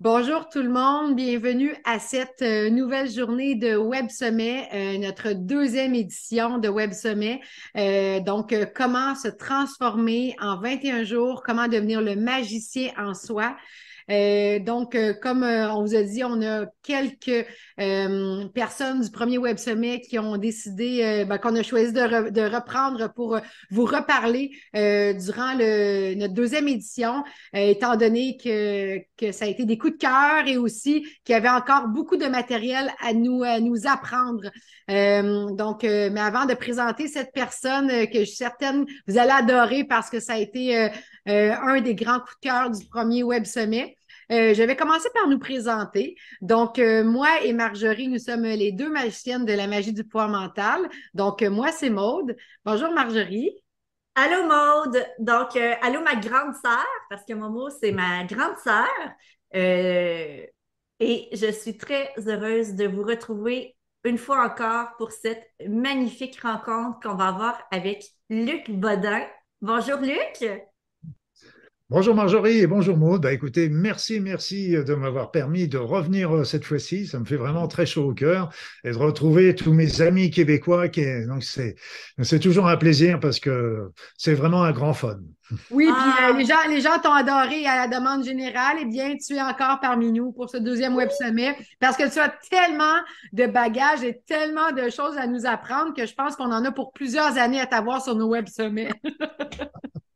Bonjour 0.00 0.48
tout 0.48 0.62
le 0.62 0.70
monde, 0.70 1.14
bienvenue 1.14 1.76
à 1.84 1.98
cette 1.98 2.40
euh, 2.40 2.70
nouvelle 2.70 3.10
journée 3.10 3.54
de 3.54 3.76
Web 3.76 4.08
Sommet, 4.08 4.66
euh, 4.72 4.96
notre 4.96 5.34
deuxième 5.34 5.94
édition 5.94 6.56
de 6.56 6.70
Web 6.70 6.92
Sommet. 6.92 7.42
Euh, 7.76 8.18
donc, 8.20 8.54
comment 8.74 9.14
se 9.14 9.28
transformer 9.28 10.36
en 10.40 10.58
21 10.58 11.04
jours, 11.04 11.42
comment 11.44 11.68
devenir 11.68 12.00
le 12.00 12.16
magicien 12.16 12.92
en 12.96 13.12
soi? 13.12 13.54
Euh, 14.10 14.58
donc, 14.58 14.94
euh, 14.94 15.14
comme 15.14 15.44
euh, 15.44 15.72
on 15.72 15.82
vous 15.82 15.94
a 15.94 16.02
dit, 16.02 16.24
on 16.24 16.42
a 16.42 16.66
quelques 16.82 17.46
personnes 18.52 19.00
du 19.00 19.10
premier 19.10 19.38
Web 19.38 19.56
Sommet 19.56 20.02
qui 20.02 20.18
ont 20.18 20.36
décidé, 20.36 21.24
ben, 21.26 21.38
qu'on 21.38 21.56
a 21.56 21.62
choisi 21.62 21.94
de, 21.94 22.54
reprendre 22.54 23.10
pour 23.14 23.40
vous 23.70 23.84
reparler 23.86 24.50
durant 24.74 25.54
le, 25.54 26.14
notre 26.14 26.34
deuxième 26.34 26.68
édition, 26.68 27.24
étant 27.54 27.96
donné 27.96 28.36
que, 28.36 28.98
que 29.16 29.32
ça 29.32 29.46
a 29.46 29.48
été 29.48 29.64
des 29.64 29.78
coups 29.78 29.94
de 29.94 29.98
cœur 29.98 30.46
et 30.46 30.58
aussi 30.58 31.06
qu'il 31.24 31.32
y 31.32 31.36
avait 31.36 31.48
encore 31.48 31.88
beaucoup 31.88 32.18
de 32.18 32.26
matériel 32.26 32.90
à 33.00 33.14
nous, 33.14 33.44
à 33.44 33.60
nous 33.60 33.86
apprendre. 33.86 34.50
donc, 35.56 35.82
mais 35.84 36.20
avant 36.20 36.44
de 36.44 36.52
présenter 36.52 37.08
cette 37.08 37.32
personne 37.32 37.88
que 38.08 38.18
je 38.18 38.24
suis 38.24 38.36
certaine 38.36 38.84
vous 39.06 39.16
allez 39.16 39.30
adorer 39.30 39.84
parce 39.84 40.10
que 40.10 40.20
ça 40.20 40.34
a 40.34 40.38
été 40.38 40.90
un 41.26 41.80
des 41.80 41.94
grands 41.94 42.20
coups 42.20 42.36
de 42.42 42.48
cœur 42.48 42.70
du 42.70 42.84
premier 42.84 43.22
Web 43.22 43.46
Sommet. 43.46 43.96
Euh, 44.30 44.54
je 44.54 44.62
vais 44.62 44.76
commencer 44.76 45.08
par 45.12 45.26
nous 45.26 45.38
présenter. 45.38 46.16
Donc, 46.40 46.78
euh, 46.78 47.02
moi 47.02 47.42
et 47.42 47.52
Marjorie, 47.52 48.08
nous 48.08 48.18
sommes 48.18 48.44
les 48.44 48.70
deux 48.70 48.88
magiciennes 48.88 49.44
de 49.44 49.52
la 49.52 49.66
magie 49.66 49.92
du 49.92 50.04
pouvoir 50.04 50.28
mental. 50.28 50.88
Donc, 51.14 51.42
euh, 51.42 51.50
moi, 51.50 51.72
c'est 51.72 51.90
Maude. 51.90 52.36
Bonjour 52.64 52.92
Marjorie. 52.92 53.50
Allô 54.14 54.44
Maude. 54.44 55.04
Donc, 55.18 55.56
allô 55.56 56.00
ma 56.02 56.14
grande 56.14 56.54
sœur, 56.54 56.86
parce 57.08 57.24
que 57.24 57.32
Momo, 57.32 57.70
c'est 57.70 57.92
ma 57.92 58.24
grande 58.24 58.56
sœur. 58.62 58.86
et 59.52 60.50
je 61.32 61.50
suis 61.50 61.76
très 61.76 62.12
heureuse 62.26 62.74
de 62.74 62.86
vous 62.86 63.02
retrouver 63.02 63.76
une 64.04 64.18
fois 64.18 64.44
encore 64.44 64.96
pour 64.96 65.12
cette 65.12 65.44
magnifique 65.66 66.40
rencontre 66.40 67.00
qu'on 67.00 67.16
va 67.16 67.28
avoir 67.28 67.60
avec 67.70 68.04
Luc 68.28 68.70
Bodin. 68.70 69.26
Bonjour 69.60 69.98
Luc. 69.98 70.44
Bonjour 71.90 72.14
Marjorie 72.14 72.58
et 72.58 72.68
bonjour 72.68 72.96
Maud. 72.96 73.20
Bah, 73.20 73.32
écoutez, 73.32 73.68
merci, 73.68 74.20
merci 74.20 74.70
de 74.70 74.94
m'avoir 74.94 75.32
permis 75.32 75.66
de 75.66 75.76
revenir 75.76 76.32
euh, 76.32 76.44
cette 76.44 76.64
fois-ci. 76.64 77.04
Ça 77.04 77.18
me 77.18 77.24
fait 77.24 77.34
vraiment 77.34 77.66
très 77.66 77.84
chaud 77.84 78.10
au 78.10 78.14
cœur 78.14 78.48
et 78.84 78.92
de 78.92 78.96
retrouver 78.96 79.56
tous 79.56 79.72
mes 79.72 80.00
amis 80.00 80.30
québécois. 80.30 80.88
Qui 80.88 81.02
Donc 81.26 81.42
c'est, 81.42 81.74
c'est 82.22 82.38
toujours 82.38 82.68
un 82.68 82.76
plaisir 82.76 83.18
parce 83.18 83.40
que 83.40 83.90
c'est 84.16 84.34
vraiment 84.34 84.62
un 84.62 84.70
grand 84.70 84.94
fun. 84.94 85.16
Oui, 85.72 85.86
puis 85.86 85.88
euh, 85.88 86.30
ah. 86.30 86.32
les 86.38 86.44
gens, 86.44 86.68
les 86.68 86.80
gens 86.80 87.00
t'ont 87.02 87.10
adoré 87.10 87.66
à 87.66 87.74
la 87.74 87.88
demande 87.88 88.22
générale. 88.22 88.76
Eh 88.82 88.84
bien, 88.84 89.16
tu 89.16 89.34
es 89.34 89.42
encore 89.42 89.80
parmi 89.80 90.12
nous 90.12 90.30
pour 90.30 90.48
ce 90.48 90.58
deuxième 90.58 90.94
Web 90.94 91.10
Sommet 91.10 91.56
parce 91.80 91.96
que 91.96 92.08
tu 92.08 92.20
as 92.20 92.32
tellement 92.48 93.00
de 93.32 93.46
bagages 93.48 94.04
et 94.04 94.22
tellement 94.28 94.70
de 94.70 94.90
choses 94.90 95.18
à 95.18 95.26
nous 95.26 95.44
apprendre 95.44 95.92
que 95.92 96.06
je 96.06 96.14
pense 96.14 96.36
qu'on 96.36 96.52
en 96.52 96.64
a 96.64 96.70
pour 96.70 96.92
plusieurs 96.92 97.36
années 97.36 97.60
à 97.60 97.66
t'avoir 97.66 98.00
sur 98.00 98.14
nos 98.14 98.28
Web 98.28 98.46
Sommets. 98.46 98.92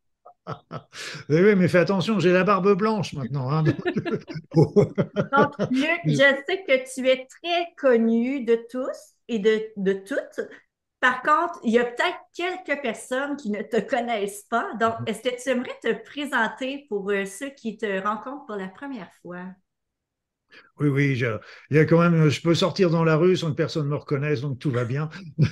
oui, 1.28 1.54
mais 1.56 1.68
fais 1.68 1.78
attention, 1.78 2.18
j'ai 2.20 2.32
la 2.32 2.44
barbe 2.44 2.74
blanche 2.76 3.14
maintenant. 3.14 3.50
Hein, 3.50 3.62
donc... 3.62 3.76
Luc, 5.70 6.00
je 6.06 6.42
sais 6.46 6.64
que 6.66 6.94
tu 6.94 7.08
es 7.08 7.26
très 7.26 7.74
connu 7.78 8.44
de 8.44 8.58
tous 8.70 9.14
et 9.28 9.38
de, 9.38 9.62
de 9.76 9.92
toutes. 9.92 10.46
Par 11.00 11.22
contre, 11.22 11.60
il 11.64 11.72
y 11.72 11.78
a 11.78 11.84
peut-être 11.84 12.18
quelques 12.34 12.80
personnes 12.80 13.36
qui 13.36 13.50
ne 13.50 13.62
te 13.62 13.78
connaissent 13.78 14.44
pas. 14.44 14.72
Donc, 14.80 14.94
est-ce 15.06 15.22
que 15.22 15.42
tu 15.42 15.50
aimerais 15.50 15.78
te 15.82 15.92
présenter 16.02 16.86
pour 16.88 17.10
euh, 17.10 17.27
ceux 17.27 17.50
qui 17.50 17.77
te 17.77 18.02
rencontrent 18.02 18.46
pour 18.46 18.56
la 18.56 18.68
première 18.68 19.12
fois? 19.20 19.44
Oui, 20.80 20.89
oui, 20.89 21.23
il 21.70 21.77
y 21.77 21.79
a 21.79 21.85
quand 21.85 22.01
même, 22.01 22.29
je 22.29 22.40
peux 22.42 22.55
sortir 22.55 22.90
dans 22.90 23.05
la 23.05 23.17
rue 23.17 23.36
sans 23.36 23.51
que 23.51 23.55
personne 23.55 23.86
me 23.86 23.95
reconnaisse, 23.95 24.40
donc 24.40 24.58
tout 24.58 24.73
va 24.73 24.85
bien. 24.85 25.08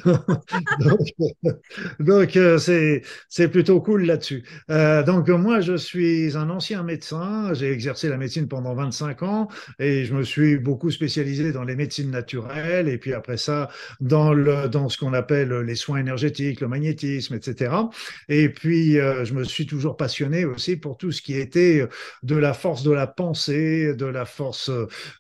donc, 2.01 2.37
euh, 2.37 2.59
c'est, 2.59 3.03
c'est 3.29 3.49
plutôt 3.49 3.81
cool 3.81 4.05
là-dessus. 4.05 4.45
Euh, 4.71 5.03
donc, 5.03 5.29
moi, 5.29 5.61
je 5.61 5.77
suis 5.77 6.37
un 6.37 6.51
ancien 6.51 6.83
médecin. 6.83 7.55
J'ai 7.55 7.71
exercé 7.71 8.09
la 8.09 8.17
médecine 8.17 8.49
pendant 8.49 8.75
25 8.75 9.23
ans 9.23 9.49
et 9.79 10.05
je 10.05 10.15
me 10.15 10.25
suis 10.25 10.59
beaucoup 10.59 10.91
spécialisé 10.91 11.53
dans 11.53 11.65
les 11.65 11.77
médecines 11.77 12.11
naturelles 12.11 12.89
et 12.89 12.99
puis 12.99 13.15
après 13.15 13.37
ça, 13.37 13.69
dans, 14.01 14.33
le, 14.33 14.69
dans 14.69 14.89
ce 14.89 14.99
qu'on 14.99 15.15
appelle 15.15 15.53
les 15.61 15.77
soins 15.77 15.99
énergétiques, 15.99 16.61
le 16.61 16.69
magnétisme, 16.69 17.35
etc. 17.35 17.91
Et 18.29 18.49
puis, 18.49 18.99
euh, 18.99 19.25
je 19.25 19.35
me 19.35 19.45
suis 19.45 19.67
toujours 19.67 19.97
passionné 19.97 20.45
aussi 20.45 20.77
pour 20.77 20.97
tout 20.97 21.13
ce 21.13 21.23
qui 21.23 21.37
était 21.37 21.87
de 22.23 22.37
la 22.37 22.55
force 22.55 22.83
de 22.83 22.91
la 22.91 23.07
pensée, 23.07 23.95
de 23.95 24.07
la 24.07 24.25
force 24.25 24.71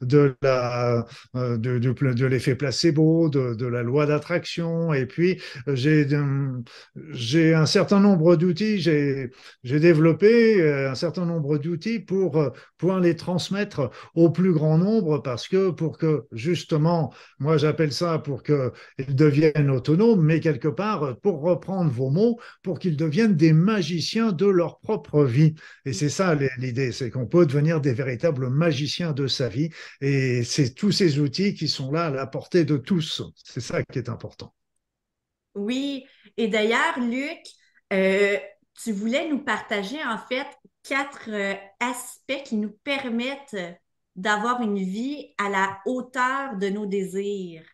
de 0.00 0.34
la 0.42 1.06
euh, 1.36 1.56
de, 1.56 1.78
de, 1.78 2.26
l'effet 2.26 2.54
placebo, 2.54 3.28
de, 3.28 3.54
de, 3.54 3.66
la 3.66 3.82
loi 3.82 4.06
d'attraction. 4.06 4.92
Et 4.92 5.06
puis 5.06 5.40
j'ai 5.66 6.06
j'ai 7.10 7.54
un 7.54 7.66
certain 7.66 8.00
nombre 8.00 8.36
d'outils, 8.36 8.78
j'ai 8.78 9.30
j'ai 9.62 9.80
développé 9.80 10.60
euh, 10.60 10.90
un 10.90 10.94
certain 10.94 11.24
nombre 11.24 11.58
d'outils 11.58 12.00
pour 12.00 12.38
euh, 12.38 12.50
pouvoir 12.78 13.00
les 13.00 13.16
transmettre 13.16 13.90
au 14.14 14.30
plus 14.30 14.52
grand 14.52 14.78
nombre 14.78 15.18
parce 15.18 15.48
que 15.48 15.70
pour 15.70 15.98
que 15.98 16.24
justement, 16.32 17.12
moi 17.38 17.56
j'appelle 17.56 17.92
ça 17.92 18.18
pour 18.18 18.42
qu'ils 18.42 18.70
deviennent 19.14 19.70
autonomes, 19.70 20.22
mais 20.22 20.40
quelque 20.40 20.68
part 20.68 21.16
pour 21.20 21.40
reprendre 21.42 21.90
vos 21.90 22.10
mots, 22.10 22.38
pour 22.62 22.78
qu'ils 22.78 22.96
deviennent 22.96 23.36
des 23.36 23.52
magiciens 23.52 24.32
de 24.32 24.46
leur 24.46 24.80
propre 24.80 25.24
vie. 25.24 25.54
Et 25.84 25.92
c'est 25.92 26.08
ça 26.08 26.36
l'idée, 26.58 26.92
c'est 26.92 27.10
qu'on 27.10 27.26
peut 27.26 27.46
devenir 27.46 27.80
des 27.80 27.92
véritables 27.92 28.48
magiciens 28.48 29.12
de 29.12 29.26
sa 29.26 29.48
vie 29.48 29.70
et 30.00 30.44
c'est 30.44 30.74
tous 30.74 30.92
ces 30.92 31.18
outils 31.18 31.54
qui 31.54 31.68
sont 31.68 31.90
là 31.90 32.06
à 32.06 32.10
la 32.10 32.26
portée 32.26 32.64
de 32.64 32.76
tous. 32.76 33.22
C'est 33.44 33.60
ça 33.60 33.82
qui 33.82 33.98
est 33.98 34.08
important. 34.08 34.54
Oui, 35.54 36.06
et 36.36 36.48
d'ailleurs, 36.48 36.98
Luc, 36.98 37.40
euh, 37.92 38.38
tu 38.82 38.92
voulais 38.92 39.28
nous 39.28 39.44
partager 39.44 40.02
en 40.02 40.18
fait 40.18 40.46
quatre 40.82 41.28
euh, 41.28 41.54
aspects 41.80 42.42
qui 42.44 42.56
nous 42.56 42.72
permettent 42.84 43.56
d'avoir 44.16 44.62
une 44.62 44.78
vie 44.78 45.34
à 45.38 45.48
la 45.48 45.80
hauteur 45.86 46.56
de 46.56 46.68
nos 46.68 46.86
désirs. 46.86 47.64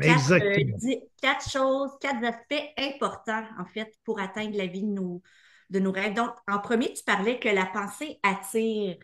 Quatre, 0.00 0.32
euh, 0.32 0.36
Exactement. 0.36 0.78
quatre 1.20 1.50
choses, 1.50 1.90
quatre 2.00 2.24
aspects 2.24 2.68
importants 2.78 3.44
en 3.58 3.66
fait 3.66 3.92
pour 4.04 4.20
atteindre 4.20 4.56
la 4.56 4.66
vie 4.66 4.82
de 4.82 4.88
nos, 4.88 5.22
de 5.70 5.78
nos 5.78 5.92
rêves. 5.92 6.14
Donc, 6.14 6.30
en 6.48 6.58
premier, 6.58 6.92
tu 6.92 7.02
parlais 7.04 7.38
que 7.38 7.48
la 7.48 7.66
pensée 7.66 8.18
attire. 8.22 8.96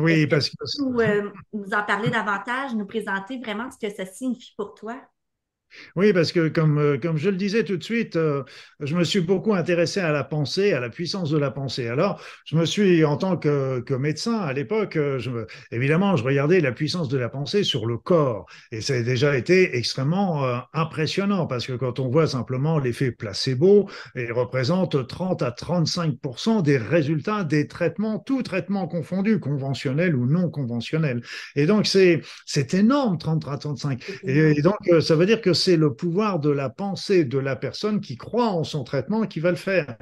Oui, 0.00 0.26
parce 0.26 0.50
que. 0.50 0.56
Nous, 0.80 1.00
euh, 1.00 1.30
nous 1.52 1.72
en 1.72 1.82
parler 1.82 2.10
davantage, 2.10 2.74
nous 2.74 2.86
présenter 2.86 3.38
vraiment 3.38 3.70
ce 3.70 3.78
que 3.78 3.92
ça 3.92 4.06
signifie 4.06 4.54
pour 4.56 4.74
toi? 4.74 5.00
Oui, 5.96 6.12
parce 6.12 6.32
que 6.32 6.48
comme, 6.48 6.78
euh, 6.78 6.98
comme 6.98 7.16
je 7.18 7.28
le 7.28 7.36
disais 7.36 7.64
tout 7.64 7.76
de 7.76 7.82
suite, 7.82 8.16
euh, 8.16 8.42
je 8.80 8.94
me 8.96 9.04
suis 9.04 9.20
beaucoup 9.20 9.54
intéressé 9.54 10.00
à 10.00 10.12
la 10.12 10.24
pensée, 10.24 10.72
à 10.72 10.80
la 10.80 10.88
puissance 10.90 11.30
de 11.30 11.38
la 11.38 11.50
pensée. 11.50 11.88
Alors, 11.88 12.20
je 12.44 12.56
me 12.56 12.64
suis, 12.64 13.04
en 13.04 13.16
tant 13.16 13.36
que, 13.36 13.80
que 13.80 13.94
médecin 13.94 14.38
à 14.38 14.52
l'époque, 14.52 14.96
euh, 14.96 15.46
évidemment, 15.70 16.16
je 16.16 16.24
regardais 16.24 16.60
la 16.60 16.72
puissance 16.72 17.08
de 17.08 17.18
la 17.18 17.28
pensée 17.28 17.64
sur 17.64 17.86
le 17.86 17.98
corps. 17.98 18.46
Et 18.72 18.80
ça 18.80 18.94
a 18.94 19.02
déjà 19.02 19.36
été 19.36 19.76
extrêmement 19.76 20.44
impressionnant, 20.72 21.46
parce 21.46 21.66
que 21.66 21.72
quand 21.72 21.98
on 21.98 22.08
voit 22.08 22.26
simplement 22.26 22.78
l'effet 22.78 23.10
placebo, 23.10 23.88
il 24.14 24.32
représente 24.32 25.06
30 25.06 25.42
à 25.42 25.50
35% 25.50 26.62
des 26.62 26.78
résultats 26.78 27.44
des 27.44 27.66
traitements, 27.66 28.18
tout 28.18 28.42
traitement 28.42 28.86
confondu, 28.88 29.40
conventionnel 29.40 30.14
ou 30.16 30.26
non 30.26 30.50
conventionnel. 30.50 31.22
Et 31.56 31.66
donc, 31.66 31.86
c'est 31.86 32.74
énorme, 32.74 33.18
30 33.18 33.46
à 33.48 33.58
35. 33.58 34.02
et 34.24 34.62
donc, 34.62 34.76
ça 35.00 35.14
veut 35.14 35.26
dire 35.26 35.40
que 35.40 35.52
c'est 35.58 35.76
le 35.76 35.94
pouvoir 35.94 36.38
de 36.40 36.50
la 36.50 36.70
pensée 36.70 37.24
de 37.24 37.38
la 37.38 37.56
personne 37.56 38.00
qui 38.00 38.16
croit 38.16 38.48
en 38.48 38.64
son 38.64 38.84
traitement 38.84 39.26
qui 39.26 39.40
va 39.40 39.50
le 39.50 39.56
faire. 39.56 39.96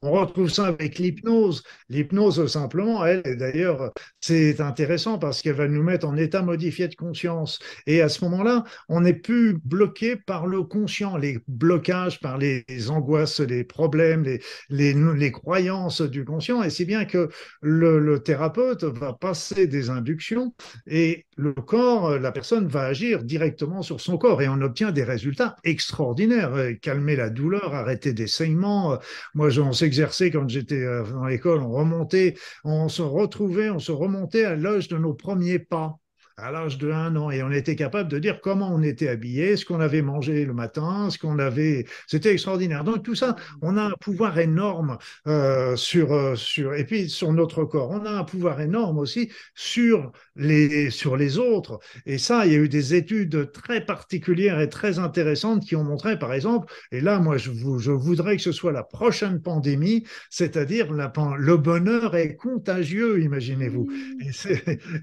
On 0.00 0.12
retrouve 0.12 0.48
ça 0.48 0.66
avec 0.66 0.98
l'hypnose. 1.00 1.64
L'hypnose, 1.88 2.46
simplement, 2.46 3.04
elle, 3.04 3.36
d'ailleurs, 3.36 3.92
c'est 4.20 4.60
intéressant 4.60 5.18
parce 5.18 5.42
qu'elle 5.42 5.56
va 5.56 5.66
nous 5.66 5.82
mettre 5.82 6.06
en 6.06 6.16
état 6.16 6.40
modifié 6.40 6.86
de 6.86 6.94
conscience. 6.94 7.58
Et 7.88 8.00
à 8.00 8.08
ce 8.08 8.24
moment-là, 8.26 8.62
on 8.88 9.00
n'est 9.00 9.12
plus 9.12 9.58
bloqué 9.64 10.14
par 10.14 10.46
le 10.46 10.62
conscient, 10.62 11.16
les 11.16 11.40
blocages, 11.48 12.20
par 12.20 12.38
les, 12.38 12.64
angoisses, 12.90 13.40
les 13.40 13.64
problèmes, 13.64 14.22
les, 14.22 14.40
les, 14.70 14.94
les, 14.94 15.32
croyances 15.32 16.00
du 16.00 16.24
conscient. 16.24 16.62
Et 16.62 16.70
si 16.70 16.84
bien 16.84 17.04
que 17.04 17.28
le, 17.60 17.98
le 17.98 18.20
thérapeute 18.20 18.84
va 18.84 19.14
passer 19.14 19.66
des 19.66 19.90
inductions 19.90 20.54
et 20.86 21.26
le 21.36 21.54
corps, 21.54 22.20
la 22.20 22.30
personne 22.30 22.68
va 22.68 22.82
agir 22.82 23.24
directement 23.24 23.82
sur 23.82 24.00
son 24.00 24.16
corps 24.16 24.42
et 24.42 24.48
on 24.48 24.60
obtient 24.60 24.92
des 24.92 25.04
résultats 25.04 25.56
extraordinaires. 25.64 26.52
Calmer 26.82 27.16
la 27.16 27.30
douleur, 27.30 27.74
arrêter 27.74 28.12
des 28.12 28.28
saignements. 28.28 28.98
Moi, 29.34 29.50
j'en 29.50 29.72
sais 29.72 29.87
exercer 29.88 30.30
quand 30.30 30.48
j'étais 30.48 30.76
euh, 30.76 31.02
dans 31.04 31.26
l'école, 31.26 31.62
on 31.62 31.72
remontait, 31.72 32.36
on 32.64 32.88
se 32.88 33.02
retrouvait, 33.02 33.70
on 33.70 33.80
se 33.80 33.90
remontait 33.92 34.44
à 34.44 34.54
l'âge 34.54 34.88
de 34.88 34.98
nos 34.98 35.14
premiers 35.14 35.58
pas 35.58 35.98
à 36.38 36.50
l'âge 36.50 36.78
de 36.78 36.90
un 36.90 37.14
an 37.16 37.30
et 37.30 37.42
on 37.42 37.50
était 37.50 37.76
capable 37.76 38.10
de 38.10 38.18
dire 38.18 38.40
comment 38.40 38.72
on 38.72 38.82
était 38.82 39.08
habillé, 39.08 39.56
ce 39.56 39.64
qu'on 39.64 39.80
avait 39.80 40.02
mangé 40.02 40.44
le 40.44 40.54
matin, 40.54 41.10
ce 41.10 41.18
qu'on 41.18 41.38
avait. 41.38 41.84
C'était 42.06 42.32
extraordinaire. 42.32 42.84
Donc 42.84 43.02
tout 43.02 43.14
ça, 43.14 43.36
on 43.62 43.76
a 43.76 43.82
un 43.82 43.94
pouvoir 44.00 44.38
énorme 44.38 44.98
euh, 45.26 45.76
sur, 45.76 46.12
euh, 46.12 46.34
sur 46.36 46.74
et 46.74 46.84
puis 46.84 47.08
sur 47.08 47.32
notre 47.32 47.64
corps. 47.64 47.90
On 47.90 48.04
a 48.04 48.10
un 48.10 48.24
pouvoir 48.24 48.60
énorme 48.60 48.98
aussi 48.98 49.30
sur 49.54 50.12
les 50.36 50.90
sur 50.90 51.16
les 51.16 51.38
autres. 51.38 51.80
Et 52.06 52.18
ça, 52.18 52.46
il 52.46 52.52
y 52.52 52.56
a 52.56 52.58
eu 52.58 52.68
des 52.68 52.94
études 52.94 53.50
très 53.52 53.84
particulières 53.84 54.60
et 54.60 54.68
très 54.68 54.98
intéressantes 54.98 55.64
qui 55.64 55.76
ont 55.76 55.84
montré, 55.84 56.18
par 56.18 56.32
exemple, 56.32 56.72
et 56.92 57.00
là, 57.00 57.18
moi, 57.18 57.36
je, 57.36 57.50
vous, 57.50 57.78
je 57.78 57.90
voudrais 57.90 58.36
que 58.36 58.42
ce 58.42 58.52
soit 58.52 58.72
la 58.72 58.82
prochaine 58.82 59.40
pandémie, 59.40 60.04
c'est-à-dire 60.30 60.92
le 60.92 61.56
bonheur 61.56 62.14
est 62.16 62.36
contagieux, 62.36 63.20
imaginez-vous. 63.20 63.88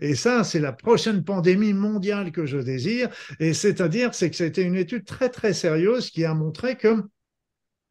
Et, 0.02 0.10
et 0.12 0.16
ça, 0.16 0.44
c'est 0.44 0.60
la 0.60 0.72
prochaine 0.72 1.24
pandémie 1.25 1.74
mondiale 1.74 2.31
que 2.31 2.45
je 2.45 2.57
désire. 2.57 3.10
Et 3.39 3.54
c'est-à-dire, 3.54 4.13
c'est 4.13 4.30
que 4.30 4.36
c'était 4.36 4.63
une 4.63 4.75
étude 4.75 5.06
très, 5.06 5.30
très 5.30 5.54
sérieuse 5.54 6.10
qui 6.12 6.24
a 6.25 6.33
montré 6.33 6.77
que 6.77 7.04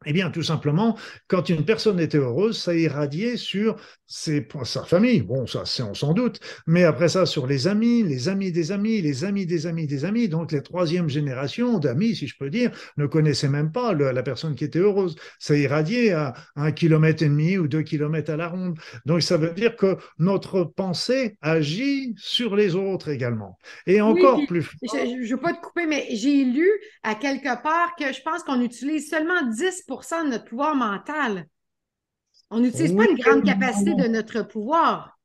eh 0.05 0.13
bien, 0.13 0.29
tout 0.29 0.43
simplement, 0.43 0.97
quand 1.27 1.49
une 1.49 1.65
personne 1.65 1.99
était 1.99 2.17
heureuse, 2.17 2.57
ça 2.57 2.75
irradiait 2.75 3.37
sur 3.37 3.75
ses, 4.07 4.47
sa 4.63 4.83
famille. 4.83 5.21
Bon, 5.21 5.47
ça, 5.47 5.63
c'est 5.65 5.83
on 5.83 5.93
s'en 5.93 6.13
doute. 6.13 6.39
Mais 6.67 6.83
après 6.83 7.09
ça, 7.09 7.25
sur 7.25 7.47
les 7.47 7.67
amis, 7.67 8.03
les 8.03 8.29
amis 8.29 8.51
des 8.51 8.71
amis, 8.71 9.01
les 9.01 9.23
amis 9.23 9.45
des 9.45 9.67
amis 9.67 9.87
des 9.87 10.05
amis. 10.05 10.29
Donc, 10.29 10.51
les 10.51 10.61
troisième 10.61 11.09
générations 11.09 11.79
d'amis, 11.79 12.15
si 12.15 12.27
je 12.27 12.35
peux 12.37 12.49
dire, 12.49 12.71
ne 12.97 13.05
connaissaient 13.05 13.49
même 13.49 13.71
pas 13.71 13.93
la 13.93 14.23
personne 14.23 14.55
qui 14.55 14.63
était 14.63 14.79
heureuse. 14.79 15.15
Ça 15.39 15.55
irradiait 15.55 16.11
à 16.11 16.33
un 16.55 16.71
kilomètre 16.71 17.23
et 17.23 17.29
demi 17.29 17.57
ou 17.57 17.67
deux 17.67 17.81
kilomètres 17.81 18.31
à 18.31 18.37
la 18.37 18.47
ronde. 18.47 18.77
Donc, 19.05 19.21
ça 19.21 19.37
veut 19.37 19.51
dire 19.51 19.75
que 19.75 19.97
notre 20.19 20.63
pensée 20.63 21.37
agit 21.41 22.13
sur 22.17 22.55
les 22.55 22.75
autres 22.75 23.09
également. 23.09 23.57
Et 23.87 24.01
encore 24.01 24.39
plus. 24.47 24.69
Je 24.81 24.97
ne 24.97 25.27
veux 25.27 25.37
pas 25.37 25.53
te 25.53 25.61
couper, 25.61 25.85
mais 25.85 26.07
j'ai 26.11 26.43
lu 26.43 26.69
à 27.03 27.15
quelque 27.15 27.61
part 27.61 27.95
que 27.97 28.13
je 28.13 28.21
pense 28.21 28.43
qu'on 28.43 28.61
utilise 28.61 29.09
seulement 29.09 29.41
10 29.43 29.83
de 30.01 30.29
notre 30.29 30.45
pouvoir 30.45 30.75
mental. 30.75 31.47
On 32.49 32.59
n'utilise 32.59 32.95
pas 32.95 33.09
une 33.09 33.17
grande 33.17 33.43
capacité 33.43 33.95
de 33.95 34.07
notre 34.07 34.41
pouvoir. 34.43 35.19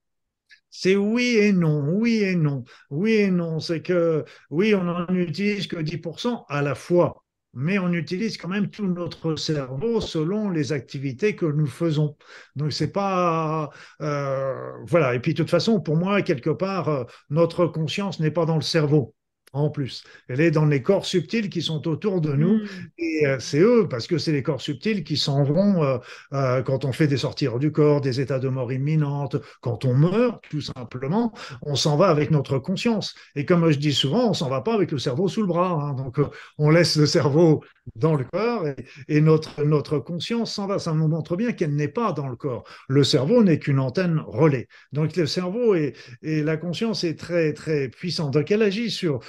C'est 0.70 0.96
oui 0.96 1.36
et 1.36 1.52
non, 1.52 1.80
oui 1.80 2.22
et 2.22 2.36
non, 2.36 2.64
oui 2.90 3.12
et 3.12 3.30
non. 3.30 3.58
C'est 3.60 3.82
que 3.82 4.24
oui, 4.50 4.74
on 4.74 4.84
n'en 4.84 5.08
utilise 5.08 5.66
que 5.66 5.76
10% 5.76 6.44
à 6.48 6.62
la 6.62 6.74
fois, 6.74 7.24
mais 7.54 7.78
on 7.78 7.92
utilise 7.92 8.36
quand 8.36 8.48
même 8.48 8.70
tout 8.70 8.86
notre 8.86 9.34
cerveau 9.34 10.00
selon 10.00 10.48
les 10.48 10.72
activités 10.72 11.34
que 11.34 11.46
nous 11.46 11.66
faisons. 11.66 12.16
Donc 12.54 12.72
c'est 12.72 12.92
pas 12.92 13.70
euh, 14.00 14.72
voilà. 14.86 15.14
Et 15.14 15.20
puis 15.20 15.34
de 15.34 15.38
toute 15.38 15.50
façon, 15.50 15.80
pour 15.80 15.96
moi, 15.96 16.22
quelque 16.22 16.50
part, 16.50 16.88
euh, 16.88 17.04
notre 17.30 17.66
conscience 17.66 18.20
n'est 18.20 18.30
pas 18.30 18.46
dans 18.46 18.56
le 18.56 18.62
cerveau 18.62 19.14
en 19.52 19.70
plus. 19.70 20.04
Elle 20.28 20.40
est 20.40 20.50
dans 20.50 20.64
les 20.64 20.82
corps 20.82 21.04
subtils 21.04 21.50
qui 21.50 21.62
sont 21.62 21.86
autour 21.88 22.20
de 22.20 22.32
nous. 22.32 22.58
Mm. 22.58 22.68
Et 22.98 23.26
euh, 23.26 23.36
c'est 23.40 23.60
eux, 23.60 23.86
parce 23.88 24.06
que 24.06 24.18
c'est 24.18 24.32
les 24.32 24.42
corps 24.42 24.60
subtils 24.60 25.04
qui 25.04 25.16
s'en 25.16 25.42
vont 25.42 25.82
euh, 25.82 25.98
euh, 26.32 26.62
quand 26.62 26.84
on 26.84 26.92
fait 26.92 27.06
des 27.06 27.16
sorties 27.16 27.48
du 27.58 27.72
corps, 27.72 28.00
des 28.00 28.20
états 28.20 28.38
de 28.38 28.48
mort 28.48 28.72
imminente, 28.72 29.36
quand 29.60 29.84
on 29.84 29.94
meurt, 29.94 30.42
tout 30.50 30.60
simplement, 30.60 31.32
on 31.62 31.74
s'en 31.74 31.96
va 31.96 32.08
avec 32.08 32.30
notre 32.30 32.58
conscience. 32.58 33.14
Et 33.34 33.44
comme 33.44 33.70
je 33.70 33.78
dis 33.78 33.94
souvent, 33.94 34.30
on 34.30 34.34
s'en 34.34 34.48
va 34.48 34.60
pas 34.60 34.74
avec 34.74 34.92
le 34.92 34.98
cerveau 34.98 35.28
sous 35.28 35.40
le 35.40 35.48
bras. 35.48 35.70
Hein. 35.70 35.94
Donc, 35.94 36.18
on 36.58 36.70
laisse 36.70 36.96
le 36.96 37.06
cerveau 37.06 37.62
dans 37.96 38.14
le 38.14 38.24
corps 38.24 38.66
et, 39.08 39.20
notre, 39.20 39.64
notre 39.64 39.98
conscience 39.98 40.54
s'en 40.54 40.66
va. 40.66 40.78
Ça 40.78 40.92
nous 40.92 41.08
montre 41.08 41.36
bien 41.36 41.52
qu'elle 41.52 41.74
n'est 41.74 41.88
pas 41.88 42.12
dans 42.12 42.28
le 42.28 42.36
corps. 42.36 42.64
Le 42.88 43.02
cerveau 43.02 43.42
n'est 43.42 43.58
qu'une 43.58 43.80
antenne 43.80 44.22
relais. 44.26 44.68
Donc, 44.92 45.16
le 45.16 45.26
cerveau 45.26 45.74
et, 45.74 45.94
et 46.22 46.42
la 46.42 46.56
conscience 46.56 47.04
est 47.04 47.18
très, 47.18 47.52
très 47.52 47.88
puissante. 47.88 48.32
Donc, 48.32 48.50
elle 48.50 48.62
agit 48.62 48.90
sur 48.90 49.20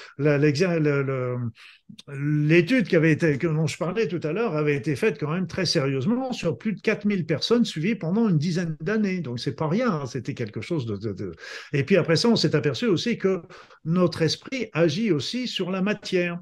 l'étude 2.08 2.88
qui 2.88 2.96
avait 2.96 3.12
été, 3.12 3.38
dont 3.38 3.68
je 3.68 3.78
parlais 3.78 4.08
tout 4.08 4.20
à 4.24 4.32
l'heure 4.32 4.56
avait 4.56 4.76
été 4.76 4.96
faite 4.96 5.20
quand 5.20 5.32
même 5.32 5.48
très 5.48 5.66
sérieusement 5.66 6.34
sur 6.34 6.58
plus 6.58 6.74
de 6.74 6.82
4000 6.82 7.26
personnes 7.26 7.66
suivies 7.66 7.96
pendant 7.96 8.30
une 8.30 8.38
dizaine 8.38 8.78
d'années. 8.82 9.22
Donc 9.22 9.40
c'est 9.40 9.56
pas 9.56 9.68
rien, 9.68 9.92
hein, 9.92 10.06
c'était 10.06 10.34
quelque 10.34 10.62
chose 10.62 10.86
de, 10.86 11.34
Et 11.74 11.84
puis 11.84 11.98
après 11.98 12.16
ça, 12.16 12.30
on 12.30 12.36
s'est 12.36 12.56
aperçu 12.56 12.86
aussi 12.88 13.18
que 13.18 13.42
notre 13.86 14.22
esprit 14.22 14.70
agit 14.74 15.12
aussi 15.12 15.48
sur 15.48 15.72
la 15.72 15.82
matière. 15.82 16.40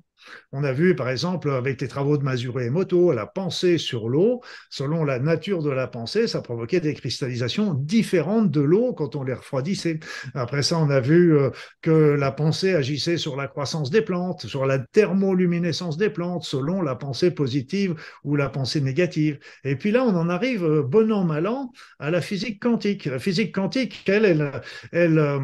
On 0.51 0.63
a 0.63 0.71
vu, 0.71 0.95
par 0.95 1.09
exemple, 1.09 1.51
avec 1.51 1.81
les 1.81 1.87
travaux 1.87 2.17
de 2.17 2.23
Mazuré 2.23 2.65
et 2.65 2.69
Moto, 2.69 3.11
la 3.11 3.25
pensée 3.25 3.77
sur 3.77 4.09
l'eau, 4.09 4.41
selon 4.69 5.03
la 5.03 5.19
nature 5.19 5.63
de 5.63 5.69
la 5.69 5.87
pensée, 5.87 6.27
ça 6.27 6.41
provoquait 6.41 6.79
des 6.79 6.93
cristallisations 6.93 7.73
différentes 7.73 8.51
de 8.51 8.61
l'eau 8.61 8.93
quand 8.93 9.15
on 9.15 9.23
les 9.23 9.33
refroidissait. 9.33 9.99
Après 10.33 10.63
ça, 10.63 10.77
on 10.77 10.89
a 10.89 10.99
vu 10.99 11.37
euh, 11.37 11.49
que 11.81 11.91
la 11.91 12.31
pensée 12.31 12.73
agissait 12.73 13.17
sur 13.17 13.35
la 13.35 13.47
croissance 13.47 13.89
des 13.89 14.01
plantes, 14.01 14.45
sur 14.45 14.65
la 14.65 14.79
thermoluminescence 14.79 15.97
des 15.97 16.09
plantes, 16.09 16.43
selon 16.43 16.81
la 16.81 16.95
pensée 16.95 17.31
positive 17.31 17.95
ou 18.23 18.35
la 18.35 18.49
pensée 18.49 18.81
négative. 18.81 19.39
Et 19.63 19.75
puis 19.75 19.91
là, 19.91 20.03
on 20.03 20.15
en 20.15 20.29
arrive, 20.29 20.63
euh, 20.63 20.83
bon 20.83 21.11
an, 21.11 21.23
mal 21.23 21.47
an, 21.47 21.71
à 21.99 22.11
la 22.11 22.21
physique 22.21 22.61
quantique. 22.61 23.05
La 23.05 23.19
physique 23.19 23.53
quantique, 23.53 24.03
elle, 24.07 24.51
elle, 24.91 25.19
euh, 25.19 25.39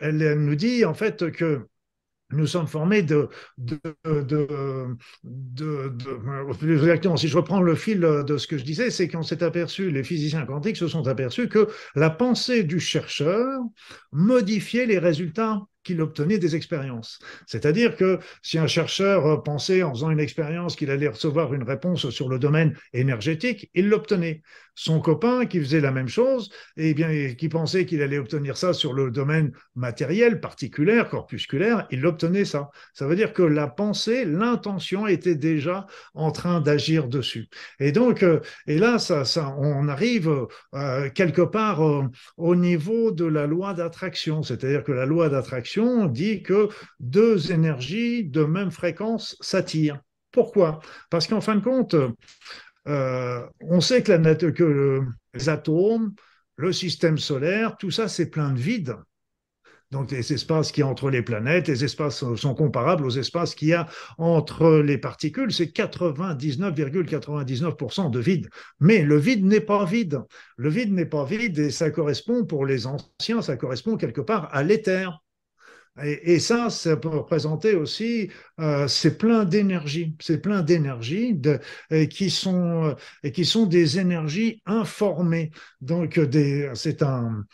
elle 0.00 0.34
nous 0.34 0.54
dit 0.54 0.84
en 0.84 0.94
fait 0.94 1.30
que 1.30 1.66
nous 2.32 2.46
sommes 2.46 2.66
formés 2.66 3.02
de, 3.02 3.28
de, 3.58 3.78
si 7.16 7.28
je 7.28 7.36
reprends 7.36 7.60
le 7.62 7.74
fil 7.74 8.00
de 8.00 8.36
ce 8.36 8.46
que 8.46 8.58
je 8.58 8.64
disais, 8.64 8.90
c'est 8.90 9.08
qu'on 9.08 9.22
s'est 9.22 9.42
aperçu, 9.42 9.90
les 9.90 10.04
physiciens 10.04 10.46
quantiques 10.46 10.76
se 10.76 10.88
sont 10.88 11.06
aperçus 11.08 11.48
que 11.48 11.68
la 11.94 12.10
pensée 12.10 12.62
du 12.64 12.80
chercheur 12.80 13.60
modifiait 14.12 14.86
les 14.86 14.98
résultats 14.98 15.60
qu'il 15.82 16.00
obtenait 16.00 16.38
des 16.38 16.56
expériences. 16.56 17.18
C'est-à-dire 17.46 17.96
que 17.96 18.18
si 18.42 18.58
un 18.58 18.66
chercheur 18.66 19.42
pensait 19.42 19.82
en 19.82 19.92
faisant 19.92 20.10
une 20.10 20.20
expérience 20.20 20.76
qu'il 20.76 20.90
allait 20.90 21.08
recevoir 21.08 21.54
une 21.54 21.62
réponse 21.62 22.10
sur 22.10 22.28
le 22.28 22.38
domaine 22.38 22.76
énergétique, 22.92 23.70
il 23.74 23.88
l'obtenait. 23.88 24.42
Son 24.74 25.00
copain 25.00 25.44
qui 25.44 25.58
faisait 25.60 25.80
la 25.80 25.90
même 25.90 26.08
chose, 26.08 26.50
eh 26.76 26.94
bien, 26.94 27.34
qui 27.34 27.48
pensait 27.48 27.84
qu'il 27.84 28.00
allait 28.02 28.18
obtenir 28.18 28.56
ça 28.56 28.72
sur 28.72 28.94
le 28.94 29.10
domaine 29.10 29.52
matériel, 29.74 30.40
particulier, 30.40 31.02
corpusculaire, 31.10 31.86
il 31.90 32.06
obtenait 32.06 32.46
ça. 32.46 32.70
Ça 32.94 33.06
veut 33.06 33.16
dire 33.16 33.34
que 33.34 33.42
la 33.42 33.66
pensée, 33.66 34.24
l'intention 34.24 35.06
était 35.06 35.34
déjà 35.34 35.86
en 36.14 36.30
train 36.32 36.60
d'agir 36.60 37.08
dessus. 37.08 37.48
Et 37.78 37.92
donc, 37.92 38.22
euh, 38.22 38.40
et 38.66 38.78
là, 38.78 38.98
ça, 38.98 39.24
on 39.58 39.88
arrive 39.88 40.30
euh, 40.74 41.10
quelque 41.10 41.42
part 41.42 41.86
euh, 41.86 42.04
au 42.36 42.54
niveau 42.56 43.10
de 43.10 43.26
la 43.26 43.46
loi 43.46 43.74
d'attraction. 43.74 44.42
C'est-à-dire 44.42 44.82
que 44.82 44.92
la 44.92 45.04
loi 45.04 45.28
d'attraction 45.28 45.69
dit 46.06 46.42
que 46.42 46.68
deux 46.98 47.52
énergies 47.52 48.24
de 48.24 48.44
même 48.44 48.70
fréquence 48.70 49.36
s'attirent. 49.40 50.00
Pourquoi? 50.32 50.80
Parce 51.10 51.26
qu'en 51.26 51.40
fin 51.40 51.56
de 51.56 51.64
compte, 51.64 51.96
euh, 52.88 53.46
on 53.60 53.80
sait 53.80 54.02
que, 54.02 55.00
les 55.34 55.48
atomes, 55.48 56.14
le 56.56 56.72
système 56.72 57.18
solaire, 57.18 57.76
tout 57.76 57.90
ça, 57.90 58.08
c'est 58.08 58.30
plein 58.30 58.52
de 58.52 58.58
vide. 58.58 58.96
Donc 59.90 60.10
les 60.12 60.32
espaces 60.32 60.70
qu'il 60.70 60.82
y 60.82 60.84
entre 60.84 61.10
les 61.10 61.22
planètes, 61.22 61.66
les 61.66 61.82
espaces 61.84 62.24
sont 62.36 62.54
comparables 62.54 63.04
aux 63.04 63.10
espaces 63.10 63.56
qu'il 63.56 63.68
y 63.68 63.74
a 63.74 63.88
entre 64.18 64.78
les 64.78 64.98
particules. 64.98 65.52
C'est 65.52 65.74
99,99% 65.74 68.10
de 68.10 68.20
vide. 68.20 68.48
Mais 68.78 69.02
le 69.02 69.16
vide 69.16 69.44
n'est 69.44 69.60
pas 69.60 69.84
vide. 69.84 70.20
Le 70.56 70.68
vide 70.68 70.92
n'est 70.92 71.06
pas 71.06 71.24
vide 71.24 71.58
et 71.58 71.72
ça 71.72 71.90
correspond 71.90 72.44
pour 72.44 72.66
les 72.66 72.86
anciens, 72.86 73.42
ça 73.42 73.56
correspond 73.56 73.96
quelque 73.96 74.20
part 74.20 74.48
à 74.52 74.62
l'éther. 74.62 75.20
Et, 76.02 76.38
ça, 76.38 76.70
ça 76.70 76.96
peut 76.96 77.08
représenter 77.08 77.74
aussi, 77.74 78.30
euh, 78.60 78.88
c'est 78.88 79.18
plein 79.18 79.44
d'énergie, 79.44 80.16
c'est 80.20 80.40
plein 80.40 80.62
d'énergie 80.62 81.34
de, 81.34 81.58
qui 82.06 82.30
sont 82.30 82.96
et 83.22 83.32
qui 83.32 83.44
sont 83.44 83.66
des 83.66 83.98
énergies 83.98 84.62
informées. 84.66 85.50
Donc, 85.80 86.18
c'est 86.74 87.02
un 87.02 87.44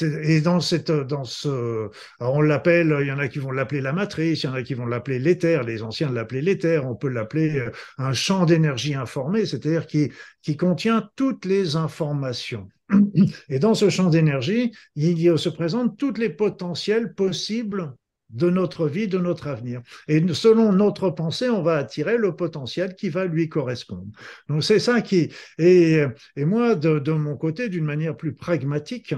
et 0.00 0.40
dans 0.40 0.60
cette, 0.60 0.90
dans 0.90 1.24
ce, 1.24 1.90
on 2.20 2.40
l'appelle, 2.40 2.96
il 3.00 3.06
y 3.06 3.12
en 3.12 3.18
a 3.18 3.28
qui 3.28 3.38
vont 3.38 3.50
l'appeler 3.50 3.80
la 3.80 3.92
matrice, 3.92 4.42
il 4.42 4.46
y 4.46 4.48
en 4.48 4.54
a 4.54 4.62
qui 4.62 4.74
vont 4.74 4.86
l'appeler 4.86 5.18
l'éther, 5.18 5.62
les 5.62 5.82
anciens 5.82 6.10
l'appelaient 6.10 6.40
l'éther, 6.40 6.86
on 6.86 6.94
peut 6.94 7.08
l'appeler 7.08 7.58
euh, 7.58 7.70
un 7.98 8.12
champ 8.12 8.46
d'énergie 8.46 8.94
informé, 8.94 9.44
c'est-à-dire 9.44 9.86
qui, 9.86 10.10
qui 10.42 10.56
contient 10.56 11.10
toutes 11.16 11.44
les 11.44 11.76
informations. 11.76 12.68
Et 13.48 13.58
dans 13.58 13.74
ce 13.74 13.90
champ 13.90 14.08
d'énergie, 14.08 14.72
il 14.96 15.38
se 15.38 15.48
présentent 15.48 15.98
toutes 15.98 16.18
les 16.18 16.30
potentiels 16.30 17.14
possibles 17.14 17.94
de 18.30 18.50
notre 18.50 18.88
vie, 18.88 19.06
de 19.06 19.18
notre 19.18 19.48
avenir. 19.48 19.82
Et 20.08 20.24
selon 20.32 20.72
notre 20.72 21.10
pensée, 21.10 21.50
on 21.50 21.62
va 21.62 21.76
attirer 21.76 22.16
le 22.16 22.34
potentiel 22.34 22.94
qui 22.96 23.08
va 23.10 23.26
lui 23.26 23.48
correspondre. 23.48 24.06
Donc 24.48 24.64
c'est 24.64 24.80
ça 24.80 25.02
qui... 25.02 25.30
Et, 25.58 26.02
et 26.36 26.44
moi, 26.44 26.74
de, 26.74 26.98
de 26.98 27.12
mon 27.12 27.36
côté, 27.36 27.68
d'une 27.68 27.84
manière 27.84 28.16
plus 28.16 28.34
pragmatique, 28.34 29.14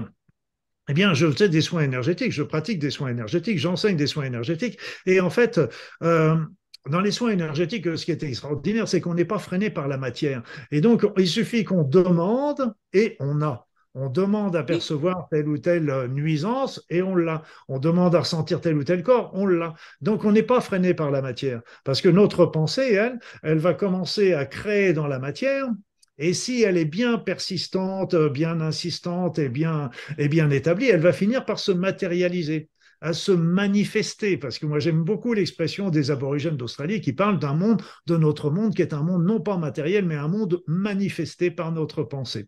eh 0.89 0.93
bien, 0.93 1.13
je 1.13 1.29
fais 1.31 1.49
des 1.49 1.61
soins 1.61 1.81
énergétiques, 1.81 2.31
je 2.31 2.43
pratique 2.43 2.79
des 2.79 2.91
soins 2.91 3.09
énergétiques, 3.09 3.59
j'enseigne 3.59 3.97
des 3.97 4.07
soins 4.07 4.25
énergétiques. 4.25 4.79
Et 5.05 5.19
en 5.19 5.29
fait, 5.29 5.59
euh, 6.03 6.37
dans 6.89 7.01
les 7.01 7.11
soins 7.11 7.31
énergétiques, 7.31 7.97
ce 7.97 8.05
qui 8.05 8.11
est 8.11 8.23
extraordinaire, 8.23 8.87
c'est 8.87 9.01
qu'on 9.01 9.13
n'est 9.13 9.25
pas 9.25 9.39
freiné 9.39 9.69
par 9.69 9.87
la 9.87 9.97
matière. 9.97 10.43
Et 10.71 10.79
donc, 10.79 11.05
il 11.17 11.27
suffit 11.27 11.65
qu'on 11.65 11.83
demande 11.83 12.73
et 12.93 13.17
on 13.19 13.41
a 13.41 13.67
On 13.95 14.09
demande 14.09 14.55
à 14.55 14.63
percevoir 14.63 15.27
telle 15.31 15.49
ou 15.49 15.57
telle 15.57 15.89
euh, 15.89 16.07
nuisance 16.07 16.85
et 16.89 17.01
on 17.01 17.15
l'a. 17.15 17.41
On 17.67 17.79
demande 17.79 18.15
à 18.15 18.19
ressentir 18.19 18.61
tel 18.61 18.77
ou 18.77 18.83
tel 18.83 19.03
corps, 19.03 19.31
on 19.33 19.45
l'a. 19.47 19.73
Donc 20.01 20.23
on 20.23 20.31
n'est 20.31 20.43
pas 20.43 20.61
freiné 20.61 20.93
par 20.93 21.11
la 21.11 21.21
matière 21.21 21.61
parce 21.83 22.01
que 22.01 22.09
notre 22.09 22.45
pensée, 22.45 22.93
elle, 22.93 23.19
elle 23.43 23.57
va 23.57 23.73
commencer 23.73 24.33
à 24.33 24.45
créer 24.45 24.93
dans 24.93 25.07
la 25.07 25.19
matière 25.19 25.67
et 26.17 26.33
si 26.33 26.63
elle 26.63 26.77
est 26.77 26.85
bien 26.85 27.17
persistante, 27.17 28.15
bien 28.15 28.59
insistante 28.61 29.39
et 29.39 29.49
bien, 29.49 29.89
et 30.17 30.27
bien 30.27 30.49
établie, 30.49 30.87
elle 30.87 31.01
va 31.01 31.13
finir 31.13 31.45
par 31.45 31.59
se 31.59 31.71
matérialiser 31.71 32.69
à 32.99 33.13
se 33.13 33.31
manifester, 33.31 34.37
parce 34.37 34.57
que 34.57 34.65
moi 34.65 34.79
j'aime 34.79 35.03
beaucoup 35.03 35.33
l'expression 35.33 35.89
des 35.91 36.09
aborigènes 36.09 36.57
d'Australie 36.57 36.99
qui 36.99 37.13
parlent 37.13 37.37
d'un 37.37 37.53
monde, 37.53 37.81
de 38.07 38.17
notre 38.17 38.49
monde, 38.49 38.73
qui 38.75 38.81
est 38.81 38.93
un 38.93 39.03
monde 39.03 39.23
non 39.23 39.39
pas 39.39 39.57
matériel, 39.57 40.05
mais 40.05 40.15
un 40.15 40.27
monde 40.27 40.63
manifesté 40.65 41.51
par 41.51 41.71
notre 41.71 42.01
pensée. 42.03 42.47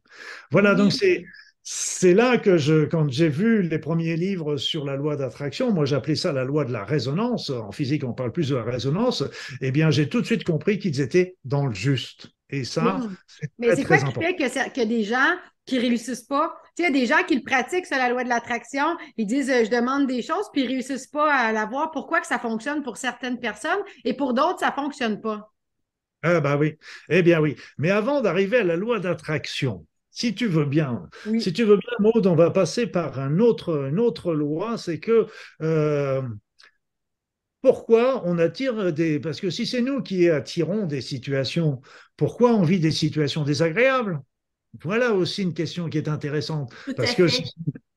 Voilà, 0.51 0.73
donc 0.75 0.91
c'est 0.91 1.25
c'est 1.61 2.15
là 2.15 2.37
que 2.37 2.57
je, 2.57 2.85
quand 2.85 3.11
j'ai 3.11 3.29
vu 3.29 3.61
les 3.61 3.77
premiers 3.77 4.15
livres 4.15 4.57
sur 4.57 4.85
la 4.85 4.95
loi 4.95 5.15
d'attraction, 5.17 5.71
moi 5.71 5.85
j'appelais 5.85 6.15
ça 6.15 6.31
la 6.31 6.43
loi 6.43 6.65
de 6.65 6.71
la 6.71 6.83
résonance. 6.83 7.51
En 7.51 7.71
physique, 7.71 8.03
on 8.03 8.13
parle 8.13 8.31
plus 8.31 8.49
de 8.49 8.55
la 8.55 8.63
résonance. 8.63 9.23
Eh 9.61 9.69
bien, 9.71 9.91
j'ai 9.91 10.09
tout 10.09 10.21
de 10.21 10.25
suite 10.25 10.43
compris 10.45 10.79
qu'ils 10.79 10.99
étaient 11.01 11.35
dans 11.43 11.67
le 11.67 11.75
juste. 11.75 12.29
Et 12.49 12.63
ça, 12.63 12.99
c'est 13.27 13.51
Mais 13.59 13.75
c'est 13.75 13.85
quoi 13.85 13.97
qui 13.97 14.13
fait 14.13 14.35
que, 14.35 14.73
que 14.73 14.85
des 14.85 15.03
gens 15.03 15.35
qui 15.65 15.79
réussissent 15.79 16.23
pas. 16.23 16.55
Tu 16.75 16.83
sais, 16.83 16.89
il 16.89 16.95
y 16.95 16.97
a 16.97 17.01
des 17.01 17.05
gens 17.05 17.23
qui 17.27 17.35
le 17.35 17.43
pratiquent 17.43 17.85
sur 17.85 17.97
la 17.97 18.09
loi 18.09 18.23
de 18.23 18.29
l'attraction, 18.29 18.97
ils 19.17 19.27
disent 19.27 19.49
euh, 19.51 19.65
je 19.65 19.69
demande 19.69 20.07
des 20.07 20.21
choses, 20.21 20.49
puis 20.51 20.63
ils 20.63 20.67
réussissent 20.67 21.07
pas 21.07 21.31
à 21.31 21.51
l'avoir. 21.51 21.91
Pourquoi 21.91 22.21
que 22.21 22.27
ça 22.27 22.39
fonctionne 22.39 22.81
pour 22.81 22.97
certaines 22.97 23.39
personnes 23.39 23.79
et 24.03 24.13
pour 24.13 24.33
d'autres, 24.33 24.59
ça 24.59 24.71
fonctionne 24.71 25.21
pas? 25.21 25.51
Ah 26.21 26.41
bah 26.41 26.57
oui, 26.57 26.77
eh 27.07 27.21
bien 27.21 27.39
oui. 27.39 27.55
Mais 27.77 27.91
avant 27.91 28.21
d'arriver 28.21 28.57
à 28.57 28.63
la 28.63 28.75
loi 28.75 28.99
d'attraction, 28.99 29.85
si 30.11 30.35
tu 30.35 30.47
veux 30.47 30.65
bien, 30.65 31.07
si 31.37 31.53
tu 31.53 31.63
veux 31.63 31.77
bien, 31.77 31.91
Maud, 31.99 32.25
on 32.27 32.35
va 32.35 32.49
passer 32.49 32.87
par 32.87 33.19
un 33.19 33.39
autre, 33.39 33.87
une 33.89 33.99
autre 33.99 34.33
loi, 34.33 34.77
c'est 34.77 34.99
que 34.99 35.27
euh, 35.61 36.21
pourquoi 37.61 38.23
on 38.25 38.37
attire 38.37 38.93
des... 38.93 39.19
Parce 39.19 39.41
que 39.41 39.49
si 39.49 39.65
c'est 39.65 39.81
nous 39.81 40.01
qui 40.01 40.29
attirons 40.29 40.85
des 40.85 41.01
situations, 41.01 41.81
pourquoi 42.15 42.53
on 42.53 42.63
vit 42.63 42.79
des 42.79 42.91
situations 42.91 43.43
désagréables? 43.43 44.21
Voilà 44.83 45.13
aussi 45.13 45.43
une 45.43 45.53
question 45.53 45.89
qui 45.89 45.97
est 45.97 46.07
intéressante. 46.07 46.73
parce 46.95 47.15
que 47.15 47.27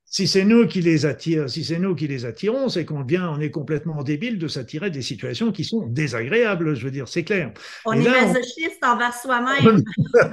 si, 0.04 0.26
c'est 0.26 0.44
nous 0.44 0.66
qui 0.66 0.80
les 0.80 1.06
attirons, 1.06 1.48
si 1.48 1.64
c'est 1.64 1.78
nous 1.78 1.94
qui 1.94 2.08
les 2.08 2.24
attirons, 2.24 2.68
c'est 2.68 2.84
qu'on 2.84 3.02
vient, 3.02 3.30
on 3.30 3.40
est 3.40 3.50
complètement 3.50 4.02
débile 4.02 4.38
de 4.38 4.48
s'attirer 4.48 4.90
des 4.90 5.02
situations 5.02 5.52
qui 5.52 5.64
sont 5.64 5.86
désagréables. 5.86 6.74
Je 6.74 6.84
veux 6.84 6.90
dire, 6.90 7.08
c'est 7.08 7.24
clair. 7.24 7.52
On 7.84 7.92
est 7.92 8.08
masochiste 8.08 8.82
envers 8.82 9.14
soi-même. 9.14 9.82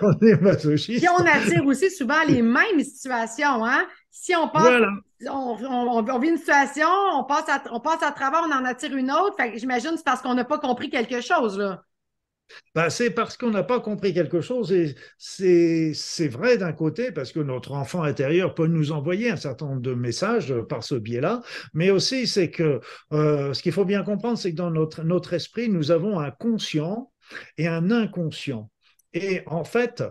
on 0.01 0.25
est 0.25 0.35
masochiste. 0.41 1.03
Et 1.03 1.09
on 1.09 1.25
attire 1.25 1.65
aussi 1.65 1.91
souvent 1.91 2.23
les 2.27 2.41
mêmes 2.41 2.79
situations, 2.79 3.65
hein? 3.65 3.85
Si 4.11 4.35
on 4.35 4.49
passe, 4.49 4.81
on, 5.27 6.19
vit 6.19 6.29
une 6.29 6.37
situation, 6.37 6.87
on 7.13 7.23
passe, 7.23 7.49
à, 7.49 7.61
on 7.71 7.79
passe 7.79 7.99
travers, 8.15 8.43
on 8.47 8.51
en 8.51 8.65
attire 8.65 8.95
une 8.95 9.11
autre. 9.11 9.35
j'imagine 9.55 9.91
c'est 9.95 10.05
parce 10.05 10.21
qu'on 10.21 10.33
n'a 10.33 10.45
pas 10.45 10.59
compris 10.59 10.89
quelque 10.89 11.21
chose. 11.21 11.61
Ben, 12.73 12.89
c'est 12.89 13.11
parce 13.11 13.37
qu'on 13.37 13.51
n'a 13.51 13.63
pas 13.63 13.79
compris 13.79 14.13
quelque 14.13 14.41
chose 14.41 14.71
et 14.71 14.95
c'est 15.19 16.27
vrai 16.27 16.57
d'un 16.57 16.73
côté 16.73 17.11
parce 17.11 17.31
que 17.31 17.39
notre 17.39 17.73
enfant 17.73 18.03
intérieur 18.03 18.55
peut 18.55 18.67
nous 18.67 18.91
envoyer 18.91 19.29
un 19.29 19.35
certain 19.35 19.67
nombre 19.67 19.81
de 19.81 19.93
messages 19.93 20.53
par 20.67 20.83
ce 20.83 20.95
biais-là, 20.95 21.41
mais 21.73 21.91
aussi 21.91 22.25
c'est 22.25 22.49
que 22.49 22.81
euh, 23.13 23.53
ce 23.53 23.61
qu'il 23.61 23.71
faut 23.71 23.85
bien 23.85 24.03
comprendre, 24.03 24.37
c'est 24.37 24.51
que 24.51 24.57
dans 24.57 24.71
notre, 24.71 25.03
notre 25.03 25.33
esprit, 25.33 25.69
nous 25.69 25.91
avons 25.91 26.19
un 26.19 26.31
conscient 26.31 27.11
et 27.57 27.67
un 27.67 27.91
inconscient. 27.91 28.71
Et 29.13 29.43
en 29.45 29.63
fait, 29.63 30.03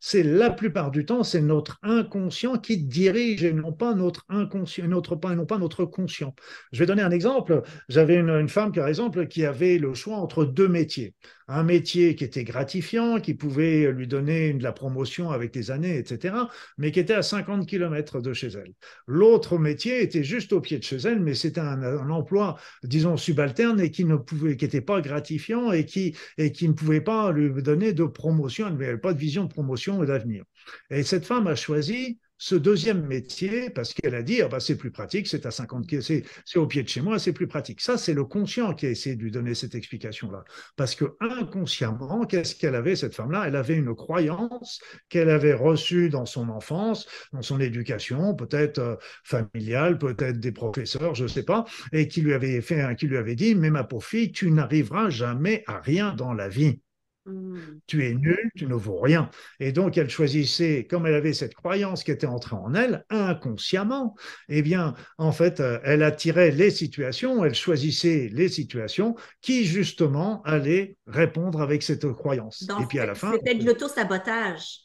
c'est 0.00 0.22
la 0.22 0.50
plupart 0.50 0.90
du 0.90 1.04
temps, 1.04 1.22
c'est 1.22 1.40
notre 1.40 1.78
inconscient 1.82 2.58
qui 2.58 2.78
dirige 2.78 3.44
et 3.44 3.52
non 3.52 3.72
pas 3.72 3.94
notre 3.94 4.24
inconscient, 4.28 4.86
notre, 4.86 5.18
non 5.34 5.46
pas 5.46 5.58
notre 5.58 5.84
conscient. 5.84 6.34
Je 6.72 6.80
vais 6.80 6.86
donner 6.86 7.02
un 7.02 7.10
exemple. 7.10 7.62
J'avais 7.88 8.16
une, 8.16 8.48
femme, 8.48 8.72
par 8.72 8.88
exemple, 8.88 9.26
qui 9.26 9.44
avait 9.44 9.78
le 9.78 9.94
choix 9.94 10.16
entre 10.16 10.44
deux 10.44 10.68
métiers 10.68 11.14
un 11.50 11.64
métier 11.64 12.14
qui 12.14 12.22
était 12.24 12.44
gratifiant, 12.44 13.20
qui 13.20 13.34
pouvait 13.34 13.90
lui 13.90 14.06
donner 14.06 14.52
de 14.52 14.62
la 14.62 14.72
promotion 14.72 15.30
avec 15.30 15.54
les 15.56 15.72
années, 15.72 15.98
etc., 15.98 16.34
mais 16.78 16.92
qui 16.92 17.00
était 17.00 17.14
à 17.14 17.22
50 17.22 17.66
km 17.66 18.20
de 18.20 18.32
chez 18.32 18.48
elle. 18.48 18.72
L'autre 19.08 19.58
métier 19.58 20.00
était 20.00 20.22
juste 20.22 20.52
au 20.52 20.60
pied 20.60 20.78
de 20.78 20.84
chez 20.84 20.98
elle, 20.98 21.18
mais 21.20 21.34
c'était 21.34 21.60
un, 21.60 22.08
emploi, 22.10 22.56
disons, 22.84 23.16
subalterne 23.16 23.80
et 23.80 23.90
qui 23.90 24.04
ne 24.04 24.14
pouvait, 24.14 24.56
qui 24.56 24.64
n'était 24.64 24.80
pas 24.80 25.00
gratifiant 25.00 25.72
et 25.72 25.84
qui, 25.84 26.14
et 26.38 26.52
qui 26.52 26.68
ne 26.68 26.72
pouvait 26.72 27.00
pas 27.00 27.32
lui 27.32 27.50
donner 27.62 27.92
de 27.92 28.04
promotion, 28.04 28.68
elle 28.68 28.74
n'avait 28.74 28.96
pas 28.96 29.12
de 29.12 29.18
vision 29.18 29.44
de 29.44 29.48
promotion 29.48 29.59
et 30.02 30.06
d'avenir. 30.06 30.44
Et 30.90 31.02
cette 31.02 31.26
femme 31.26 31.46
a 31.46 31.54
choisi 31.54 32.18
ce 32.40 32.54
deuxième 32.54 33.06
métier 33.06 33.68
parce 33.68 33.92
qu'elle 33.92 34.14
a 34.14 34.22
dit 34.22 34.40
ah 34.40 34.48
bah, 34.48 34.60
c'est 34.60 34.76
plus 34.76 34.90
pratique, 34.90 35.28
c'est 35.28 35.44
à 35.44 35.50
50 35.50 35.84
c'est 36.00 36.24
au 36.56 36.66
pied 36.66 36.82
de 36.82 36.88
chez 36.88 37.02
moi, 37.02 37.18
c'est 37.18 37.34
plus 37.34 37.46
pratique. 37.46 37.82
Ça, 37.82 37.98
c'est 37.98 38.14
le 38.14 38.24
conscient 38.24 38.74
qui 38.74 38.86
a 38.86 38.90
essayé 38.90 39.14
de 39.14 39.22
lui 39.22 39.30
donner 39.30 39.54
cette 39.54 39.74
explication-là. 39.74 40.42
Parce 40.74 40.94
que 40.94 41.04
inconsciemment, 41.20 42.24
qu'est-ce 42.24 42.56
qu'elle 42.56 42.74
avait, 42.74 42.96
cette 42.96 43.14
femme-là? 43.14 43.44
Elle 43.46 43.56
avait 43.56 43.76
une 43.76 43.94
croyance 43.94 44.80
qu'elle 45.10 45.28
avait 45.28 45.52
reçue 45.52 46.08
dans 46.08 46.24
son 46.24 46.48
enfance, 46.48 47.06
dans 47.32 47.42
son 47.42 47.60
éducation, 47.60 48.34
peut-être 48.34 48.78
euh, 48.78 48.96
familiale, 49.22 49.98
peut-être 49.98 50.40
des 50.40 50.52
professeurs, 50.52 51.14
je 51.14 51.24
ne 51.24 51.28
sais 51.28 51.44
pas, 51.44 51.66
et 51.92 52.08
qui 52.08 52.22
lui 52.22 52.32
avait 52.32 52.62
fait, 52.62 52.96
qui 52.96 53.06
lui 53.06 53.18
avait 53.18 53.36
dit 53.36 53.54
mais 53.54 53.70
ma 53.70 53.84
pauvre 53.84 54.04
fille, 54.04 54.32
tu 54.32 54.50
n'arriveras 54.50 55.10
jamais 55.10 55.62
à 55.66 55.78
rien 55.80 56.14
dans 56.14 56.32
la 56.32 56.48
vie. 56.48 56.80
Mm. 57.30 57.80
Tu 57.86 58.06
es 58.06 58.14
nul, 58.14 58.50
tu 58.56 58.66
ne 58.66 58.74
vaux 58.74 59.00
rien. 59.00 59.30
Et 59.58 59.72
donc, 59.72 59.96
elle 59.96 60.10
choisissait, 60.10 60.86
comme 60.88 61.06
elle 61.06 61.14
avait 61.14 61.32
cette 61.32 61.54
croyance 61.54 62.04
qui 62.04 62.10
était 62.10 62.26
entrée 62.26 62.56
en 62.56 62.74
elle, 62.74 63.04
inconsciemment, 63.10 64.14
eh 64.48 64.62
bien, 64.62 64.94
en 65.18 65.32
fait, 65.32 65.60
euh, 65.60 65.78
elle 65.84 66.02
attirait 66.02 66.50
les 66.50 66.70
situations, 66.70 67.44
elle 67.44 67.54
choisissait 67.54 68.28
les 68.32 68.48
situations 68.48 69.16
qui, 69.40 69.64
justement, 69.64 70.42
allaient 70.42 70.96
répondre 71.06 71.62
avec 71.62 71.82
cette 71.82 72.10
croyance. 72.12 72.66
Et 72.80 72.86
puis, 72.86 72.98
à 72.98 73.06
la 73.06 73.14
fin. 73.14 73.32
C'était 73.32 73.54
de 73.54 73.66
l'auto-sabotage. 73.66 74.80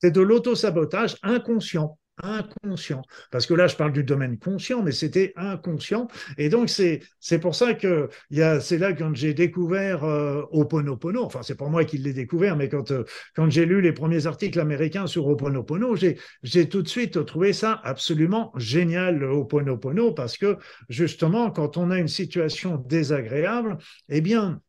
C'est 0.00 0.10
de 0.10 0.20
l'auto-sabotage 0.20 1.16
inconscient 1.22 1.98
inconscient. 2.22 3.02
Parce 3.30 3.46
que 3.46 3.54
là, 3.54 3.66
je 3.66 3.76
parle 3.76 3.92
du 3.92 4.04
domaine 4.04 4.38
conscient, 4.38 4.82
mais 4.82 4.92
c'était 4.92 5.32
inconscient. 5.36 6.08
Et 6.38 6.48
donc, 6.48 6.68
c'est, 6.68 7.00
pour 7.40 7.54
ça 7.54 7.74
que 7.74 8.08
c'est 8.30 8.78
là 8.78 8.92
quand 8.92 9.14
j'ai 9.14 9.34
découvert 9.34 10.04
euh, 10.04 10.42
Oponopono, 10.50 11.24
enfin, 11.24 11.42
c'est 11.42 11.56
pas 11.56 11.68
moi 11.68 11.84
qui 11.84 11.98
l'ai 11.98 12.12
découvert, 12.12 12.56
mais 12.56 12.68
quand, 12.68 12.90
euh, 12.90 13.04
quand 13.34 13.50
j'ai 13.50 13.66
lu 13.66 13.80
les 13.80 13.92
premiers 13.92 14.26
articles 14.26 14.60
américains 14.60 15.06
sur 15.06 15.26
Oponopono, 15.26 15.96
j'ai, 15.96 16.68
tout 16.68 16.82
de 16.82 16.88
suite 16.88 17.24
trouvé 17.24 17.52
ça 17.52 17.80
absolument 17.82 18.52
génial, 18.56 19.24
Oponopono, 19.24 20.12
parce 20.12 20.36
que 20.36 20.58
justement, 20.88 21.50
quand 21.50 21.76
on 21.76 21.90
a 21.90 21.98
une 21.98 22.08
situation 22.08 22.76
désagréable, 22.76 23.78
eh 24.08 24.20
bien, 24.20 24.60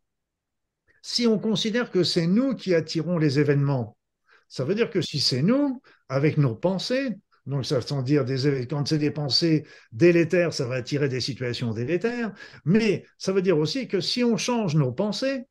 si 1.02 1.28
on 1.28 1.38
considère 1.38 1.92
que 1.92 2.04
c'est 2.04 2.28
nous 2.28 2.56
qui 2.56 2.74
attirons 2.74 3.18
les 3.18 3.40
événements, 3.40 3.98
ça 4.48 4.64
veut 4.64 4.76
dire 4.76 4.90
que 4.90 5.02
si 5.02 5.20
c'est 5.20 5.42
nous, 5.42 5.82
avec 6.10 6.38
nos 6.38 6.56
pensées, 6.56 7.18
donc, 7.46 7.66
ça 7.66 7.80
veut 7.80 8.04
dire, 8.04 8.24
des, 8.24 8.68
quand 8.68 8.88
c'est 8.88 8.98
des 8.98 9.12
pensées 9.12 9.66
délétères, 9.92 10.54
ça 10.54 10.66
va 10.66 10.76
attirer 10.76 11.10
des 11.10 11.20
situations 11.20 11.74
délétères. 11.74 12.32
Mais 12.64 13.06
ça 13.18 13.34
veut 13.34 13.42
dire 13.42 13.58
aussi 13.58 13.88
que 13.88 14.00
si 14.00 14.24
on 14.24 14.38
change 14.38 14.76
nos 14.76 14.94
pensées, 14.94 15.44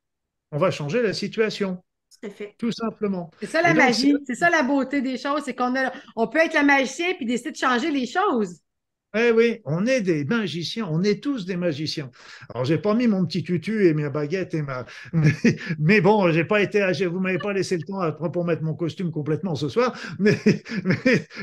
on 0.51 0.57
va 0.57 0.71
changer 0.71 1.01
la 1.01 1.13
situation. 1.13 1.83
Fait. 2.29 2.55
Tout 2.57 2.71
simplement. 2.71 3.31
C'est 3.41 3.47
ça 3.47 3.61
la 3.61 3.73
magie, 3.73 4.15
c'est 4.25 4.35
ça 4.35 4.49
la 4.49 4.63
beauté 4.63 5.01
des 5.01 5.17
choses, 5.17 5.41
c'est 5.43 5.55
qu'on 5.55 5.73
on 6.15 6.27
peut 6.27 6.39
être 6.39 6.53
la 6.53 6.63
magicien 6.63 7.13
puis 7.15 7.25
décider 7.25 7.51
de 7.51 7.57
changer 7.57 7.91
les 7.91 8.05
choses. 8.05 8.61
Eh 9.15 9.31
oui, 9.31 9.59
on 9.65 9.85
est 9.85 10.01
des 10.01 10.25
magiciens, 10.25 10.87
on 10.89 11.03
est 11.03 11.21
tous 11.21 11.45
des 11.45 11.55
magiciens. 11.55 12.09
Alors, 12.49 12.65
j'ai 12.65 12.79
pas 12.79 12.95
mis 12.95 13.05
mon 13.05 13.23
petit 13.27 13.43
tutu 13.43 13.85
et 13.85 13.93
ma 13.93 14.09
baguette 14.09 14.55
et 14.55 14.63
ma. 14.63 14.87
Mais, 15.79 16.01
bon, 16.01 16.31
j'ai 16.31 16.43
pas 16.43 16.61
été. 16.63 16.83
Vous 17.05 17.19
m'avez 17.19 17.37
pas 17.37 17.53
laissé 17.53 17.77
le 17.77 17.83
temps 17.83 18.11
pour 18.31 18.43
mettre 18.43 18.63
mon 18.63 18.73
costume 18.73 19.11
complètement 19.11 19.53
ce 19.53 19.69
soir. 19.69 19.95
Mais, 20.19 20.35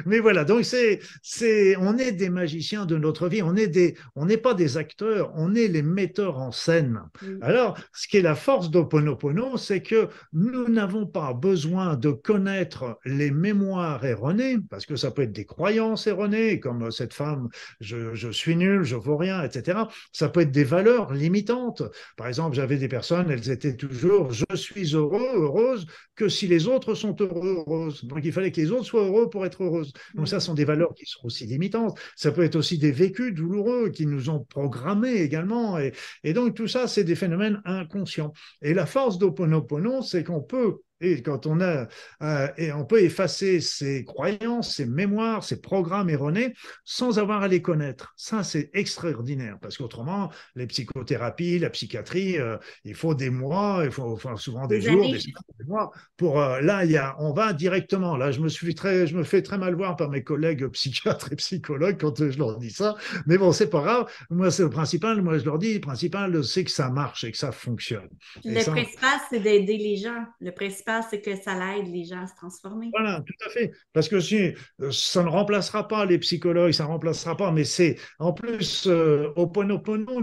mais, 0.04 0.18
voilà. 0.18 0.44
Donc, 0.44 0.64
c'est, 0.64 0.98
c'est, 1.22 1.76
on 1.76 1.96
est 1.96 2.10
des 2.10 2.28
magiciens 2.28 2.86
de 2.86 2.96
notre 2.96 3.28
vie. 3.28 3.40
On 3.42 3.54
est 3.54 3.68
des, 3.68 3.94
on 4.16 4.26
n'est 4.26 4.36
pas 4.36 4.54
des 4.54 4.76
acteurs, 4.76 5.32
on 5.36 5.54
est 5.54 5.68
les 5.68 5.82
metteurs 5.82 6.38
en 6.38 6.50
scène. 6.50 7.00
Alors, 7.40 7.78
ce 7.92 8.08
qui 8.08 8.16
est 8.16 8.22
la 8.22 8.34
force 8.34 8.70
d'Oponopono, 8.70 9.56
c'est 9.56 9.82
que 9.82 10.08
nous 10.32 10.68
n'avons 10.68 11.06
pas 11.06 11.32
besoin 11.34 11.96
de 11.96 12.10
connaître 12.10 12.98
les 13.04 13.30
mémoires 13.30 14.04
erronées, 14.04 14.58
parce 14.70 14.86
que 14.86 14.96
ça 14.96 15.12
peut 15.12 15.22
être 15.22 15.32
des 15.32 15.44
croyances 15.44 16.08
erronées, 16.08 16.58
comme 16.58 16.90
cette 16.90 17.14
femme 17.14 17.48
je, 17.81 18.31
suis 18.31 18.57
nul, 18.57 18.83
je 18.83 18.97
vaux 18.97 19.17
rien, 19.17 19.43
etc. 19.43 19.81
Ça 20.12 20.29
peut 20.29 20.40
être 20.40 20.50
des 20.50 20.64
valeurs 20.64 21.12
limitantes. 21.12 21.83
Par 22.17 22.26
exemple, 22.26 22.57
j'avais 22.57 22.76
des 22.76 22.88
personnes, 22.88 23.31
elles 23.31 23.50
étaient 23.50 23.76
toujours 23.76 24.33
je 24.33 24.57
suis 24.57 24.95
heureux, 24.95 25.29
heureuse 25.35 25.87
que 26.17 26.29
si 26.29 26.47
les 26.47 26.67
autres 26.67 26.95
sont 26.95 27.17
heureux, 27.21 27.64
heureuses. 27.67 28.05
Donc 28.05 28.21
il 28.25 28.33
fallait 28.33 28.52
que 28.52 28.61
les 28.61 28.71
autres 28.71 28.85
soient 28.85 29.05
heureux 29.05 29.31
pour 29.31 29.47
être 29.47 29.62
heureuses. 29.62 29.93
Donc 30.14 30.29
ça 30.29 30.40
sont 30.40 30.55
des 30.55 30.64
valeurs 30.64 30.95
qui 30.95 31.07
sont 31.07 31.25
aussi 31.25 31.47
limitantes. 31.47 31.99
Ça 32.17 32.33
peut 32.33 32.43
être 32.43 32.57
aussi 32.57 32.79
des 32.79 32.93
vécus 32.93 33.35
douloureux 33.35 33.90
qui 33.90 34.07
nous 34.07 34.31
ont 34.31 34.45
programmés 34.45 35.14
également. 35.14 35.79
Et, 35.79 35.93
et 36.25 36.33
donc 36.33 36.55
tout 36.55 36.69
ça, 36.69 36.87
c'est 36.88 37.05
des 37.05 37.17
phénomènes 37.17 37.61
inconscients. 37.64 38.33
Et 38.62 38.75
la 38.75 38.87
force 38.87 39.19
d'Oponopono, 39.19 40.02
c'est 40.02 40.25
qu'on 40.25 40.43
peut 40.43 40.79
Et 41.00 41.23
quand 41.23 41.47
on 41.47 41.61
a, 41.61 41.88
euh, 42.23 42.49
et 42.59 42.73
on 42.73 42.85
peut 42.85 43.02
effacer 43.02 43.61
ses 43.61 44.04
croyances, 44.04 44.76
ses 44.76 44.85
mémoires, 44.85 45.42
ses 45.42 45.61
programmes 45.61 46.11
erronés 46.11 46.52
sans 46.85 47.19
avoir 47.19 47.42
à 47.42 47.49
les 47.49 47.62
connaître. 47.62 48.12
Ça, 48.16 48.45
c'est 48.45 48.71
extraordinaire 48.75 49.57
parce 49.62 49.78
qu'autrement, 49.78 50.30
les 50.57 50.66
psychothérapies, 50.66 51.59
la 51.59 51.71
psychiatrie, 51.71 52.38
euh, 52.38 52.59
il 52.85 52.95
faut 52.95 53.14
des 53.14 53.30
mois, 53.30 53.80
il 53.85 53.90
faut 53.90 54.12
enfin, 54.12 54.37
souvent 54.37 54.66
des, 54.66 54.83
jours, 54.83 55.11
des, 55.11 55.19
des, 55.19 55.64
mois. 55.66 55.90
Pour 56.19 56.40
euh, 56.40 56.61
là, 56.61 56.85
il 56.85 56.90
y 56.90 56.99
a, 56.99 57.16
on 57.19 57.33
va 57.33 57.54
directement. 57.54 58.19
Là, 58.19 58.30
je 58.30 58.40
me 58.40 58.49
suis 58.49 58.75
très, 58.75 59.07
je 59.07 59.16
me 59.16 59.25
fais 59.25 59.40
très 59.40 59.57
mal 59.57 59.75
voir 59.75 59.97
par 59.97 60.11
mes 60.11 60.23
collègues 60.23 60.66
psychiatres 60.69 61.33
et 61.33 61.37
psychologues 61.37 61.99
quand 61.99 62.30
je 62.30 62.38
leur 62.38 62.59
dis 62.59 62.71
ça. 62.71 62.95
Mais 63.26 63.38
bon, 63.38 63.52
c'est 63.52 63.71
pas 63.71 63.80
grave. 63.80 64.11
Moi, 64.28 64.50
c'est 64.50 64.64
le 64.64 64.71
principal. 64.71 65.23
Moi, 65.23 65.38
je 65.38 65.45
leur 65.47 65.59
dis, 65.59 65.75
le 65.75 65.80
principal, 65.80 66.45
c'est 66.45 66.64
que 66.64 66.71
ça 66.71 66.90
marche 66.90 67.25
et 67.25 67.33
que 67.33 67.38
ça 67.38 67.52
fonctionne. 67.52 68.09
Le 68.45 68.62
principal, 68.62 69.19
c'est 69.30 69.40
d'aider 69.40 69.78
les 69.78 69.97
gens. 69.97 70.26
Le 70.40 70.50
principal 70.50 70.89
c'est 71.09 71.20
que 71.20 71.37
ça 71.37 71.54
l'aide 71.54 71.88
les 71.92 72.04
gens 72.04 72.23
à 72.23 72.26
se 72.26 72.35
transformer. 72.35 72.90
Voilà, 72.92 73.23
tout 73.26 73.47
à 73.47 73.50
fait. 73.50 73.73
Parce 73.92 74.09
que 74.09 74.20
si, 74.20 74.54
euh, 74.80 74.90
ça 74.90 75.23
ne 75.23 75.28
remplacera 75.28 75.88
pas 75.88 76.04
les 76.04 76.18
psychologues, 76.18 76.73
ça 76.73 76.85
ne 76.85 76.88
remplacera 76.88 77.37
pas, 77.37 77.52
mais 77.52 77.64
c'est 77.64 77.97
en 78.18 78.32
plus, 78.32 78.87
euh, 78.87 79.32
Oponopono, 79.37 80.20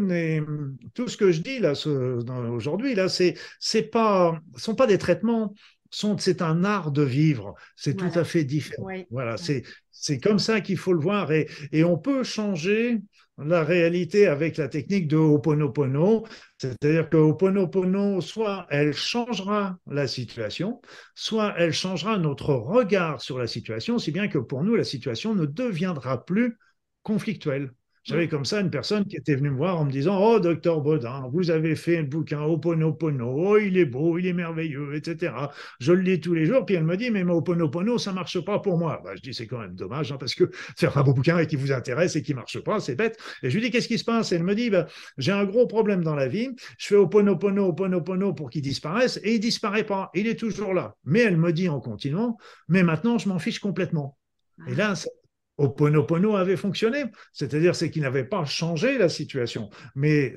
tout 0.93 1.07
ce 1.07 1.17
que 1.17 1.31
je 1.31 1.41
dis 1.41 1.59
là 1.59 1.74
aujourd'hui, 2.51 2.95
là, 2.95 3.07
c'est, 3.09 3.36
pas, 3.91 4.39
sont 4.55 4.75
pas 4.75 4.88
des 4.88 4.97
traitements, 4.97 5.53
c'est 5.89 6.41
un 6.41 6.63
art 6.63 6.91
de 6.91 7.03
vivre. 7.03 7.55
C'est 7.75 7.95
tout 7.95 8.12
à 8.15 8.24
fait 8.24 8.43
différent. 8.43 8.88
Voilà, 9.09 9.38
c'est, 9.38 9.63
c'est 9.91 10.19
comme 10.19 10.39
ça 10.39 10.62
qu'il 10.62 10.77
faut 10.77 10.93
le 10.93 11.00
voir 11.00 11.31
et, 11.31 11.47
et 11.71 11.83
on 11.83 11.97
peut 11.97 12.24
changer 12.24 13.00
la 13.38 13.63
réalité 13.63 14.27
avec 14.27 14.58
la 14.58 14.67
technique 14.67 15.08
de 15.08 15.17
Ho'oponopono, 15.17 16.25
c'est-à-dire 16.58 17.10
que 17.10 17.17
Ho'oponopono, 17.17 18.22
soit 18.22 18.65
elle 18.70 18.94
changera 18.94 19.77
la 19.88 20.08
situation, 20.08 20.82
soit 21.15 21.53
elle 21.58 21.74
changera 21.74 22.17
notre 22.17 22.53
regard 22.53 23.22
sur 23.22 23.38
la 23.38 23.48
situation, 23.48 24.00
si 24.00 24.12
bien 24.12 24.27
que 24.27 24.39
pour 24.39 24.63
nous, 24.63 24.75
la 24.75 24.84
situation 24.84 25.36
ne 25.36 25.46
deviendra 25.46 26.25
plus 26.25 26.58
conflictuelle. 27.03 27.72
J'avais 28.07 28.29
comme 28.29 28.45
ça 28.45 28.61
une 28.61 28.69
personne 28.69 29.03
qui 29.03 29.17
était 29.17 29.35
venue 29.35 29.49
me 29.49 29.57
voir 29.57 29.81
en 29.81 29.83
me 29.83 29.91
disant 29.91 30.17
Oh, 30.21 30.39
docteur 30.39 30.79
Baudin, 30.79 31.29
vous 31.33 31.51
avez 31.51 31.75
fait 31.75 31.97
un 31.97 32.03
bouquin 32.03 32.41
Oponopono, 32.41 33.33
oh, 33.35 33.57
il 33.57 33.77
est 33.77 33.85
beau, 33.85 34.17
il 34.17 34.27
est 34.27 34.33
merveilleux, 34.33 34.95
etc. 34.95 35.33
Je 35.81 35.91
le 35.91 36.01
lis 36.03 36.21
tous 36.21 36.33
les 36.33 36.45
jours, 36.45 36.65
puis 36.65 36.75
elle 36.75 36.85
me 36.85 36.95
dit 36.95 37.11
Mais 37.11 37.23
Oponopono, 37.23 37.97
ça 37.97 38.13
marche 38.13 38.39
pas 38.39 38.59
pour 38.59 38.77
moi. 38.77 39.01
Bah, 39.03 39.11
je 39.17 39.21
dis 39.21 39.33
C'est 39.33 39.45
quand 39.45 39.59
même 39.59 39.75
dommage, 39.75 40.13
hein, 40.13 40.17
parce 40.17 40.35
que 40.35 40.49
faire 40.53 40.97
un 40.97 41.03
beau 41.03 41.13
bouquin 41.13 41.37
et 41.39 41.47
qui 41.47 41.57
vous 41.57 41.73
intéresse 41.73 42.15
et 42.15 42.21
qui 42.21 42.33
marche 42.33 42.59
pas, 42.59 42.79
c'est 42.79 42.95
bête. 42.95 43.19
Et 43.43 43.49
je 43.49 43.55
lui 43.55 43.65
dis 43.65 43.71
Qu'est-ce 43.71 43.89
qui 43.89 43.97
se 43.97 44.05
passe? 44.05 44.31
Et 44.31 44.35
elle 44.35 44.43
me 44.43 44.55
dit 44.55 44.69
bah, 44.69 44.87
J'ai 45.17 45.33
un 45.33 45.43
gros 45.43 45.67
problème 45.67 46.01
dans 46.01 46.15
la 46.15 46.29
vie, 46.29 46.49
je 46.77 46.87
fais 46.87 46.95
Oponopono, 46.95 47.67
Oponopono 47.67 48.33
pour 48.33 48.49
qu'il 48.49 48.61
disparaisse, 48.61 49.19
et 49.21 49.33
il 49.33 49.41
disparaît 49.41 49.85
pas, 49.85 50.11
il 50.13 50.27
est 50.27 50.39
toujours 50.39 50.73
là. 50.73 50.95
Mais 51.03 51.19
elle 51.19 51.35
me 51.35 51.51
dit 51.51 51.67
en 51.67 51.81
continuant 51.81 52.37
Mais 52.69 52.83
maintenant, 52.83 53.17
je 53.17 53.27
m'en 53.27 53.37
fiche 53.37 53.59
complètement. 53.59 54.17
Et 54.69 54.75
là, 54.75 54.95
Oponopono 55.57 56.35
avait 56.35 56.57
fonctionné, 56.57 57.05
c'est-à-dire 57.33 57.75
c'est 57.75 57.89
qu'il 57.89 58.03
n'avait 58.03 58.23
pas 58.23 58.45
changé 58.45 58.97
la 58.97 59.09
situation, 59.09 59.69
mais 59.95 60.35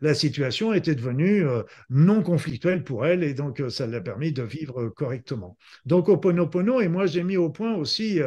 la, 0.00 0.14
situation 0.14 0.72
était 0.72 0.94
devenue 0.94 1.46
euh, 1.46 1.62
non 1.90 2.22
conflictuelle 2.22 2.84
pour 2.84 3.06
elle 3.06 3.22
et 3.22 3.34
donc 3.34 3.60
euh, 3.60 3.68
ça 3.68 3.86
l'a 3.86 4.00
permis 4.00 4.32
de 4.32 4.42
vivre 4.42 4.88
correctement. 4.88 5.56
Donc 5.86 6.08
Oponopono 6.08 6.80
et 6.80 6.88
moi 6.88 7.06
j'ai 7.06 7.22
mis 7.22 7.36
au 7.36 7.50
point 7.50 7.74
aussi 7.74 8.20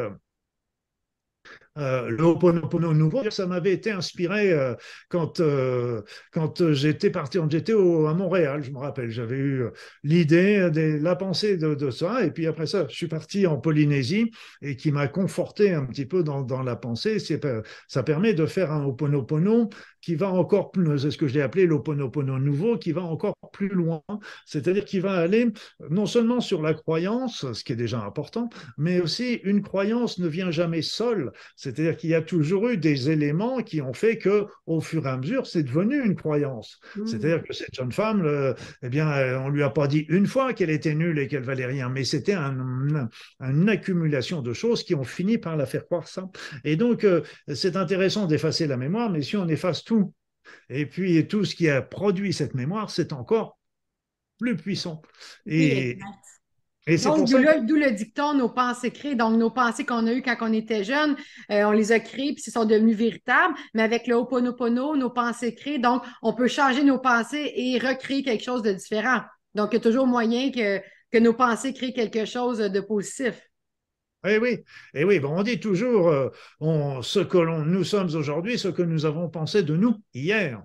euh, 1.78 1.98
euh, 1.98 2.08
le 2.08 2.24
Ho'oponopono 2.24 2.92
nouveau, 2.94 3.28
ça 3.30 3.46
m'avait 3.46 3.72
été 3.72 3.90
inspiré 3.90 4.52
euh, 4.52 4.74
quand, 5.08 5.40
euh, 5.40 6.02
quand 6.32 6.72
j'étais 6.72 7.10
parti, 7.10 7.38
j'étais 7.50 7.72
à 7.72 8.14
Montréal, 8.14 8.62
je 8.62 8.70
me 8.70 8.78
rappelle, 8.78 9.10
j'avais 9.10 9.36
eu 9.36 9.64
l'idée, 10.02 10.70
la 11.00 11.16
pensée 11.16 11.56
de, 11.56 11.90
ça, 11.90 12.24
et 12.24 12.30
puis 12.30 12.46
après 12.46 12.66
ça, 12.66 12.86
je 12.88 12.94
suis 12.94 13.08
parti 13.08 13.46
en 13.46 13.56
Polynésie, 13.56 14.30
et 14.62 14.76
qui 14.76 14.92
m'a 14.92 15.08
conforté 15.08 15.72
un 15.72 15.84
petit 15.86 16.06
peu 16.06 16.22
dans, 16.22 16.42
dans 16.42 16.62
la 16.62 16.76
pensée. 16.76 17.18
Ça 17.88 18.02
permet 18.02 18.34
de 18.34 18.46
faire 18.46 18.72
un 18.72 18.84
Ho'oponopono 18.84 19.70
qui 20.00 20.14
va 20.14 20.30
encore 20.30 20.70
plus, 20.70 20.98
c'est 20.98 21.10
ce 21.10 21.18
que 21.18 21.26
j'ai 21.26 21.42
appelé 21.42 21.66
l'Ho'oponopono 21.66 22.38
nouveau, 22.38 22.78
qui 22.78 22.92
va 22.92 23.02
encore 23.02 23.34
plus 23.52 23.68
loin, 23.68 24.02
c'est-à-dire 24.46 24.84
qui 24.84 25.00
va 25.00 25.12
aller 25.12 25.48
non 25.90 26.06
seulement 26.06 26.40
sur 26.40 26.62
la 26.62 26.74
croyance, 26.74 27.50
ce 27.52 27.64
qui 27.64 27.72
est 27.72 27.76
déjà 27.76 28.00
important, 28.00 28.48
mais 28.76 29.00
aussi 29.00 29.34
une 29.44 29.62
croyance 29.62 30.18
ne 30.18 30.28
vient 30.28 30.50
jamais 30.50 30.82
seule, 30.82 31.32
c'est-à-dire 31.68 31.96
qu'il 31.96 32.10
y 32.10 32.14
a 32.14 32.22
toujours 32.22 32.68
eu 32.68 32.78
des 32.78 33.10
éléments 33.10 33.62
qui 33.62 33.82
ont 33.82 33.92
fait 33.92 34.16
que, 34.16 34.46
au 34.66 34.80
fur 34.80 35.06
et 35.06 35.10
à 35.10 35.16
mesure, 35.18 35.46
c'est 35.46 35.62
devenu 35.62 36.02
une 36.02 36.16
croyance. 36.16 36.80
Mmh. 36.96 37.06
C'est-à-dire 37.06 37.42
que 37.42 37.52
cette 37.52 37.74
jeune 37.74 37.92
femme, 37.92 38.54
eh 38.82 38.88
bien, 38.88 39.10
euh, 39.12 39.38
on 39.38 39.50
lui 39.50 39.62
a 39.62 39.70
pas 39.70 39.86
dit 39.86 40.06
une 40.08 40.26
fois 40.26 40.54
qu'elle 40.54 40.70
était 40.70 40.94
nulle 40.94 41.18
et 41.18 41.28
qu'elle 41.28 41.42
valait 41.42 41.66
rien, 41.66 41.88
mais 41.88 42.04
c'était 42.04 42.32
un, 42.32 43.08
une 43.40 43.68
accumulation 43.68 44.40
de 44.40 44.52
choses 44.52 44.82
qui 44.82 44.94
ont 44.94 45.04
fini 45.04 45.36
par 45.36 45.56
la 45.56 45.66
faire 45.66 45.84
croire 45.84 46.08
ça. 46.08 46.30
Et 46.64 46.76
donc, 46.76 47.04
euh, 47.04 47.22
c'est 47.54 47.76
intéressant 47.76 48.26
d'effacer 48.26 48.66
la 48.66 48.76
mémoire, 48.76 49.10
mais 49.10 49.22
si 49.22 49.36
on 49.36 49.46
efface 49.48 49.84
tout, 49.84 50.14
et 50.70 50.86
puis 50.86 51.26
tout 51.26 51.44
ce 51.44 51.54
qui 51.54 51.68
a 51.68 51.82
produit 51.82 52.32
cette 52.32 52.54
mémoire, 52.54 52.90
c'est 52.90 53.12
encore 53.12 53.58
plus 54.38 54.56
puissant. 54.56 55.02
Et, 55.46 55.98
donc, 56.96 57.28
d'où 57.28 57.76
le 57.76 57.90
dicton, 57.90 58.34
nos 58.34 58.48
pensées 58.48 58.90
créées. 58.90 59.14
Donc, 59.14 59.36
nos 59.36 59.50
pensées 59.50 59.84
qu'on 59.84 60.06
a 60.06 60.12
eues 60.12 60.22
quand 60.22 60.36
on 60.40 60.52
était 60.52 60.84
jeune, 60.84 61.16
euh, 61.50 61.64
on 61.64 61.72
les 61.72 61.92
a 61.92 62.00
créées, 62.00 62.32
puis 62.32 62.42
elles 62.46 62.52
sont 62.52 62.64
devenues 62.64 62.94
véritables. 62.94 63.54
Mais 63.74 63.82
avec 63.82 64.06
le 64.06 64.14
Ho'oponopono, 64.14 64.96
nos 64.96 65.10
pensées 65.10 65.54
créées, 65.54 65.78
donc, 65.78 66.02
on 66.22 66.32
peut 66.32 66.48
changer 66.48 66.84
nos 66.84 66.98
pensées 66.98 67.52
et 67.54 67.78
recréer 67.78 68.22
quelque 68.22 68.44
chose 68.44 68.62
de 68.62 68.72
différent. 68.72 69.20
Donc, 69.54 69.70
il 69.72 69.76
y 69.76 69.78
a 69.78 69.82
toujours 69.82 70.06
moyen 70.06 70.50
que, 70.50 70.80
que 71.10 71.18
nos 71.18 71.34
pensées 71.34 71.72
créent 71.72 71.92
quelque 71.92 72.24
chose 72.24 72.58
de 72.58 72.80
positif. 72.80 73.40
Oui, 74.24 74.36
oui. 74.38 74.58
Et 74.94 75.04
oui, 75.04 75.20
bon, 75.20 75.38
on 75.38 75.42
dit 75.42 75.60
toujours 75.60 76.08
euh, 76.08 76.28
on, 76.60 77.02
ce 77.02 77.20
que 77.20 77.38
nous 77.38 77.84
sommes 77.84 78.14
aujourd'hui, 78.14 78.58
ce 78.58 78.68
que 78.68 78.82
nous 78.82 79.04
avons 79.04 79.28
pensé 79.28 79.62
de 79.62 79.76
nous 79.76 79.96
hier. 80.12 80.62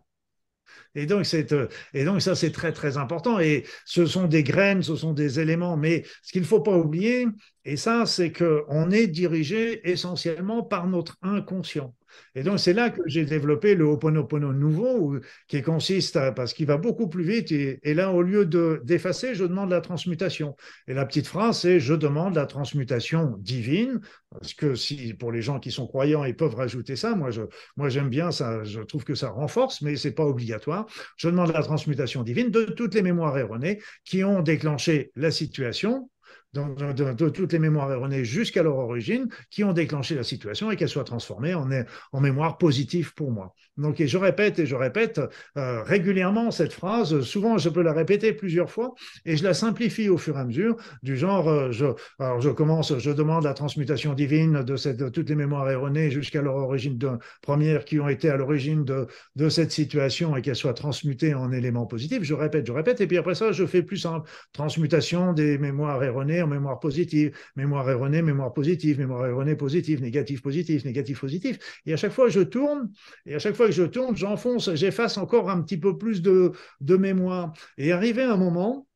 Et 0.95 1.05
donc, 1.05 1.25
euh, 1.33 1.67
et 1.93 2.05
donc 2.05 2.21
ça, 2.21 2.35
c'est 2.35 2.51
très, 2.51 2.71
très 2.71 2.97
important. 2.97 3.39
Et 3.39 3.65
ce 3.85 4.05
sont 4.05 4.27
des 4.27 4.43
graines, 4.43 4.83
ce 4.83 4.95
sont 4.95 5.13
des 5.13 5.39
éléments. 5.39 5.77
Mais 5.77 6.03
ce 6.21 6.31
qu'il 6.31 6.41
ne 6.41 6.47
faut 6.47 6.61
pas 6.61 6.77
oublier, 6.77 7.27
et 7.65 7.77
ça, 7.77 8.05
c'est 8.05 8.31
qu'on 8.31 8.91
est 8.91 9.07
dirigé 9.07 9.89
essentiellement 9.89 10.63
par 10.63 10.87
notre 10.87 11.17
inconscient. 11.21 11.93
Et 12.35 12.43
donc, 12.43 12.59
c'est 12.59 12.73
là 12.73 12.89
que 12.89 13.01
j'ai 13.05 13.25
développé 13.25 13.75
le 13.75 13.85
Ho'oponopono 13.85 14.53
nouveau, 14.53 15.17
qui 15.47 15.61
consiste 15.61 16.15
à, 16.15 16.31
parce 16.31 16.53
qu'il 16.53 16.65
va 16.65 16.77
beaucoup 16.77 17.07
plus 17.07 17.23
vite. 17.23 17.51
Et, 17.51 17.93
là, 17.93 18.11
au 18.11 18.21
lieu 18.21 18.45
d'effacer, 18.45 19.35
je 19.35 19.45
demande 19.45 19.69
la 19.69 19.81
transmutation. 19.81 20.55
Et 20.87 20.93
la 20.93 21.05
petite 21.05 21.27
phrase, 21.27 21.59
c'est 21.59 21.79
je 21.79 21.93
demande 21.93 22.35
la 22.35 22.45
transmutation 22.45 23.35
divine. 23.39 24.01
Parce 24.29 24.53
que 24.53 24.75
si, 24.75 25.13
pour 25.13 25.31
les 25.31 25.41
gens 25.41 25.59
qui 25.59 25.71
sont 25.71 25.87
croyants, 25.87 26.23
ils 26.23 26.35
peuvent 26.35 26.55
rajouter 26.55 26.95
ça. 26.95 27.15
Moi, 27.15 27.31
je, 27.31 27.41
moi, 27.77 27.89
j'aime 27.89 28.09
bien 28.09 28.31
ça. 28.31 28.63
Je 28.63 28.81
trouve 28.81 29.03
que 29.03 29.15
ça 29.15 29.29
renforce, 29.29 29.81
mais 29.81 29.95
c'est 29.95 30.11
pas 30.11 30.25
obligatoire. 30.25 30.87
Je 31.17 31.29
demande 31.29 31.51
la 31.53 31.61
transmutation 31.61 32.23
divine 32.23 32.49
de 32.49 32.63
toutes 32.63 32.95
les 32.95 33.03
mémoires 33.03 33.37
erronées 33.37 33.79
qui 34.05 34.23
ont 34.23 34.41
déclenché 34.41 35.11
la 35.15 35.31
situation 35.31 36.09
de, 36.53 37.29
toutes 37.29 37.53
les 37.53 37.59
mémoires 37.59 37.91
erronées 37.91 38.25
jusqu'à 38.25 38.63
leur 38.63 38.77
origine 38.77 39.27
qui 39.49 39.63
ont 39.63 39.73
déclenché 39.73 40.15
la 40.15 40.23
situation 40.23 40.71
et 40.71 40.75
qu'elles 40.75 40.89
soient 40.89 41.03
transformées 41.03 41.53
en, 41.53 42.21
mémoire 42.21 42.57
positive 42.57 43.13
pour 43.13 43.31
moi. 43.31 43.53
Donc, 43.77 44.01
je 44.03 44.17
répète 44.17 44.59
et 44.59 44.65
je 44.65 44.75
répète 44.75 45.19
euh, 45.57 45.81
régulièrement 45.83 46.51
cette 46.51 46.73
phrase. 46.73 47.21
Souvent, 47.21 47.57
je 47.57 47.69
peux 47.69 47.81
la 47.81 47.91
répéter 47.91 48.33
plusieurs 48.33 48.69
fois 48.69 48.93
et 49.25 49.35
je 49.35 49.43
la 49.43 49.53
simplifie 49.53 50.09
au 50.09 50.17
fur 50.17 50.37
et 50.37 50.41
à 50.41 50.45
mesure, 50.45 50.77
du 51.01 51.17
genre, 51.17 51.49
euh, 51.49 51.71
je, 51.71 51.87
alors 52.19 52.39
je 52.39 52.49
commence, 52.49 52.97
je 52.97 53.11
demande 53.11 53.43
la 53.43 53.53
transmutation 53.53 54.13
divine 54.13 54.63
de, 54.63 55.09
toutes 55.09 55.29
les 55.29 55.35
mémoires 55.35 55.69
erronées 55.69 56.11
jusqu'à 56.11 56.41
leur 56.41 56.55
origine 56.55 56.97
de, 56.97 57.11
première 57.41 57.83
qui 57.83 57.99
ont 57.99 58.09
été 58.09 58.29
à 58.29 58.37
l'origine 58.37 58.85
de, 58.85 59.07
de 59.35 59.49
cette 59.49 59.71
situation 59.71 60.37
et 60.37 60.41
qu'elles 60.41 60.55
soient 60.55 60.73
transmutées 60.73 61.33
en 61.33 61.51
éléments 61.51 61.87
positifs. 61.87 62.23
Je 62.23 62.33
répète, 62.35 62.67
je 62.67 62.71
répète, 62.71 63.01
et 63.01 63.07
puis 63.07 63.17
après 63.17 63.35
ça, 63.35 63.51
je 63.51 63.65
fais 63.65 63.81
plus 63.81 63.97
simple. 63.97 64.29
Transmutation 64.53 65.33
des 65.33 65.57
mémoires 65.57 66.03
erronées 66.03 66.42
mémoire 66.47 66.79
positive, 66.79 67.35
mémoire 67.55 67.89
erronée, 67.89 68.21
mémoire 68.21 68.53
positive, 68.53 68.99
mémoire 68.99 69.25
erronée 69.27 69.55
positive, 69.55 70.01
négatif 70.01 70.41
positif, 70.41 70.85
négatif 70.85 71.19
positif. 71.19 71.81
Et 71.85 71.93
à 71.93 71.97
chaque 71.97 72.11
fois, 72.11 72.29
je 72.29 72.41
tourne, 72.41 72.91
et 73.25 73.35
à 73.35 73.39
chaque 73.39 73.55
fois 73.55 73.67
que 73.67 73.71
je 73.73 73.83
tourne, 73.83 74.15
j'enfonce, 74.15 74.73
j'efface 74.73 75.17
encore 75.17 75.49
un 75.49 75.61
petit 75.61 75.77
peu 75.77 75.97
plus 75.97 76.21
de, 76.21 76.51
de 76.81 76.95
mémoire. 76.95 77.53
Et 77.77 77.91
arrivé 77.91 78.23
à 78.23 78.33
un 78.33 78.37
moment, 78.37 78.87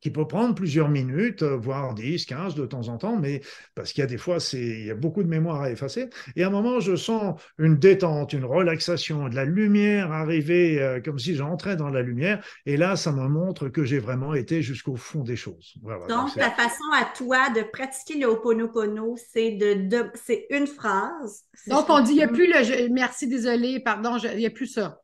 qui 0.00 0.10
peut 0.10 0.26
prendre 0.26 0.54
plusieurs 0.54 0.88
minutes, 0.88 1.42
euh, 1.42 1.56
voire 1.56 1.94
10, 1.94 2.24
15 2.26 2.54
de 2.54 2.66
temps 2.66 2.88
en 2.88 2.96
temps, 2.96 3.16
mais 3.16 3.40
parce 3.74 3.92
qu'il 3.92 4.02
y 4.02 4.04
a 4.04 4.06
des 4.06 4.18
fois, 4.18 4.38
il 4.52 4.86
y 4.86 4.90
a 4.90 4.94
beaucoup 4.94 5.22
de 5.22 5.28
mémoire 5.28 5.62
à 5.62 5.70
effacer. 5.70 6.08
Et 6.36 6.42
à 6.42 6.46
un 6.46 6.50
moment, 6.50 6.80
je 6.80 6.96
sens 6.96 7.40
une 7.58 7.76
détente, 7.76 8.32
une 8.32 8.44
relaxation, 8.44 9.28
de 9.28 9.34
la 9.34 9.44
lumière 9.44 10.12
arriver, 10.12 10.80
euh, 10.80 11.00
comme 11.00 11.18
si 11.18 11.34
j'entrais 11.34 11.76
dans 11.76 11.90
la 11.90 12.02
lumière. 12.02 12.42
Et 12.66 12.76
là, 12.76 12.96
ça 12.96 13.12
me 13.12 13.28
montre 13.28 13.68
que 13.68 13.84
j'ai 13.84 13.98
vraiment 13.98 14.34
été 14.34 14.62
jusqu'au 14.62 14.96
fond 14.96 15.22
des 15.22 15.36
choses. 15.36 15.74
donc, 16.08 16.34
la 16.36 16.50
façon 16.50 16.84
à 16.94 17.04
toi 17.16 17.50
de 17.50 17.62
pratiquer 17.62 18.18
le 18.18 18.26
Ho'oponopono, 18.26 19.16
c'est 19.32 19.52
de, 19.52 20.10
c'est 20.14 20.46
une 20.50 20.66
phrase. 20.66 21.44
Donc, 21.66 21.86
on 21.88 22.00
dit, 22.00 22.12
il 22.12 22.16
n'y 22.16 22.22
a 22.22 22.28
plus 22.28 22.46
le 22.46 22.88
merci, 22.88 23.28
désolé, 23.28 23.80
pardon, 23.80 24.16
il 24.16 24.38
n'y 24.38 24.46
a 24.46 24.50
plus 24.50 24.66
ça. 24.66 24.99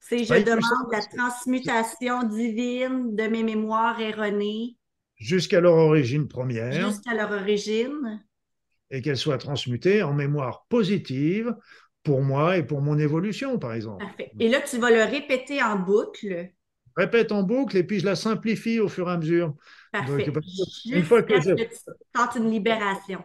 C'est 0.00 0.24
je 0.24 0.34
demande 0.34 0.92
la 0.92 1.00
transmutation 1.00 2.22
divine 2.22 3.14
de 3.14 3.24
mes 3.24 3.42
mémoires 3.42 4.00
erronées. 4.00 4.76
jusqu'à 5.16 5.60
leur 5.60 5.74
origine 5.74 6.28
première. 6.28 6.72
Jusqu'à 6.72 7.14
leur 7.14 7.30
origine. 7.32 8.24
Et 8.90 9.02
qu'elles 9.02 9.18
soient 9.18 9.38
transmutées 9.38 10.02
en 10.02 10.14
mémoire 10.14 10.64
positive 10.68 11.54
pour 12.02 12.22
moi 12.22 12.56
et 12.56 12.62
pour 12.62 12.80
mon 12.80 12.98
évolution, 12.98 13.58
par 13.58 13.74
exemple. 13.74 14.04
Parfait. 14.04 14.30
Et 14.40 14.48
là, 14.48 14.60
tu 14.62 14.78
vas 14.78 14.90
le 14.90 15.02
répéter 15.02 15.62
en 15.62 15.78
boucle. 15.78 16.50
Répète 16.96 17.30
en 17.32 17.42
boucle 17.42 17.76
et 17.76 17.84
puis 17.84 18.00
je 18.00 18.06
la 18.06 18.16
simplifie 18.16 18.80
au 18.80 18.88
fur 18.88 19.08
et 19.08 19.12
à 19.12 19.18
mesure. 19.18 19.54
Parfait. 19.92 20.32
une 20.86 21.04
fois 21.04 21.22
que, 21.22 21.40
je... 21.40 21.54
tu 21.54 22.38
une 22.38 22.50
libération. 22.50 23.22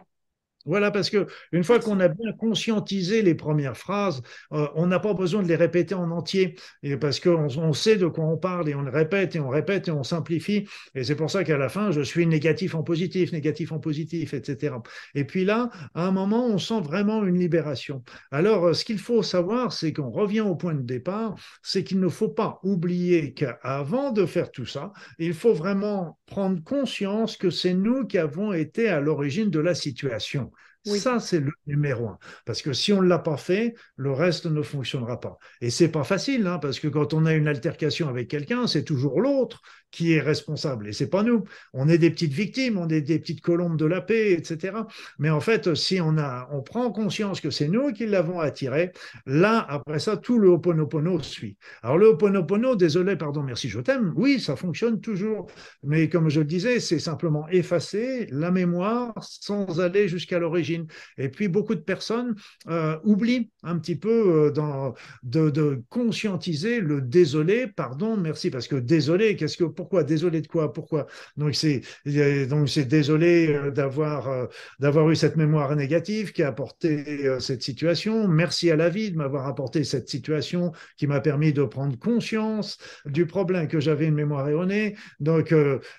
Voilà, 0.66 0.90
parce 0.90 1.10
que 1.10 1.26
une 1.52 1.62
fois 1.62 1.78
qu'on 1.78 2.00
a 2.00 2.08
bien 2.08 2.32
conscientisé 2.32 3.20
les 3.22 3.34
premières 3.34 3.76
phrases, 3.76 4.22
euh, 4.52 4.66
on 4.74 4.86
n'a 4.86 4.98
pas 4.98 5.12
besoin 5.12 5.42
de 5.42 5.48
les 5.48 5.56
répéter 5.56 5.94
en 5.94 6.10
entier, 6.10 6.56
parce 7.00 7.20
qu'on 7.20 7.48
on 7.58 7.72
sait 7.72 7.96
de 7.96 8.06
quoi 8.06 8.24
on 8.24 8.36
parle 8.36 8.68
et 8.68 8.74
on 8.74 8.82
le 8.82 8.90
répète 8.90 9.36
et 9.36 9.40
on 9.40 9.48
répète 9.48 9.88
et 9.88 9.90
on 9.90 10.02
simplifie. 10.02 10.66
Et 10.94 11.04
c'est 11.04 11.16
pour 11.16 11.30
ça 11.30 11.44
qu'à 11.44 11.58
la 11.58 11.68
fin, 11.68 11.90
je 11.90 12.00
suis 12.00 12.26
négatif 12.26 12.74
en 12.74 12.82
positif, 12.82 13.32
négatif 13.32 13.72
en 13.72 13.78
positif, 13.78 14.32
etc. 14.34 14.82
Et 15.14 15.24
puis 15.24 15.44
là, 15.44 15.70
à 15.94 16.06
un 16.06 16.10
moment, 16.12 16.46
on 16.46 16.58
sent 16.58 16.80
vraiment 16.80 17.24
une 17.24 17.38
libération. 17.38 18.02
Alors, 18.30 18.66
euh, 18.66 18.72
ce 18.72 18.84
qu'il 18.84 18.98
faut 18.98 19.22
savoir, 19.22 19.72
c'est 19.72 19.92
qu'on 19.92 20.10
revient 20.10 20.40
au 20.40 20.54
point 20.56 20.74
de 20.74 20.82
départ, 20.82 21.34
c'est 21.62 21.84
qu'il 21.84 22.00
ne 22.00 22.08
faut 22.08 22.28
pas 22.28 22.60
oublier 22.62 23.34
qu'avant 23.34 24.12
de 24.12 24.26
faire 24.26 24.50
tout 24.50 24.66
ça, 24.66 24.92
il 25.18 25.34
faut 25.34 25.54
vraiment 25.54 26.18
prendre 26.34 26.60
conscience 26.64 27.36
que 27.36 27.48
c'est 27.48 27.74
nous 27.74 28.08
qui 28.08 28.18
avons 28.18 28.52
été 28.52 28.88
à 28.88 28.98
l'origine 28.98 29.50
de 29.50 29.60
la 29.60 29.72
situation. 29.76 30.50
Ça, 30.84 31.20
c'est 31.20 31.38
le 31.38 31.52
numéro 31.68 32.08
un. 32.08 32.18
Parce 32.44 32.60
que 32.60 32.72
si 32.72 32.92
on 32.92 33.00
ne 33.00 33.06
l'a 33.06 33.20
pas 33.20 33.36
fait, 33.36 33.74
le 33.94 34.10
reste 34.10 34.46
ne 34.46 34.60
fonctionnera 34.60 35.20
pas. 35.20 35.38
Et 35.60 35.70
c'est 35.70 35.88
pas 35.88 36.02
facile, 36.02 36.46
hein, 36.48 36.58
parce 36.58 36.80
que 36.80 36.88
quand 36.88 37.14
on 37.14 37.24
a 37.24 37.34
une 37.34 37.46
altercation 37.46 38.08
avec 38.08 38.28
quelqu'un, 38.28 38.66
c'est 38.66 38.82
toujours 38.82 39.20
l'autre 39.20 39.62
qui 39.94 40.12
est 40.12 40.20
responsable. 40.20 40.88
Et 40.88 40.92
c'est 40.92 41.08
pas 41.08 41.22
nous. 41.22 41.44
On 41.72 41.88
est 41.88 41.98
des 41.98 42.10
petites 42.10 42.32
victimes, 42.32 42.78
on 42.78 42.88
est 42.88 43.00
des 43.00 43.20
petites 43.20 43.40
colombes 43.40 43.76
de 43.76 43.86
la 43.86 44.00
paix, 44.00 44.32
etc. 44.32 44.78
Mais 45.20 45.30
en 45.30 45.40
fait, 45.40 45.74
si 45.74 46.00
on 46.00 46.18
a, 46.18 46.48
on 46.50 46.62
prend 46.62 46.90
conscience 46.90 47.40
que 47.40 47.50
c'est 47.50 47.68
nous 47.68 47.92
qui 47.92 48.06
l'avons 48.06 48.40
attiré, 48.40 48.90
là, 49.24 49.64
après 49.68 50.00
ça, 50.00 50.16
tout 50.16 50.38
le 50.38 50.48
Ho'oponopono 50.48 51.22
suit. 51.22 51.56
Alors 51.82 51.96
le 51.96 52.08
Ho'oponopono, 52.08 52.74
désolé, 52.74 53.14
pardon, 53.14 53.44
merci, 53.44 53.68
je 53.68 53.78
t'aime. 53.78 54.12
Oui, 54.16 54.40
ça 54.40 54.56
fonctionne 54.56 55.00
toujours. 55.00 55.46
Mais 55.84 56.08
comme 56.08 56.28
je 56.28 56.40
le 56.40 56.46
disais, 56.46 56.80
c'est 56.80 56.98
simplement 56.98 57.48
effacer 57.48 58.26
la 58.32 58.50
mémoire 58.50 59.14
sans 59.22 59.80
aller 59.80 60.08
jusqu'à 60.08 60.40
l'origine. 60.40 60.86
Et 61.18 61.28
puis, 61.28 61.46
beaucoup 61.46 61.76
de 61.76 61.80
personnes 61.80 62.34
euh, 62.68 62.98
oublient 63.04 63.52
un 63.62 63.78
petit 63.78 63.96
peu 63.96 64.50
euh, 64.50 64.94
de, 65.22 65.50
de, 65.50 65.82
conscientiser 65.88 66.80
le 66.80 67.00
désolé, 67.00 67.66
pardon, 67.66 68.16
merci, 68.16 68.50
parce 68.50 68.68
que 68.68 68.76
désolé, 68.76 69.36
qu'est-ce 69.36 69.56
que, 69.56 69.64
pourquoi 69.84 70.02
Désolé 70.02 70.40
de 70.40 70.46
quoi 70.46 70.72
Pourquoi 70.72 71.06
Donc 71.36 71.54
c'est 71.54 71.82
donc 72.48 72.70
c'est 72.70 72.86
désolé 72.86 73.48
euh, 73.48 73.70
d'avoir 73.70 74.28
euh, 74.28 74.46
d'avoir 74.80 75.10
eu 75.10 75.16
cette 75.16 75.36
mémoire 75.36 75.76
négative 75.76 76.32
qui 76.32 76.42
a 76.42 76.48
apporté 76.48 77.26
euh, 77.26 77.38
cette 77.38 77.62
situation. 77.62 78.26
Merci 78.26 78.70
à 78.70 78.76
la 78.76 78.88
vie 78.88 79.10
de 79.10 79.18
m'avoir 79.18 79.46
apporté 79.46 79.84
cette 79.84 80.08
situation 80.08 80.72
qui 80.96 81.06
m'a 81.06 81.20
permis 81.20 81.52
de 81.52 81.64
prendre 81.64 81.98
conscience 81.98 82.78
du 83.04 83.26
problème 83.26 83.68
que 83.68 83.78
j'avais 83.78 84.06
une 84.06 84.14
mémoire 84.14 84.48
erronée. 84.48 84.96
Donc 85.20 85.54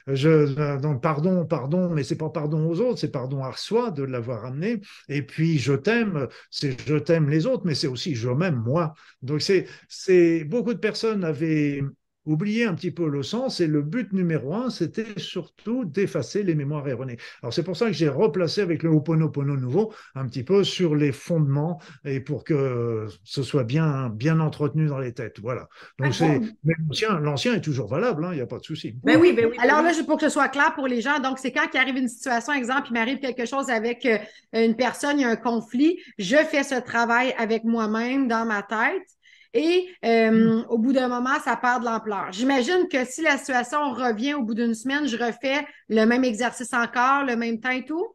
je 0.08 0.80
donc 0.80 1.04
pardon 1.04 1.46
pardon, 1.46 1.92
mais 1.92 2.04
c'est 2.04 2.16
pas 2.16 2.30
pardon 2.30 2.68
aux 2.68 2.80
autres, 2.82 3.00
c'est 3.00 3.12
pardon 3.12 3.44
à 3.44 3.54
soi 3.56 3.92
de 3.92 4.02
l'avoir 4.02 4.46
amené. 4.46 4.82
Et 5.10 5.22
puis 5.22 5.60
je 5.60 5.74
t'aime, 5.74 6.28
c'est 6.50 6.76
je 6.88 6.96
t'aime 6.96 7.30
les 7.30 7.46
autres, 7.46 7.64
mais 7.66 7.76
c'est 7.76 7.88
aussi 7.88 8.16
je 8.16 8.30
m'aime 8.30 8.62
moi. 8.66 8.96
Donc 9.22 9.42
c'est 9.44 9.68
c'est 9.88 10.44
beaucoup 10.44 10.74
de 10.74 10.80
personnes 10.80 11.24
avaient 11.24 11.84
oublier 12.26 12.66
un 12.66 12.74
petit 12.74 12.92
peu 12.92 13.08
le 13.08 13.24
sens 13.24 13.60
et 13.60 13.68
le 13.68 13.82
but 13.82 14.14
numéro 14.14 14.54
un, 14.54 14.70
c'était 14.70 15.06
surtout 15.18 15.86
d'effacer 15.86 16.44
les 16.44 16.56
mémoires 16.56 16.88
erronées. 16.88 17.18
Alors 17.42 17.54
c'est 17.54 17.64
pour 17.64 17.78
ça 17.78 17.88
que 17.88 17.94
j'ai 17.94 18.10
replacé 18.10 18.62
avec 18.62 18.84
le 18.84 18.90
Ho'oponopono 18.90 19.56
nouveau 19.56 19.94
un 20.16 20.26
petit 20.28 20.44
peu 20.44 20.64
sur 20.64 20.96
les 20.96 21.12
fondements 21.12 21.80
et 22.04 22.20
pour 22.20 22.44
que 22.44 23.08
ce 23.24 23.44
soit 23.44 23.64
bien, 23.64 24.10
bien 24.10 24.40
entretenu 24.40 24.88
dans 24.88 25.00
les 25.00 25.14
têtes. 25.14 25.40
Voilà. 25.40 25.68
Donc 26.00 26.14
c'est, 26.14 26.40
mais 26.64 26.74
l'ancien, 26.88 27.20
l'ancien 27.20 27.54
est 27.54 27.62
toujours 27.62 27.88
valable, 27.88 28.26
hein, 28.26 28.30
il 28.32 28.36
n'y 28.36 28.42
a 28.42 28.48
pas 28.48 28.60
de 28.60 28.64
souci. 28.64 28.96
Ben 29.04 29.20
oui, 29.20 29.34
ben 29.34 29.48
oui. 29.50 29.58
Alors 29.60 29.82
là, 29.82 29.92
pour 30.06 30.18
que 30.18 30.24
ce 30.24 30.30
soit 30.30 30.50
clair 30.50 30.74
pour 30.76 30.88
les 30.88 31.02
gens, 31.02 31.20
donc 31.20 31.40
c'est 31.40 31.52
quand 31.52 31.68
il 31.74 31.78
arrive 31.78 31.98
une 31.98 32.08
situation, 32.08 32.54
exemple, 32.54 32.88
il 32.90 32.94
m'arrive 32.94 33.20
quelque 33.20 33.46
chose 33.46 33.70
avec 33.70 34.06
euh, 34.06 34.18
une 34.54 34.76
personne, 34.76 35.20
il 35.20 35.24
y 35.24 35.26
a 35.26 35.30
un 35.30 35.36
conflit, 35.36 36.00
je 36.18 36.38
fais 36.38 36.64
ce 36.64 36.76
travail 36.76 37.34
avec 37.38 37.64
moi-même 37.64 38.28
dans 38.28 38.46
ma 38.46 38.64
tête 38.64 39.15
et 39.56 39.88
euh, 40.04 40.32
mm. 40.32 40.66
au 40.70 40.78
bout 40.78 40.94
d'un 40.94 41.08
moment, 41.08 41.40
ça 41.44 41.56
perd 41.56 41.82
de 41.82 41.86
l'ampleur. 41.86 42.32
J'imagine 42.32 42.88
que 42.92 43.06
si 43.06 43.22
la 43.22 43.38
situation 43.38 43.94
revient 43.94 44.36
au 44.36 44.44
bout 44.44 44.54
d'une 44.54 44.76
semaine, 44.76 45.08
je 45.08 45.18
refais 45.18 45.66
le 45.88 46.06
même 46.06 46.24
exercice 46.24 46.74
encore, 46.74 47.24
le 47.24 47.38
même 47.38 47.60
temps 47.60 47.72
et 47.72 47.86
tout? 47.86 48.06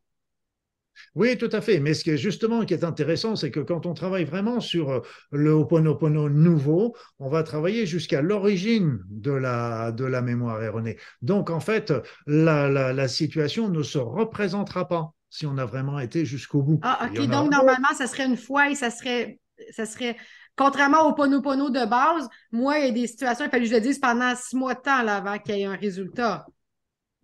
Oui, 1.14 1.38
tout 1.38 1.48
à 1.52 1.62
fait. 1.62 1.80
Mais 1.80 1.94
ce 1.94 2.04
qui 2.04 2.10
est 2.10 2.18
justement 2.18 2.64
qui 2.66 2.74
est 2.74 2.84
intéressant, 2.84 3.34
c'est 3.34 3.50
que 3.50 3.60
quand 3.60 3.86
on 3.86 3.94
travaille 3.94 4.24
vraiment 4.24 4.60
sur 4.60 4.90
euh, 4.90 5.00
le 5.32 5.50
Ho'oponopono 5.52 6.28
nouveau, 6.28 6.94
on 7.18 7.30
va 7.30 7.42
travailler 7.42 7.86
jusqu'à 7.86 8.20
l'origine 8.20 8.98
de 9.08 9.32
la, 9.32 9.92
de 9.92 10.04
la 10.04 10.20
mémoire 10.20 10.62
erronée. 10.62 10.98
Donc, 11.22 11.48
en 11.48 11.60
fait, 11.60 11.92
la, 12.26 12.68
la, 12.68 13.08
situation 13.08 13.70
ne 13.70 13.82
se 13.82 13.96
représentera 13.96 14.86
pas 14.86 15.12
si 15.30 15.46
on 15.46 15.56
a 15.56 15.64
vraiment 15.64 15.98
été 16.00 16.26
jusqu'au 16.26 16.62
bout. 16.62 16.80
Ah, 16.82 17.08
OK. 17.10 17.26
Donc, 17.28 17.50
normalement, 17.50 17.94
ça 17.96 18.06
serait 18.06 18.26
une 18.26 18.36
fois 18.36 18.68
et 18.70 18.74
ça 18.74 18.90
serait, 18.90 19.40
ça 19.70 19.86
serait 19.86 20.16
Contrairement 20.60 21.08
au 21.08 21.14
Pono 21.14 21.70
de 21.70 21.88
base, 21.88 22.28
moi, 22.52 22.78
il 22.78 22.84
y 22.84 22.88
a 22.90 22.92
des 22.92 23.06
situations, 23.06 23.46
il 23.46 23.50
fallu 23.50 23.64
que 23.64 23.70
je 23.70 23.74
le 23.76 23.80
dise 23.80 23.98
pendant 23.98 24.34
six 24.36 24.54
mois 24.54 24.74
de 24.74 24.80
temps 24.80 25.02
là, 25.02 25.16
avant 25.16 25.38
qu'il 25.38 25.56
y 25.56 25.62
ait 25.62 25.64
un 25.64 25.74
résultat. 25.74 26.44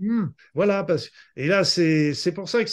Hmm, 0.00 0.28
voilà, 0.54 0.84
parce, 0.84 1.10
et 1.36 1.46
là, 1.46 1.62
c'est 1.62 2.32
pour 2.34 2.48
ça 2.48 2.64
que 2.64 2.70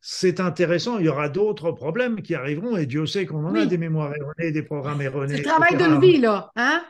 c'est 0.00 0.40
intéressant. 0.40 0.98
Il 0.98 1.04
y 1.04 1.08
aura 1.10 1.28
d'autres 1.28 1.70
problèmes 1.72 2.22
qui 2.22 2.34
arriveront, 2.34 2.78
et 2.78 2.86
Dieu 2.86 3.04
sait 3.04 3.26
qu'on 3.26 3.44
en 3.44 3.54
a 3.54 3.66
des 3.66 3.76
mémoires 3.76 4.14
erronées, 4.16 4.52
des 4.52 4.62
programmes 4.62 5.02
erronés. 5.02 5.36
C'est 5.36 5.42
le 5.42 5.44
travail 5.44 5.76
de 5.76 6.00
vie, 6.00 6.16
là. 6.16 6.50
Hein? 6.56 6.82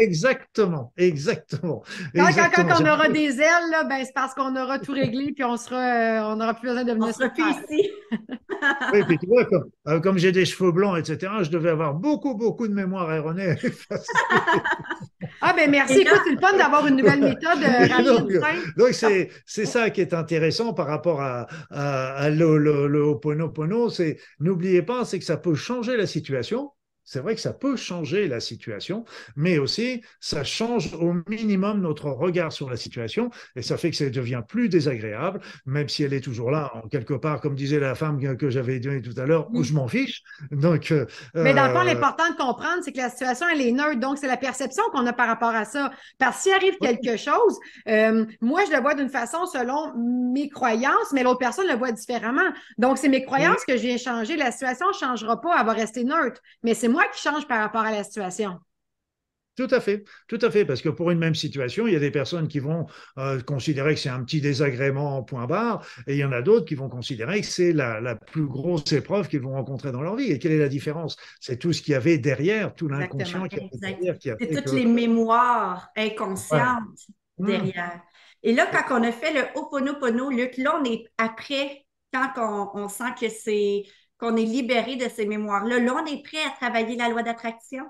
Exactement, 0.00 0.92
exactement. 0.96 1.82
Quand, 2.14 2.80
on 2.80 2.86
aura 2.86 3.08
des 3.08 3.40
ailes, 3.40 3.70
là, 3.70 3.84
ben, 3.84 4.02
c'est 4.04 4.12
parce 4.14 4.34
qu'on 4.34 4.56
aura 4.56 4.78
tout 4.78 4.92
réglé 4.92 5.32
puis 5.32 5.44
on 5.44 5.56
sera, 5.56 5.76
euh, 5.76 6.32
on 6.32 6.36
n'aura 6.36 6.54
plus 6.54 6.68
besoin 6.68 6.84
de 6.84 6.92
venir 6.92 7.14
se 7.14 7.24
ici. 7.24 7.90
oui, 8.92 9.04
puis 9.06 9.18
tu 9.18 9.26
vois, 9.26 9.46
euh, 9.88 10.00
comme, 10.00 10.18
j'ai 10.18 10.32
des 10.32 10.44
cheveux 10.44 10.72
blancs, 10.72 10.98
etc., 10.98 11.32
je 11.42 11.50
devais 11.50 11.70
avoir 11.70 11.94
beaucoup, 11.94 12.34
beaucoup 12.34 12.66
de 12.66 12.74
mémoire 12.74 13.12
erronée. 13.12 13.54
ah, 15.40 15.52
ben 15.54 15.70
merci. 15.70 16.00
Écoute, 16.00 16.20
c'est 16.24 16.34
le 16.34 16.40
fun 16.40 16.56
d'avoir 16.56 16.86
une 16.86 16.96
nouvelle 16.96 17.20
méthode. 17.20 17.62
Euh, 17.62 18.68
donc, 18.76 18.92
c'est 18.92 19.66
ça 19.66 19.90
qui 19.90 20.00
est 20.00 20.14
intéressant 20.14 20.74
par 20.74 20.86
rapport 20.86 21.20
à, 21.20 21.46
à, 21.70 22.30
le, 22.30 22.58
le, 22.58 22.88
le 22.88 23.02
Ho'oponopono. 23.02 23.88
C'est 23.90 24.18
n'oubliez 24.40 24.82
pas, 24.82 25.04
c'est 25.04 25.18
que 25.18 25.24
ça 25.24 25.36
peut 25.36 25.54
changer 25.54 25.96
la 25.96 26.06
situation 26.06 26.70
c'est 27.10 27.18
vrai 27.18 27.34
que 27.34 27.40
ça 27.40 27.52
peut 27.52 27.74
changer 27.74 28.28
la 28.28 28.38
situation, 28.38 29.04
mais 29.34 29.58
aussi 29.58 30.00
ça 30.20 30.44
change 30.44 30.94
au 30.94 31.12
minimum 31.28 31.80
notre 31.80 32.08
regard 32.08 32.52
sur 32.52 32.70
la 32.70 32.76
situation 32.76 33.30
et 33.56 33.62
ça 33.62 33.76
fait 33.76 33.90
que 33.90 33.96
ça 33.96 34.08
devient 34.08 34.42
plus 34.46 34.68
désagréable, 34.68 35.40
même 35.66 35.88
si 35.88 36.04
elle 36.04 36.12
est 36.12 36.20
toujours 36.20 36.52
là, 36.52 36.70
en 36.72 36.86
quelque 36.86 37.14
part, 37.14 37.40
comme 37.40 37.56
disait 37.56 37.80
la 37.80 37.96
femme 37.96 38.20
que, 38.36 38.48
j'avais 38.48 38.78
dit 38.78 39.02
tout 39.02 39.20
à 39.20 39.26
l'heure, 39.26 39.48
où 39.52 39.64
je 39.64 39.72
m'en 39.72 39.88
fiche. 39.88 40.22
Donc, 40.52 40.92
euh, 40.92 41.04
mais 41.34 41.52
dans 41.52 41.66
le 41.66 41.72
fond, 41.72 41.82
l'important 41.82 42.30
de 42.30 42.36
comprendre, 42.36 42.82
c'est 42.84 42.92
que 42.92 42.98
la 42.98 43.10
situation, 43.10 43.46
elle 43.52 43.60
est 43.60 43.72
neutre. 43.72 43.98
Donc, 43.98 44.18
c'est 44.18 44.28
la 44.28 44.36
perception 44.36 44.84
qu'on 44.92 45.04
a 45.06 45.12
par 45.12 45.26
rapport 45.26 45.54
à 45.54 45.64
ça. 45.64 45.90
Parce 46.18 46.36
que 46.36 46.42
s'il 46.44 46.52
arrive 46.52 46.76
quelque 46.80 47.16
chose, 47.16 47.58
euh, 47.88 48.24
moi, 48.40 48.62
je 48.68 48.72
le 48.74 48.80
vois 48.80 48.94
d'une 48.94 49.08
façon 49.08 49.46
selon 49.46 49.94
mes 49.96 50.48
croyances, 50.48 51.12
mais 51.12 51.24
l'autre 51.24 51.38
personne 51.38 51.66
le 51.66 51.74
voit 51.74 51.90
différemment. 51.90 52.50
Donc, 52.78 52.98
c'est 52.98 53.08
mes 53.08 53.24
croyances 53.24 53.64
que 53.66 53.76
je 53.76 53.82
viens 53.82 53.96
changer. 53.96 54.36
La 54.36 54.52
situation 54.52 54.86
ne 54.88 54.92
changera 54.92 55.40
pas, 55.40 55.56
elle 55.58 55.66
va 55.66 55.72
rester 55.72 56.04
neutre. 56.04 56.40
Mais 56.62 56.74
c'est 56.74 56.88
moi 56.88 56.99
qui 57.12 57.20
change 57.20 57.46
par 57.46 57.60
rapport 57.60 57.82
à 57.82 57.92
la 57.92 58.04
situation. 58.04 58.58
Tout 59.56 59.68
à 59.72 59.80
fait, 59.80 60.04
tout 60.26 60.38
à 60.40 60.50
fait, 60.50 60.64
parce 60.64 60.80
que 60.80 60.88
pour 60.88 61.10
une 61.10 61.18
même 61.18 61.34
situation, 61.34 61.86
il 61.86 61.92
y 61.92 61.96
a 61.96 62.00
des 62.00 62.10
personnes 62.10 62.48
qui 62.48 62.60
vont 62.60 62.86
euh, 63.18 63.40
considérer 63.42 63.94
que 63.94 64.00
c'est 64.00 64.08
un 64.08 64.22
petit 64.24 64.40
désagrément 64.40 65.18
en 65.18 65.22
point 65.22 65.46
barre, 65.46 65.84
et 66.06 66.14
il 66.14 66.18
y 66.18 66.24
en 66.24 66.32
a 66.32 66.40
d'autres 66.40 66.64
qui 66.64 66.76
vont 66.76 66.88
considérer 66.88 67.40
que 67.40 67.46
c'est 67.46 67.72
la, 67.72 68.14
plus 68.14 68.46
grosse 68.46 68.90
épreuve 68.92 69.28
qu'ils 69.28 69.42
vont 69.42 69.52
rencontrer 69.52 69.92
dans 69.92 70.00
leur 70.00 70.16
vie. 70.16 70.30
Et 70.30 70.38
quelle 70.38 70.52
est 70.52 70.58
la 70.58 70.68
différence? 70.68 71.16
C'est 71.40 71.58
tout 71.58 71.72
ce 71.72 71.82
qu'il 71.82 71.92
y 71.92 71.94
avait 71.94 72.16
derrière, 72.16 72.74
tout 72.74 72.88
l'inconscient 72.88 73.46
qui 73.48 73.68
derrière. 73.78 74.16
c'est 74.18 74.36
toutes 74.36 74.72
les 74.72 74.86
mémoires 74.86 75.90
inconscientes 75.94 76.84
derrière. 77.38 78.00
Et 78.42 78.54
là, 78.54 78.66
quand 78.66 78.98
on 78.98 79.02
a 79.02 79.12
fait 79.12 79.34
le 79.34 79.42
Ho'oponopono, 79.56 80.30
Luc, 80.30 80.56
là, 80.56 80.80
on 80.80 80.84
est 80.84 81.04
après, 81.18 81.84
quand 82.14 82.70
on 82.74 82.88
sent 82.88 83.12
que 83.20 83.28
c'est 83.28 83.82
qu'on 84.20 84.36
est 84.36 84.44
libéré 84.44 84.96
de 84.96 85.08
ces 85.08 85.26
mémoires-là. 85.26 85.80
Là, 85.80 86.02
on 86.02 86.06
est 86.06 86.22
prêt 86.22 86.38
à 86.46 86.50
travailler 86.50 86.96
la 86.96 87.08
loi 87.08 87.22
d'attraction? 87.22 87.84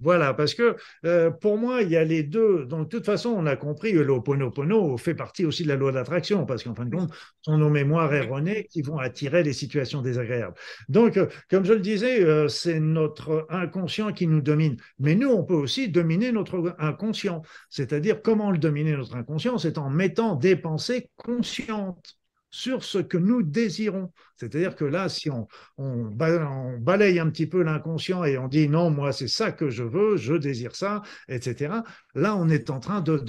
Voilà, 0.00 0.34
parce 0.34 0.54
que 0.54 0.76
euh, 1.06 1.30
pour 1.30 1.56
moi, 1.56 1.82
il 1.82 1.88
y 1.88 1.96
a 1.96 2.04
les 2.04 2.22
deux. 2.24 2.66
Donc, 2.66 2.84
de 2.84 2.88
toute 2.88 3.06
façon, 3.06 3.30
on 3.30 3.46
a 3.46 3.56
compris 3.56 3.92
que 3.92 3.98
l'Oponopono 3.98 4.96
fait 4.98 5.14
partie 5.14 5.46
aussi 5.46 5.62
de 5.62 5.68
la 5.68 5.76
loi 5.76 5.92
d'attraction, 5.92 6.44
parce 6.44 6.64
qu'en 6.64 6.74
fin 6.74 6.84
de 6.84 6.94
compte, 6.94 7.10
ce 7.40 7.52
sont 7.52 7.58
nos 7.58 7.70
mémoires 7.70 8.12
erronées 8.12 8.66
qui 8.70 8.82
vont 8.82 8.98
attirer 8.98 9.42
les 9.44 9.52
situations 9.52 10.02
désagréables. 10.02 10.56
Donc, 10.88 11.16
euh, 11.16 11.28
comme 11.48 11.64
je 11.64 11.72
le 11.72 11.80
disais, 11.80 12.22
euh, 12.22 12.48
c'est 12.48 12.80
notre 12.80 13.46
inconscient 13.48 14.12
qui 14.12 14.26
nous 14.26 14.42
domine. 14.42 14.76
Mais 14.98 15.14
nous, 15.14 15.30
on 15.30 15.44
peut 15.44 15.54
aussi 15.54 15.88
dominer 15.88 16.32
notre 16.32 16.74
inconscient. 16.78 17.42
C'est-à-dire, 17.70 18.20
comment 18.20 18.50
le 18.50 18.58
dominer 18.58 18.96
notre 18.96 19.16
inconscient? 19.16 19.58
C'est 19.58 19.78
en 19.78 19.90
mettant 19.90 20.34
des 20.34 20.56
pensées 20.56 21.08
conscientes 21.16 22.18
sur 22.54 22.84
ce 22.84 22.98
que 22.98 23.18
nous 23.18 23.42
désirons. 23.42 24.12
C'est-à-dire 24.36 24.76
que 24.76 24.84
là, 24.84 25.08
si 25.08 25.28
on, 25.28 25.48
balaye 26.12 27.18
un 27.18 27.28
petit 27.28 27.48
peu 27.48 27.64
l'inconscient 27.64 28.22
et 28.22 28.38
on 28.38 28.46
dit 28.46 28.68
non, 28.68 28.90
moi 28.90 29.10
c'est 29.10 29.26
ça 29.26 29.50
que 29.50 29.70
je 29.70 29.82
veux, 29.82 30.16
je 30.16 30.34
désire 30.34 30.76
ça, 30.76 31.02
etc. 31.28 31.74
Là, 32.14 32.36
on 32.36 32.48
est 32.48 32.70
en 32.70 32.80
train 32.80 33.00
de, 33.00 33.22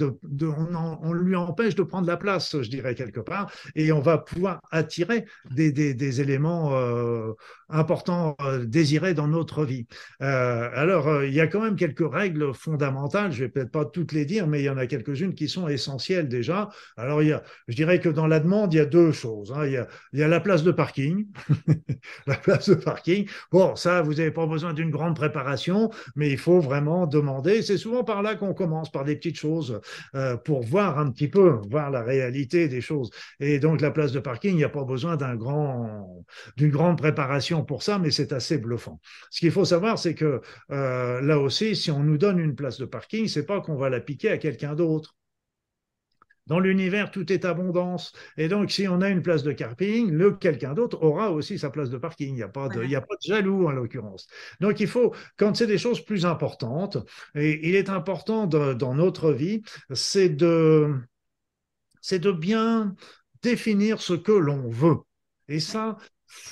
on, 1.02 1.12
lui 1.12 1.36
empêche 1.36 1.74
de 1.74 1.82
prendre 1.82 2.06
la 2.06 2.16
place, 2.16 2.60
je 2.62 2.68
dirais 2.68 2.94
quelque 2.94 3.20
part, 3.20 3.50
et 3.74 3.92
on 3.92 4.00
va 4.00 4.18
pouvoir 4.18 4.60
attirer 4.70 5.26
des, 5.50 6.20
éléments 6.20 6.76
euh, 6.76 7.32
importants 7.68 8.36
euh, 8.42 8.64
désirés 8.64 9.14
dans 9.14 9.28
notre 9.28 9.64
vie. 9.64 9.86
Euh, 10.22 10.70
alors, 10.74 11.24
il 11.24 11.32
y 11.32 11.40
a 11.40 11.46
quand 11.46 11.60
même 11.60 11.76
quelques 11.76 12.10
règles 12.10 12.54
fondamentales. 12.54 13.32
Je 13.32 13.44
vais 13.44 13.48
peut-être 13.48 13.70
pas 13.70 13.84
toutes 13.84 14.12
les 14.12 14.24
dire, 14.24 14.46
mais 14.46 14.60
il 14.60 14.64
y 14.64 14.70
en 14.70 14.78
a 14.78 14.86
quelques-unes 14.86 15.34
qui 15.34 15.48
sont 15.48 15.68
essentielles 15.68 16.28
déjà. 16.28 16.68
Alors, 16.96 17.22
il 17.22 17.28
y 17.28 17.32
a, 17.32 17.42
je 17.68 17.76
dirais 17.76 18.00
que 18.00 18.08
dans 18.08 18.26
la 18.26 18.40
demande, 18.40 18.72
il 18.72 18.76
y 18.76 18.80
a 18.80 18.86
deux 18.86 19.12
choses. 19.12 19.52
Hein. 19.52 19.66
Il, 19.66 19.72
y 19.72 19.76
a, 19.76 19.88
il 20.12 20.20
y 20.20 20.22
a 20.22 20.28
la 20.28 20.40
place 20.40 20.62
de 20.62 20.70
parking 20.70 21.26
la 22.26 22.36
place 22.36 22.68
de 22.68 22.74
parking. 22.74 23.28
Bon, 23.50 23.76
ça, 23.76 24.02
vous 24.02 24.14
n'avez 24.14 24.30
pas 24.30 24.46
besoin 24.46 24.72
d'une 24.72 24.90
grande 24.90 25.16
préparation, 25.16 25.90
mais 26.14 26.30
il 26.30 26.38
faut 26.38 26.60
vraiment 26.60 27.06
demander. 27.06 27.62
C'est 27.62 27.78
souvent 27.78 28.04
par 28.04 28.22
là 28.22 28.34
qu'on 28.34 28.54
commence, 28.54 28.75
par 28.84 29.04
des 29.04 29.16
petites 29.16 29.38
choses, 29.38 29.80
euh, 30.14 30.36
pour 30.36 30.62
voir 30.62 30.98
un 30.98 31.10
petit 31.10 31.28
peu, 31.28 31.60
voir 31.70 31.90
la 31.90 32.02
réalité 32.02 32.68
des 32.68 32.80
choses. 32.80 33.10
Et 33.40 33.58
donc, 33.58 33.80
la 33.80 33.90
place 33.90 34.12
de 34.12 34.20
parking, 34.20 34.52
il 34.52 34.56
n'y 34.56 34.64
a 34.64 34.68
pas 34.68 34.84
besoin 34.84 35.16
d'un 35.16 35.36
grand, 35.36 36.24
d'une 36.56 36.70
grande 36.70 36.98
préparation 36.98 37.64
pour 37.64 37.82
ça, 37.82 37.98
mais 37.98 38.10
c'est 38.10 38.32
assez 38.32 38.58
bluffant. 38.58 39.00
Ce 39.30 39.40
qu'il 39.40 39.50
faut 39.50 39.64
savoir, 39.64 39.98
c'est 39.98 40.14
que 40.14 40.40
euh, 40.70 41.20
là 41.20 41.38
aussi, 41.38 41.76
si 41.76 41.90
on 41.90 42.02
nous 42.02 42.18
donne 42.18 42.38
une 42.38 42.54
place 42.54 42.78
de 42.78 42.84
parking, 42.84 43.28
c'est 43.28 43.46
pas 43.46 43.60
qu'on 43.60 43.76
va 43.76 43.90
la 43.90 44.00
piquer 44.00 44.30
à 44.30 44.38
quelqu'un 44.38 44.74
d'autre. 44.74 45.14
Dans 46.46 46.60
l'univers, 46.60 47.10
tout 47.10 47.32
est 47.32 47.44
abondance. 47.44 48.12
Et 48.36 48.48
donc, 48.48 48.70
si 48.70 48.86
on 48.86 49.00
a 49.00 49.08
une 49.08 49.22
place 49.22 49.42
de 49.42 49.52
parking, 49.52 50.10
le 50.12 50.32
quelqu'un 50.32 50.74
d'autre 50.74 51.02
aura 51.02 51.32
aussi 51.32 51.58
sa 51.58 51.70
place 51.70 51.90
de 51.90 51.98
parking. 51.98 52.28
Il 52.28 52.34
n'y 52.34 52.42
a, 52.42 52.48
pas 52.48 52.68
de, 52.68 52.84
il 52.84 52.94
a 52.94 53.00
pas 53.00 53.16
de 53.16 53.26
jaloux, 53.26 53.66
en 53.66 53.72
l'occurrence. 53.72 54.28
Donc, 54.60 54.78
il 54.78 54.86
faut, 54.86 55.12
quand 55.36 55.56
c'est 55.56 55.66
des 55.66 55.78
choses 55.78 56.04
plus 56.04 56.24
importantes, 56.24 56.98
et 57.34 57.68
il 57.68 57.74
est 57.74 57.90
important 57.90 58.46
dans 58.46 58.94
notre 58.94 59.32
vie, 59.32 59.62
c'est 59.92 60.28
de, 60.28 60.94
c'est 62.00 62.20
de 62.20 62.30
bien 62.30 62.94
définir 63.42 64.00
ce 64.00 64.14
que 64.14 64.32
l'on 64.32 64.68
veut. 64.68 64.98
Et 65.48 65.60
ça, 65.60 65.96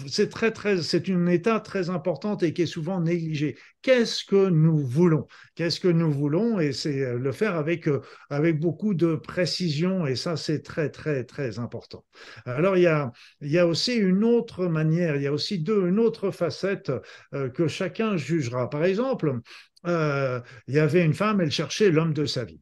c'est 0.07 0.29
très, 0.29 0.51
très, 0.51 0.83
c'est 0.83 1.09
une 1.09 1.29
étape 1.29 1.65
très 1.65 1.91
importante 1.91 2.43
et 2.43 2.53
qui 2.53 2.63
est 2.63 2.67
souvent 2.67 3.01
négligée. 3.01 3.57
Qu'est-ce 3.83 4.25
que 4.25 4.49
nous 4.49 4.79
voulons? 4.79 5.27
Qu'est-ce 5.55 5.81
que 5.81 5.89
nous 5.89 6.11
voulons? 6.11 6.59
Et 6.61 6.73
c'est 6.73 7.03
euh, 7.03 7.19
le 7.19 7.33
faire 7.33 7.57
avec, 7.57 7.89
euh, 7.89 8.01
avec 8.31 8.61
beaucoup 8.61 8.95
de 8.95 9.15
précision 9.15 10.07
et 10.07 10.17
ça, 10.17 10.37
c'est 10.37 10.63
très, 10.63 10.91
très, 10.91 11.25
très 11.25 11.59
important. 11.59 12.05
Alors, 12.47 12.77
il 12.77 12.83
y 12.83 12.87
a, 12.87 13.13
il 13.41 13.51
y 13.51 13.59
a 13.59 13.67
aussi 13.67 13.95
une 13.95 14.25
autre 14.25 14.67
manière, 14.67 15.17
il 15.17 15.23
y 15.23 15.27
a 15.27 15.33
aussi 15.33 15.57
une 15.57 15.99
autre 15.99 16.31
facette 16.31 16.93
euh, 17.35 17.49
que 17.51 17.69
chacun 17.69 18.17
jugera. 18.17 18.71
Par 18.71 18.85
exemple, 18.85 19.41
il 19.87 20.43
y 20.75 20.79
avait 20.79 21.05
une 21.05 21.13
femme, 21.13 21.43
elle 21.43 21.51
cherchait 21.51 21.91
l'homme 21.91 22.15
de 22.15 22.25
sa 22.25 22.45
vie. 22.45 22.61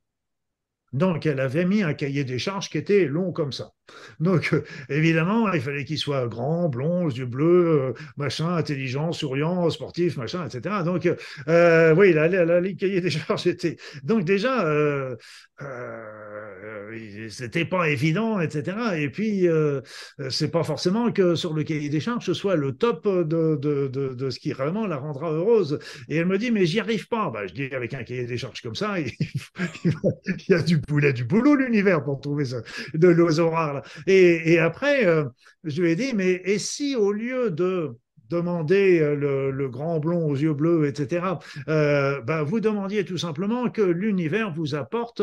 Donc, 0.93 1.25
elle 1.25 1.41
avait 1.41 1.65
mis 1.65 1.83
un 1.83 1.95
cahier 1.95 2.25
des 2.25 2.39
charges 2.39 2.69
qui 2.69 2.79
était 2.79 3.07
long 3.07 3.33
comme 3.33 3.53
ça. 3.53 3.71
Donc, 4.21 4.53
euh, 4.53 4.63
évidemment, 4.89 5.53
il 5.53 5.61
fallait 5.61 5.85
qu'il 5.85 5.99
soit 5.99 6.27
grand, 6.27 6.69
blond, 6.69 7.09
yeux 7.09 7.27
bleus, 7.27 7.81
euh, 7.81 7.93
machin, 8.17 8.55
intelligent, 8.55 9.13
souriant, 9.13 9.69
sportif, 9.71 10.17
machin, 10.17 10.47
etc. 10.47 10.77
Donc, 10.85 11.09
euh, 11.49 11.95
oui, 11.95 12.13
la, 12.13 12.29
la, 12.29 12.45
la, 12.45 12.73
cahier 12.73 13.01
des 13.01 13.11
charges 13.11 13.47
était. 13.47 13.77
Donc, 14.03 14.25
déjà, 14.25 14.65
euh, 14.67 15.17
euh, 15.63 17.29
c'était 17.31 17.65
pas 17.65 17.89
évident, 17.89 18.41
etc. 18.41 18.77
Et 18.97 19.09
puis, 19.09 19.47
c'est 20.31 20.51
pas 20.51 20.63
forcément 20.63 21.11
que 21.13 21.35
sur 21.35 21.55
le 21.55 21.63
cahier 21.63 21.89
des 21.89 22.01
charges, 22.01 22.27
ce 22.27 22.35
soit 22.35 22.57
le 22.57 22.73
top 22.73 23.09
de, 23.09 23.57
de, 23.57 23.89
de, 23.89 24.31
ce 24.31 24.39
qui 24.39 24.53
vraiment 24.53 24.87
la 24.87 24.97
rendra 24.97 25.31
heureuse. 25.33 25.79
Et 26.09 26.17
elle 26.17 26.27
me 26.27 26.39
dit, 26.39 26.51
mais 26.51 26.67
j'y 26.67 26.81
arrive 26.81 27.09
pas. 27.09 27.31
Bah, 27.31 27.47
je 27.47 27.55
dis, 27.55 27.75
avec 27.75 27.95
un 27.95 28.03
cahier 28.05 28.25
des 28.27 28.37
charges 28.37 28.61
comme 28.61 28.75
ça, 28.75 28.99
il, 29.85 29.95
y 30.49 30.55
a 30.55 30.63
du 30.63 30.81
poulet, 30.81 31.13
du 31.13 31.25
boulot, 31.25 31.55
l'univers, 31.55 32.05
pour 32.05 32.21
trouver 32.21 32.45
ça, 32.45 32.63
de 32.95 33.09
et, 34.07 34.59
après, 34.59 35.07
euh, 35.07 35.25
je 35.65 35.83
lui 35.83 35.91
ai 35.91 35.97
dit, 35.97 36.13
mais 36.15 36.41
et 36.45 36.59
si 36.59 36.97
au 36.97 37.13
lieu 37.13 37.51
de 37.51 37.97
demander 38.29 39.01
euh, 39.01 39.51
le, 39.51 39.69
grand 39.69 39.99
blond 40.01 40.27
aux 40.27 40.37
yeux 40.37 40.55
bleus, 40.55 40.87
etc., 40.87 41.39
euh, 41.69 42.21
ben, 42.23 42.43
vous 42.43 42.61
demandiez 42.61 43.05
tout 43.05 43.19
simplement 43.19 43.71
que 43.71 43.83
l'univers 43.83 44.53
vous 44.53 44.75
apporte 44.75 45.23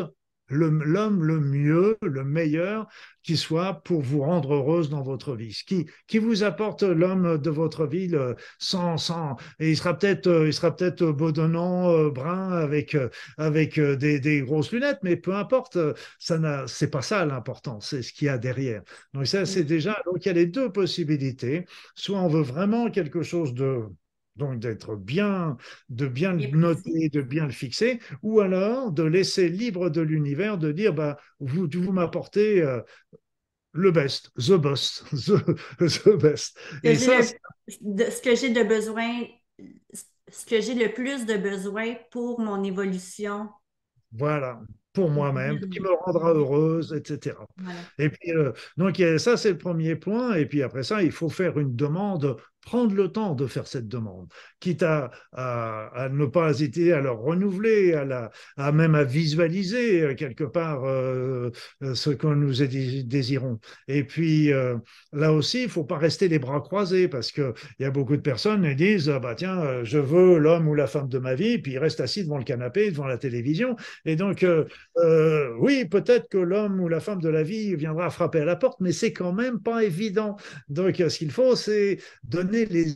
l'homme 0.50 1.24
le, 1.24 1.40
mieux, 1.40 1.98
le 2.02 2.24
meilleur 2.24 2.88
qui 3.24 3.38
soit 3.38 3.82
pour 3.84 4.02
vous 4.02 4.22
rendre 4.22 4.56
heureuse 4.56 4.90
dans 4.90 5.02
votre 5.04 5.36
vie. 5.36 5.54
Ce 5.54 5.64
qui, 5.64 5.88
qui 6.08 6.18
vous 6.18 6.44
apporte 6.44 6.84
l'homme 6.84 7.38
de 7.38 7.50
votre 7.50 7.86
vie 7.86 8.10
sans, 8.58 8.98
sans, 8.98 9.36
et 9.60 9.72
il 9.72 9.78
sera 9.78 9.98
peut-être, 9.98 10.28
euh, 10.28 10.48
il 10.48 10.54
sera 10.54 10.76
peut-être 10.76 11.06
bedonnant, 11.12 11.92
euh, 11.92 12.10
brun, 12.10 12.52
avec, 12.52 12.96
euh, 12.96 13.10
avec 13.38 13.80
des, 13.80 14.20
des, 14.20 14.42
grosses 14.42 14.72
lunettes, 14.72 15.00
mais 15.04 15.16
peu 15.16 15.36
importe, 15.36 15.78
ça 16.18 16.40
n'a, 16.40 16.66
c'est 16.68 16.90
pas 16.90 17.02
ça 17.02 17.26
l'important, 17.26 17.80
c'est 17.82 18.02
ce 18.02 18.14
qu'il 18.14 18.28
y 18.28 18.30
a 18.30 18.38
derrière. 18.38 18.82
Donc 19.14 19.28
ça, 19.28 19.46
c'est 19.46 19.64
déjà, 19.64 20.02
donc 20.06 20.26
il 20.26 20.28
y 20.28 20.32
a 20.32 20.34
les 20.34 20.46
deux 20.48 20.72
possibilités. 20.72 21.66
Soit 21.96 22.20
on 22.20 22.28
veut 22.28 22.42
vraiment 22.42 22.90
quelque 22.90 23.22
chose 23.24 23.54
de 23.54 23.84
donc 24.40 24.58
d'être 24.58 24.96
bien, 24.96 25.58
de 25.90 26.08
bien 26.08 26.34
le 26.34 26.48
noter, 26.58 27.10
de 27.10 27.22
bien 27.22 27.46
le 27.46 27.52
fixer, 27.52 28.00
ou 28.24 28.40
alors 28.40 28.92
de 28.92 29.04
laisser 29.04 29.50
libre 29.50 29.90
de 29.90 30.02
l'univers, 30.02 30.58
de 30.58 30.72
dire 30.72 30.94
bah, 30.94 31.20
vous, 31.40 31.68
vous 31.72 31.92
m'apportez 31.92 32.64
euh, 32.64 32.82
le 33.74 33.92
best, 33.92 34.32
the 34.36 34.54
best, 34.54 35.04
the, 35.12 36.18
best. 36.18 36.58
Et 36.84 36.96
ça, 36.96 37.22
ce 37.22 38.22
que 38.22 38.36
j'ai 38.36 38.50
de 38.50 38.64
besoin, 38.64 39.26
ce 40.32 40.46
que 40.46 40.62
j'ai 40.62 40.74
le 40.74 40.92
plus 40.94 41.26
de 41.26 41.38
besoin 41.38 41.96
pour 42.10 42.40
mon 42.40 42.64
évolution. 42.64 43.50
Voilà, 44.12 44.60
pour 44.94 45.10
moi-même, 45.10 45.60
qui 45.70 45.80
me 45.82 45.92
rendra 45.92 46.34
heureuse, 46.34 46.94
etc. 46.94 47.36
Et 48.00 48.10
puis, 48.10 48.32
euh, 48.32 48.54
donc 48.78 49.00
ça, 49.18 49.38
c'est 49.38 49.52
le 49.52 49.58
premier 49.58 49.96
point. 49.96 50.34
Et 50.36 50.48
puis 50.48 50.64
après 50.64 50.84
ça, 50.84 51.04
il 51.04 51.12
faut 51.12 51.30
faire 51.30 51.60
une 51.60 51.76
demande 51.76 52.38
prendre 52.70 52.94
le 52.94 53.12
temps 53.12 53.34
de 53.34 53.48
faire 53.48 53.66
cette 53.66 53.88
demande, 53.88 54.28
quitte 54.60 54.84
à, 54.84 55.10
ne 56.12 56.26
pas 56.28 56.52
hésiter 56.52 56.94
à 56.94 57.02
le 57.02 57.10
renouveler, 57.10 57.96
à, 58.58 58.72
même 58.72 58.94
à 58.94 59.04
visualiser 59.04 60.04
euh, 60.04 60.14
quelque 60.14 60.44
part 60.44 60.84
euh, 60.86 61.50
euh, 61.82 61.96
ce 61.96 62.12
que 62.12 62.28
nous 62.28 62.54
désirons. 63.04 63.60
Et 63.88 64.04
puis 64.04 64.52
là 65.14 65.34
aussi, 65.34 65.64
il 65.64 65.70
faut 65.70 65.84
pas 65.84 65.98
rester 65.98 66.28
les 66.28 66.38
bras 66.38 66.62
croisés 66.62 67.08
parce 67.08 67.32
que 67.32 67.56
il 67.80 67.84
y 67.84 67.86
a 67.86 67.92
beaucoup 67.92 68.16
de 68.16 68.22
personnes 68.22 68.70
qui 68.70 68.76
disent 68.76 69.10
ah 69.10 69.20
bah 69.20 69.34
tiens, 69.34 69.84
je 69.84 69.98
veux 69.98 70.38
l'homme 70.38 70.68
ou 70.68 70.76
la 70.76 70.86
femme 70.86 71.10
de 71.10 71.18
ma 71.18 71.34
vie, 71.34 71.58
puis 71.58 71.72
ils 71.72 71.80
restent 71.80 72.02
assis 72.02 72.24
devant 72.24 72.38
le 72.38 72.44
canapé, 72.44 72.92
devant 72.92 73.08
la 73.08 73.18
télévision. 73.18 73.76
Et 74.06 74.16
donc 74.16 74.46
oui, 75.60 75.86
peut-être 75.86 76.30
que 76.30 76.38
l'homme 76.38 76.80
ou 76.80 76.88
la 76.88 77.00
femme 77.00 77.22
de 77.22 77.30
la 77.30 77.42
vie 77.42 77.76
viendra 77.76 78.12
frapper 78.12 78.42
à 78.42 78.46
la 78.46 78.56
porte, 78.56 78.80
mais 78.80 78.92
c'est 78.92 79.14
quand 79.14 79.34
même 79.34 79.60
pas 79.60 79.84
évident. 79.84 80.36
Donc 80.68 80.98
ce 80.98 81.18
qu'il 81.18 81.32
faut, 81.32 81.56
c'est 81.56 81.98
donner 82.24 82.59
les, 82.66 82.96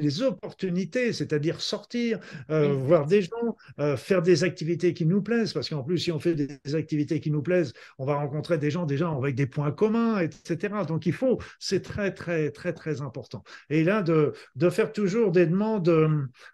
les 0.00 0.22
opportunités, 0.22 1.12
c'est-à-dire 1.12 1.60
sortir, 1.60 2.18
euh, 2.50 2.72
voir 2.72 3.06
des 3.06 3.22
gens, 3.22 3.56
euh, 3.80 3.96
faire 3.96 4.22
des 4.22 4.44
activités 4.44 4.94
qui 4.94 5.06
nous 5.06 5.22
plaisent, 5.22 5.52
parce 5.52 5.68
qu'en 5.68 5.82
plus, 5.82 5.98
si 5.98 6.12
on 6.12 6.18
fait 6.18 6.34
des 6.34 6.74
activités 6.74 7.20
qui 7.20 7.30
nous 7.30 7.42
plaisent, 7.42 7.72
on 7.98 8.06
va 8.06 8.16
rencontrer 8.16 8.58
des 8.58 8.70
gens 8.70 8.86
déjà 8.86 9.10
avec 9.10 9.34
des 9.34 9.46
points 9.46 9.72
communs, 9.72 10.18
etc. 10.20 10.84
Donc 10.86 11.06
il 11.06 11.12
faut, 11.12 11.38
c'est 11.58 11.82
très, 11.82 12.12
très, 12.12 12.50
très, 12.50 12.72
très 12.72 13.00
important. 13.00 13.42
Et 13.70 13.84
là, 13.84 14.02
de, 14.02 14.32
de 14.56 14.70
faire 14.70 14.92
toujours 14.92 15.32
des 15.32 15.46
demandes, 15.46 15.90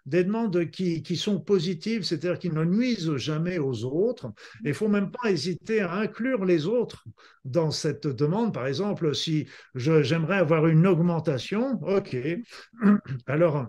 des 0.05 0.23
demandes 0.23 0.69
qui, 0.69 1.03
qui 1.03 1.15
sont 1.15 1.39
positives, 1.39 2.03
c'est-à-dire 2.03 2.39
qui 2.39 2.49
ne 2.49 2.63
nuisent 2.63 3.15
jamais 3.17 3.57
aux 3.59 3.83
autres. 3.85 4.31
Il 4.63 4.69
ne 4.69 4.73
faut 4.73 4.87
même 4.87 5.11
pas 5.11 5.31
hésiter 5.31 5.81
à 5.81 5.93
inclure 5.93 6.45
les 6.45 6.65
autres 6.65 7.05
dans 7.45 7.71
cette 7.71 8.07
demande. 8.07 8.53
Par 8.53 8.67
exemple, 8.67 9.13
si 9.15 9.47
j'aimerais 9.75 10.37
avoir 10.37 10.67
une 10.67 10.87
augmentation, 10.87 11.79
OK. 11.83 12.12
Alors, 13.27 13.67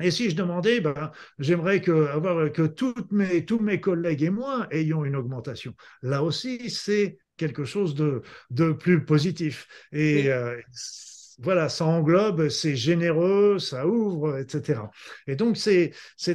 et 0.00 0.10
si 0.10 0.30
je 0.30 0.36
demandais, 0.36 0.80
ben, 0.80 1.10
j'aimerais 1.38 1.80
que, 1.80 2.08
avoir, 2.08 2.52
que 2.52 2.62
toutes 2.66 3.10
mes, 3.12 3.44
tous 3.44 3.58
mes 3.60 3.80
collègues 3.80 4.22
et 4.22 4.30
moi 4.30 4.66
ayons 4.70 5.04
une 5.04 5.16
augmentation. 5.16 5.74
Là 6.02 6.22
aussi, 6.22 6.70
c'est 6.70 7.18
quelque 7.36 7.64
chose 7.64 7.94
de, 7.94 8.22
de 8.50 8.72
plus 8.72 9.04
positif. 9.04 9.66
Et 9.92 10.30
euh, 10.30 10.60
voilà, 11.38 11.68
ça 11.68 11.84
englobe, 11.84 12.48
c'est 12.48 12.76
généreux, 12.76 13.58
ça 13.58 13.86
ouvre, 13.86 14.38
etc. 14.38 14.80
Et 15.26 15.36
donc, 15.36 15.58
c'est, 15.58 15.92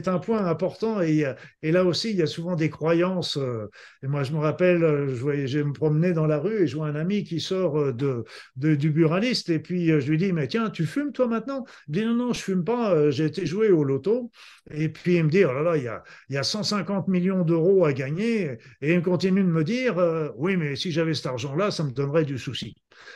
un 0.08 0.20
point 0.20 0.46
important. 0.46 1.02
Et, 1.02 1.26
là 1.64 1.86
aussi, 1.86 2.12
il 2.12 2.18
y 2.18 2.22
a 2.22 2.28
souvent 2.28 2.56
des 2.56 2.70
croyances. 2.70 3.38
Euh, 3.38 3.68
et 4.04 4.08
moi, 4.08 4.24
je 4.24 4.32
me 4.32 4.38
rappelle, 4.38 4.84
euh, 4.84 5.08
je, 5.08 5.22
voyais, 5.22 5.48
je 5.48 5.60
me 5.60 5.74
promenais 5.74 6.14
dans 6.14 6.28
la 6.28 6.38
rue 6.38 6.64
et 6.64 6.68
je 6.68 6.76
vois 6.76 6.88
un 6.88 6.96
ami 6.96 7.24
qui 7.24 7.40
sort 7.40 7.80
euh, 7.80 7.94
de, 7.94 8.76
du 8.76 8.92
buraliste. 8.92 9.50
Et 9.50 9.60
puis, 9.60 9.88
je 9.88 10.10
lui 10.10 10.18
dis, 10.18 10.32
mais 10.34 10.48
tiens, 10.48 10.70
tu 10.70 10.86
fumes 10.86 11.12
toi 11.12 11.28
maintenant? 11.28 11.66
Il 11.88 11.94
dit, 11.94 12.06
non, 12.06 12.14
non, 12.14 12.34
je 12.34 12.42
fume 12.42 12.64
pas. 12.64 13.10
J'ai 13.10 13.26
été 13.26 13.46
jouer 13.48 13.72
au 13.72 13.84
loto. 13.84 14.32
Et 14.70 14.90
puis, 14.90 15.16
il 15.16 15.24
me 15.24 15.30
dit, 15.30 15.44
oh 15.46 15.54
là 15.54 15.64
là, 15.64 15.78
il 15.78 15.84
y 15.84 15.88
a, 15.88 16.04
il 16.30 16.36
y 16.36 16.38
a 16.38 16.44
150 16.44 17.08
millions 17.08 17.44
d'euros 17.44 17.86
à 17.86 17.94
gagner. 17.94 18.58
Et 18.82 18.94
il 18.94 19.02
continue 19.02 19.42
de 19.42 19.48
me 19.48 19.64
dire, 19.64 19.96
oui, 20.38 20.58
mais 20.58 20.76
si 20.76 20.92
j'avais 20.92 21.16
cet 21.16 21.26
argent-là, 21.26 21.72
ça 21.72 21.84
me 21.84 21.92
donnerait 21.92 22.26
du 22.26 22.38
souci. 22.38 22.76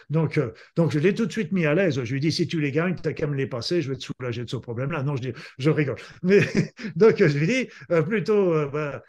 Donc, 0.10 0.40
donc 0.76 0.92
je 0.92 1.00
l'ai 1.00 1.14
tout 1.14 1.26
de 1.26 1.32
suite 1.32 1.52
mis 1.52 1.66
à 1.66 1.74
l'aise. 1.74 2.04
Je 2.04 2.14
lui 2.14 2.20
dis, 2.20 2.32
si 2.32 2.48
tu 2.48 2.60
les 2.62 2.72
gagnes, 2.72 2.96
tu 2.96 3.02
n'as 3.08 3.14
qu'à 3.14 3.28
me 3.28 3.36
les 3.36 3.48
passer, 3.48 3.82
je 3.82 3.90
vais 3.90 3.98
te 3.98 4.04
soulager 4.04 4.44
de 4.44 4.50
ce 4.50 4.58
problème-là. 4.58 5.04
Non, 5.04 5.16
je 5.16 5.22
dis, 5.22 5.34
je 5.58 5.70
rigole. 5.70 5.98
Mais 6.24 6.40
donc, 6.96 7.18
je 7.18 7.38
lui 7.38 7.48
dis, 7.48 7.68
euh, 7.92 8.02
plutôt, 8.02 8.54
euh, 8.54 8.68
bah, 8.68 9.04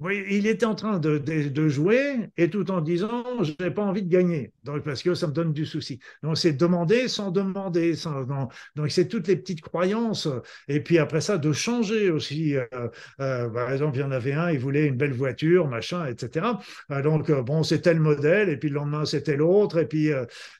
oui, 0.00 0.24
il 0.30 0.46
était 0.46 0.64
en 0.64 0.74
train 0.74 0.98
de, 0.98 1.18
de, 1.18 1.68
jouer 1.68 2.30
et 2.38 2.48
tout 2.48 2.70
en 2.70 2.80
disant 2.80 3.22
je 3.42 3.52
n'ai 3.60 3.70
pas 3.70 3.82
envie 3.82 4.02
de 4.02 4.08
gagner 4.08 4.50
donc 4.64 4.82
parce 4.82 5.02
que 5.02 5.14
ça 5.14 5.26
me 5.26 5.32
donne 5.32 5.52
du 5.52 5.66
souci. 5.66 6.00
Donc 6.22 6.38
c'est 6.38 6.54
demander 6.54 7.06
sans 7.06 7.30
demander. 7.30 7.94
Sans, 7.94 8.24
donc 8.76 8.90
c'est 8.90 9.08
toutes 9.08 9.28
les 9.28 9.36
petites 9.36 9.60
croyances 9.60 10.26
et 10.68 10.80
puis 10.80 10.98
après 10.98 11.20
ça 11.20 11.36
de 11.36 11.52
changer 11.52 12.10
aussi. 12.10 12.56
Euh, 12.56 12.64
euh, 13.20 13.50
par 13.50 13.70
exemple, 13.70 13.98
il 13.98 14.00
y 14.00 14.02
en 14.02 14.10
avait 14.10 14.32
un, 14.32 14.50
il 14.50 14.58
voulait 14.58 14.86
une 14.86 14.96
belle 14.96 15.12
voiture, 15.12 15.68
machin, 15.68 16.06
etc. 16.06 16.46
Euh, 16.90 17.02
donc 17.02 17.30
bon, 17.30 17.62
c'est 17.62 17.82
tel 17.82 18.00
modèle 18.00 18.48
et 18.48 18.56
puis 18.56 18.70
le 18.70 18.76
lendemain 18.76 19.04
c'était 19.04 19.36
l'autre 19.36 19.78
et 19.78 19.86
puis 19.86 20.10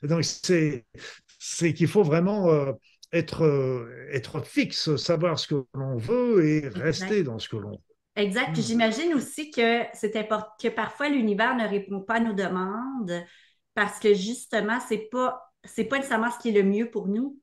donc 0.03 0.23
c'est 0.23 0.85
c'est 1.39 1.73
qu'il 1.73 1.87
faut 1.87 2.03
vraiment 2.03 2.77
être 3.11 3.87
être 4.11 4.45
fixe, 4.45 4.95
savoir 4.97 5.39
ce 5.39 5.47
que 5.47 5.65
l'on 5.73 5.97
veut 5.97 6.45
et 6.45 6.67
rester 6.67 7.23
dans 7.23 7.39
ce 7.39 7.49
que 7.49 7.57
l'on 7.57 7.71
veut. 7.71 7.90
Exact. 8.21 8.53
Puis 8.53 8.61
hmm. 8.61 8.65
j'imagine 8.65 9.13
aussi 9.13 9.51
que 9.51 9.83
c'est 9.93 10.15
important 10.15 10.51
que 10.61 10.67
parfois 10.67 11.09
l'univers 11.09 11.55
ne 11.55 11.67
répond 11.67 12.01
pas 12.01 12.15
à 12.15 12.19
nos 12.19 12.33
demandes 12.33 13.23
parce 13.73 13.99
que 13.99 14.13
justement, 14.13 14.79
c'est 14.87 15.09
pas 15.11 15.51
c'est 15.63 15.85
pas 15.85 15.97
nécessairement 15.97 16.31
ce 16.31 16.39
qui 16.39 16.49
est 16.49 16.61
le 16.61 16.67
mieux 16.67 16.89
pour 16.89 17.07
nous. 17.07 17.39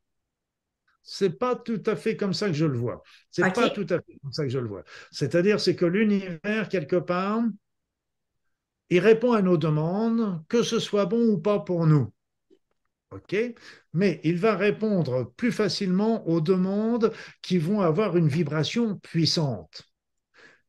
C'est 1.03 1.39
pas 1.39 1.57
tout 1.57 1.83
à 1.87 1.97
fait 1.97 2.17
comme 2.17 2.35
ça 2.35 2.49
que 2.49 2.53
je 2.53 2.67
le 2.67 2.77
vois. 2.77 3.03
C'est 3.31 3.53
pas 3.55 3.71
tout 3.71 3.87
à 3.89 4.01
fait 4.01 4.19
comme 4.21 4.33
ça 4.33 4.43
que 4.43 4.51
je 4.51 4.59
le 4.59 4.69
vois. 4.69 4.85
C'est-à-dire, 5.11 5.59
c'est 5.59 5.75
que 5.75 5.87
l'univers, 5.87 6.69
quelque 6.69 6.97
part, 6.97 7.43
il 8.91 8.99
répond 8.99 9.33
à 9.33 9.41
nos 9.41 9.57
demandes, 9.57 10.43
que 10.49 10.63
ce 10.63 10.79
soit 10.79 11.07
bon 11.07 11.31
ou 11.31 11.39
pas 11.39 11.61
pour 11.61 11.87
nous. 11.87 12.13
OK? 13.11 13.37
Mais 13.95 14.21
il 14.23 14.37
va 14.37 14.55
répondre 14.55 15.33
plus 15.37 15.53
facilement 15.53 16.29
aux 16.29 16.43
demandes 16.43 17.13
qui 17.41 17.57
vont 17.57 17.81
avoir 17.81 18.17
une 18.19 18.29
vibration 18.29 18.99
puissante. 18.99 19.88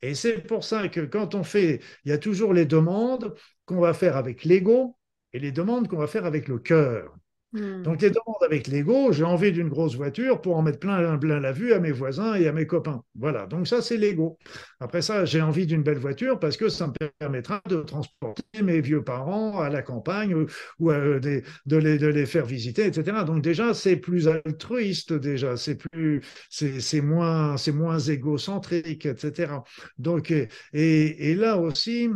Et 0.01 0.15
c'est 0.15 0.41
pour 0.47 0.63
ça 0.63 0.87
que 0.89 1.01
quand 1.01 1.35
on 1.35 1.43
fait, 1.43 1.81
il 2.05 2.09
y 2.09 2.11
a 2.13 2.17
toujours 2.17 2.53
les 2.53 2.65
demandes 2.65 3.35
qu'on 3.65 3.79
va 3.79 3.93
faire 3.93 4.15
avec 4.17 4.43
l'ego 4.45 4.97
et 5.33 5.39
les 5.39 5.51
demandes 5.51 5.87
qu'on 5.87 5.97
va 5.97 6.07
faire 6.07 6.25
avec 6.25 6.47
le 6.47 6.59
cœur. 6.59 7.15
Hmm. 7.51 7.81
Donc, 7.81 8.01
les 8.01 8.11
demandes 8.11 8.43
avec 8.45 8.67
l'ego, 8.67 9.11
j'ai 9.11 9.23
envie 9.23 9.51
d'une 9.51 9.69
grosse 9.69 9.95
voiture 9.95 10.39
pour 10.39 10.55
en 10.55 10.61
mettre 10.61 10.77
plein, 10.77 11.17
plein 11.17 11.39
la 11.39 11.51
vue 11.51 11.73
à 11.73 11.79
mes 11.79 11.91
voisins 11.91 12.35
et 12.35 12.47
à 12.47 12.51
mes 12.51 12.67
copains. 12.67 13.03
Voilà, 13.15 13.47
donc 13.47 13.67
ça, 13.67 13.81
c'est 13.81 13.97
l'ego. 13.97 14.37
Après 14.79 15.01
ça, 15.01 15.25
j'ai 15.25 15.41
envie 15.41 15.65
d'une 15.65 15.81
belle 15.81 15.97
voiture 15.97 16.39
parce 16.39 16.57
que 16.57 16.69
ça 16.69 16.87
me 16.87 16.93
permettra 17.19 17.59
de 17.67 17.81
transporter 17.81 18.43
mes 18.61 18.81
vieux 18.81 19.03
parents 19.03 19.59
à 19.59 19.69
la 19.69 19.81
campagne 19.81 20.45
ou, 20.79 20.91
euh, 20.91 21.19
de, 21.19 21.77
les, 21.77 22.25
faire 22.27 22.45
visiter, 22.45 22.85
etc. 22.85 23.23
Donc, 23.23 23.41
déjà, 23.41 23.73
c'est 23.73 23.95
plus 23.95 24.27
altruiste, 24.27 25.13
déjà, 25.13 25.57
c'est 25.57 25.75
plus, 25.75 26.21
c'est 26.49 27.01
moins, 27.01 27.55
moins 27.73 27.99
égocentrique, 27.99 29.07
etc. 29.07 29.53
Donc, 29.97 30.31
et, 30.31 30.47
et 30.73 31.35
là 31.35 31.57
aussi, 31.57 32.09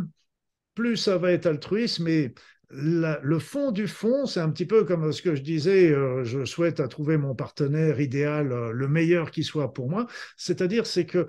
plus 0.74 0.96
ça 0.96 1.18
va 1.18 1.32
être 1.32 1.46
altruiste, 1.46 2.00
mais 2.00 2.34
le 2.76 3.38
fond 3.38 3.70
du 3.70 3.86
fond, 3.86 4.26
c'est 4.26 4.40
un 4.40 4.50
petit 4.50 4.66
peu 4.66 4.84
comme 4.84 5.12
ce 5.12 5.22
que 5.22 5.34
je 5.34 5.42
disais, 5.42 5.90
euh, 5.92 6.24
je 6.24 6.44
souhaite 6.44 6.80
à 6.80 6.88
trouver 6.88 7.16
mon 7.16 7.34
partenaire 7.34 8.00
idéal, 8.00 8.52
euh, 8.52 8.72
le 8.72 8.88
meilleur 8.88 9.30
qui 9.30 9.44
soit 9.44 9.72
pour 9.72 9.88
moi. 9.88 10.06
C'est-à-dire, 10.36 10.86
c'est 10.86 11.06
que 11.06 11.26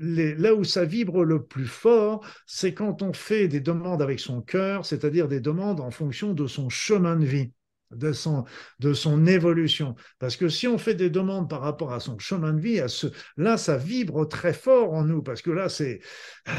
là 0.00 0.54
où 0.54 0.64
ça 0.64 0.84
vibre 0.84 1.24
le 1.24 1.42
plus 1.42 1.66
fort, 1.66 2.24
c'est 2.46 2.74
quand 2.74 3.02
on 3.02 3.12
fait 3.12 3.48
des 3.48 3.60
demandes 3.60 4.02
avec 4.02 4.20
son 4.20 4.42
cœur, 4.42 4.84
c'est-à-dire 4.86 5.28
des 5.28 5.40
demandes 5.40 5.80
en 5.80 5.90
fonction 5.90 6.34
de 6.34 6.46
son 6.46 6.68
chemin 6.68 7.16
de 7.16 7.24
vie 7.24 7.52
de 7.90 8.12
son, 8.12 8.44
de 8.80 8.92
son 8.92 9.26
évolution. 9.26 9.94
Parce 10.18 10.36
que 10.36 10.48
si 10.48 10.66
on 10.66 10.78
fait 10.78 10.94
des 10.94 11.10
demandes 11.10 11.48
par 11.48 11.60
rapport 11.60 11.92
à 11.92 12.00
son 12.00 12.18
chemin 12.18 12.52
de 12.52 12.60
vie, 12.60 12.80
à 12.80 12.88
ce, 12.88 13.06
là, 13.36 13.56
ça 13.56 13.76
vibre 13.76 14.26
très 14.28 14.52
fort 14.52 14.92
en 14.92 15.04
nous, 15.04 15.22
parce 15.22 15.42
que 15.42 15.50
là, 15.50 15.68
c'est... 15.68 16.00
Euh, 16.48 16.52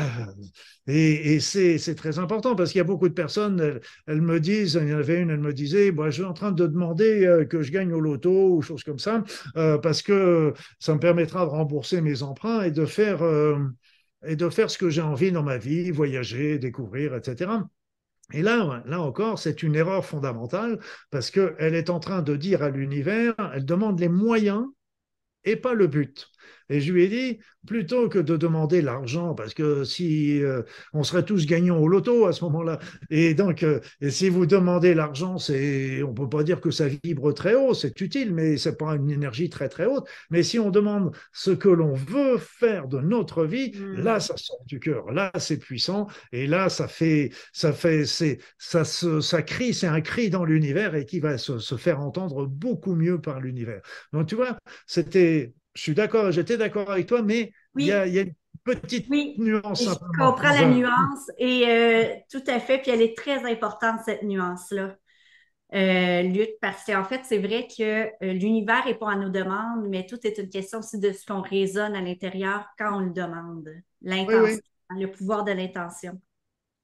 et, 0.88 1.36
et 1.36 1.40
c'est 1.40 1.96
très 1.96 2.18
important, 2.20 2.56
parce 2.56 2.72
qu'il 2.72 2.80
y 2.80 2.82
a 2.82 2.86
beaucoup 2.86 3.10
de 3.10 3.14
personnes, 3.14 3.80
elles, 4.08 4.22
me 4.22 4.40
disent, 4.40 4.80
il 4.82 4.88
y 4.90 4.94
en 4.94 4.98
avait 5.00 5.20
une, 5.22 5.30
elle 5.30 5.40
me 5.40 5.54
disait, 5.54 5.92
bah, 5.92 6.10
je 6.10 6.16
suis 6.16 6.24
en 6.24 6.34
train 6.34 6.52
de 6.52 6.66
demander 6.66 7.26
euh, 7.26 7.46
que 7.46 7.62
je 7.62 7.72
gagne 7.72 7.92
au 7.94 8.00
loto 8.00 8.56
ou 8.56 8.62
choses 8.62 8.84
comme 8.84 9.00
ça, 9.00 9.24
euh, 9.58 9.78
parce 9.78 10.02
que 10.02 10.54
ça 10.80 10.94
me 10.94 11.00
permettra 11.00 11.46
de 11.46 11.50
rembourser 11.50 12.02
mes 12.02 12.24
emprunts 12.24 12.62
et 12.64 12.72
de 12.72 12.86
faire... 12.86 13.22
et 14.26 14.36
de 14.36 14.50
faire 14.50 14.70
ce 14.70 14.78
que 14.78 14.90
j'ai 14.90 15.02
envie 15.02 15.32
dans 15.32 15.44
ma 15.44 15.58
vie, 15.58 15.92
voyager, 15.92 16.60
découvrir, 16.60 17.16
etc. 17.16 17.68
Et 18.34 18.42
là, 18.42 18.84
là 18.86 19.02
encore, 19.02 19.40
c'est 19.40 19.64
une 19.64 19.76
erreur 19.76 20.06
fondamentale 20.06 20.80
parce 21.12 21.32
qu'elle 21.32 21.76
est 21.76 21.90
en 21.90 22.00
train 22.00 22.22
de 22.22 22.36
dire 22.36 22.62
à 22.62 22.70
l'univers, 22.70 23.34
elle 23.54 23.66
demande 23.66 24.00
les 24.00 24.10
moyens 24.10 24.66
et 25.46 25.56
pas 25.56 25.74
le 25.74 25.88
but. 25.88 26.30
Et 26.70 26.82
je 26.82 26.92
lui 26.92 27.04
ai 27.04 27.08
dit, 27.08 27.40
plutôt 27.66 28.10
que 28.10 28.20
de 28.20 28.38
demander 28.38 28.82
l'argent, 28.82 29.34
parce 29.36 29.54
que 29.54 29.84
si 29.84 30.42
euh, 30.42 30.64
on 30.94 31.04
serait 31.04 31.24
tous 31.24 31.46
gagnants 31.46 31.78
au 31.78 31.88
loto 31.88 32.26
à 32.26 32.34
ce 32.34 32.44
moment-là, 32.46 32.80
et 33.10 33.34
donc 33.34 33.64
euh, 33.64 33.80
et 34.02 34.10
si 34.10 34.30
vous 34.30 34.46
demandez 34.46 34.94
l'argent, 34.94 35.38
c'est, 35.38 36.02
on 36.04 36.14
peut 36.14 36.30
pas 36.30 36.44
dire 36.44 36.62
que 36.62 36.72
ça 36.72 36.88
vibre 36.88 37.34
très 37.34 37.56
haut, 37.56 37.74
c'est 37.74 38.00
utile, 38.02 38.34
mais 38.34 38.58
c'est 38.58 38.78
pas 38.78 38.96
une 38.96 39.12
énergie 39.12 39.50
très 39.50 39.70
très 39.70 39.86
haute. 39.86 40.08
Mais 40.30 40.44
si 40.44 40.60
on 40.60 40.72
demande 40.72 41.16
ce 41.34 41.52
que 41.52 41.70
l'on 41.70 41.94
veut 41.94 42.38
faire 42.38 42.88
de 42.88 43.00
notre 43.00 43.46
vie, 43.46 43.72
mmh. 43.72 44.02
là 44.02 44.20
ça 44.20 44.36
sort 44.38 44.64
du 44.66 44.80
cœur, 44.80 45.12
là 45.12 45.32
c'est 45.38 45.58
puissant, 45.58 46.08
et 46.32 46.48
là 46.48 46.70
ça 46.70 46.88
fait, 46.88 47.32
ça 47.54 47.74
fait, 47.74 48.06
c'est, 48.06 48.40
ça 48.58 48.84
se, 48.86 49.22
ça 49.22 49.42
crie, 49.42 49.74
c'est 49.74 49.88
un 49.88 50.02
cri 50.02 50.30
dans 50.30 50.46
l'univers 50.46 50.96
et 50.96 51.06
qui 51.06 51.20
va 51.20 51.38
se, 51.38 51.60
se 51.60 51.76
faire 51.76 52.00
entendre 52.00 52.46
beaucoup 52.46 52.96
mieux 52.96 53.20
par 53.20 53.40
l'univers. 53.42 53.82
Donc 54.14 54.28
tu 54.28 54.36
vois, 54.36 54.58
c'était 54.86 55.54
je 55.78 55.84
suis 55.84 55.94
d'accord, 55.94 56.32
j'étais 56.32 56.58
d'accord 56.58 56.90
avec 56.90 57.06
toi, 57.06 57.22
mais 57.22 57.54
il, 57.78 57.86
y 57.86 57.92
a, 57.92 58.06
une 58.06 58.34
petite 58.64 59.10
nuance. 59.10 59.84
Je 59.84 59.94
comprends 60.18 60.50
la 60.50 60.66
nuance 60.66 61.30
et 61.38 61.66
euh, 61.68 62.16
tout 62.32 62.42
à 62.48 62.60
fait, 62.60 62.80
puis 62.80 62.90
elle 62.90 63.04
est 63.04 63.16
très 63.16 63.46
importante, 63.50 64.00
cette 64.04 64.24
nuance-là. 64.24 64.96
Euh, 65.76 66.24
lutte, 66.24 66.58
parce 66.62 66.84
qu'en 66.84 67.04
fait, 67.04 67.22
c'est 67.26 67.38
vrai 67.38 67.68
que 67.68 68.06
euh, 68.24 68.34
l'univers 68.34 68.86
répond 68.86 69.06
à 69.06 69.18
nos 69.18 69.30
demandes, 69.30 69.88
mais 69.88 70.08
tout 70.08 70.18
est 70.26 70.40
une 70.40 70.50
question 70.50 70.80
aussi 70.80 70.98
de 70.98 71.12
ce 71.12 71.26
qu'on 71.26 71.42
raisonne 71.42 71.96
à 71.96 72.02
l'intérieur 72.02 72.66
quand 72.80 72.98
on 72.98 73.02
le 73.02 73.12
demande. 73.12 73.70
L'intention, 74.02 74.60
le 74.92 75.12
pouvoir 75.12 75.44
de 75.44 75.52
l'intention. 75.52 76.20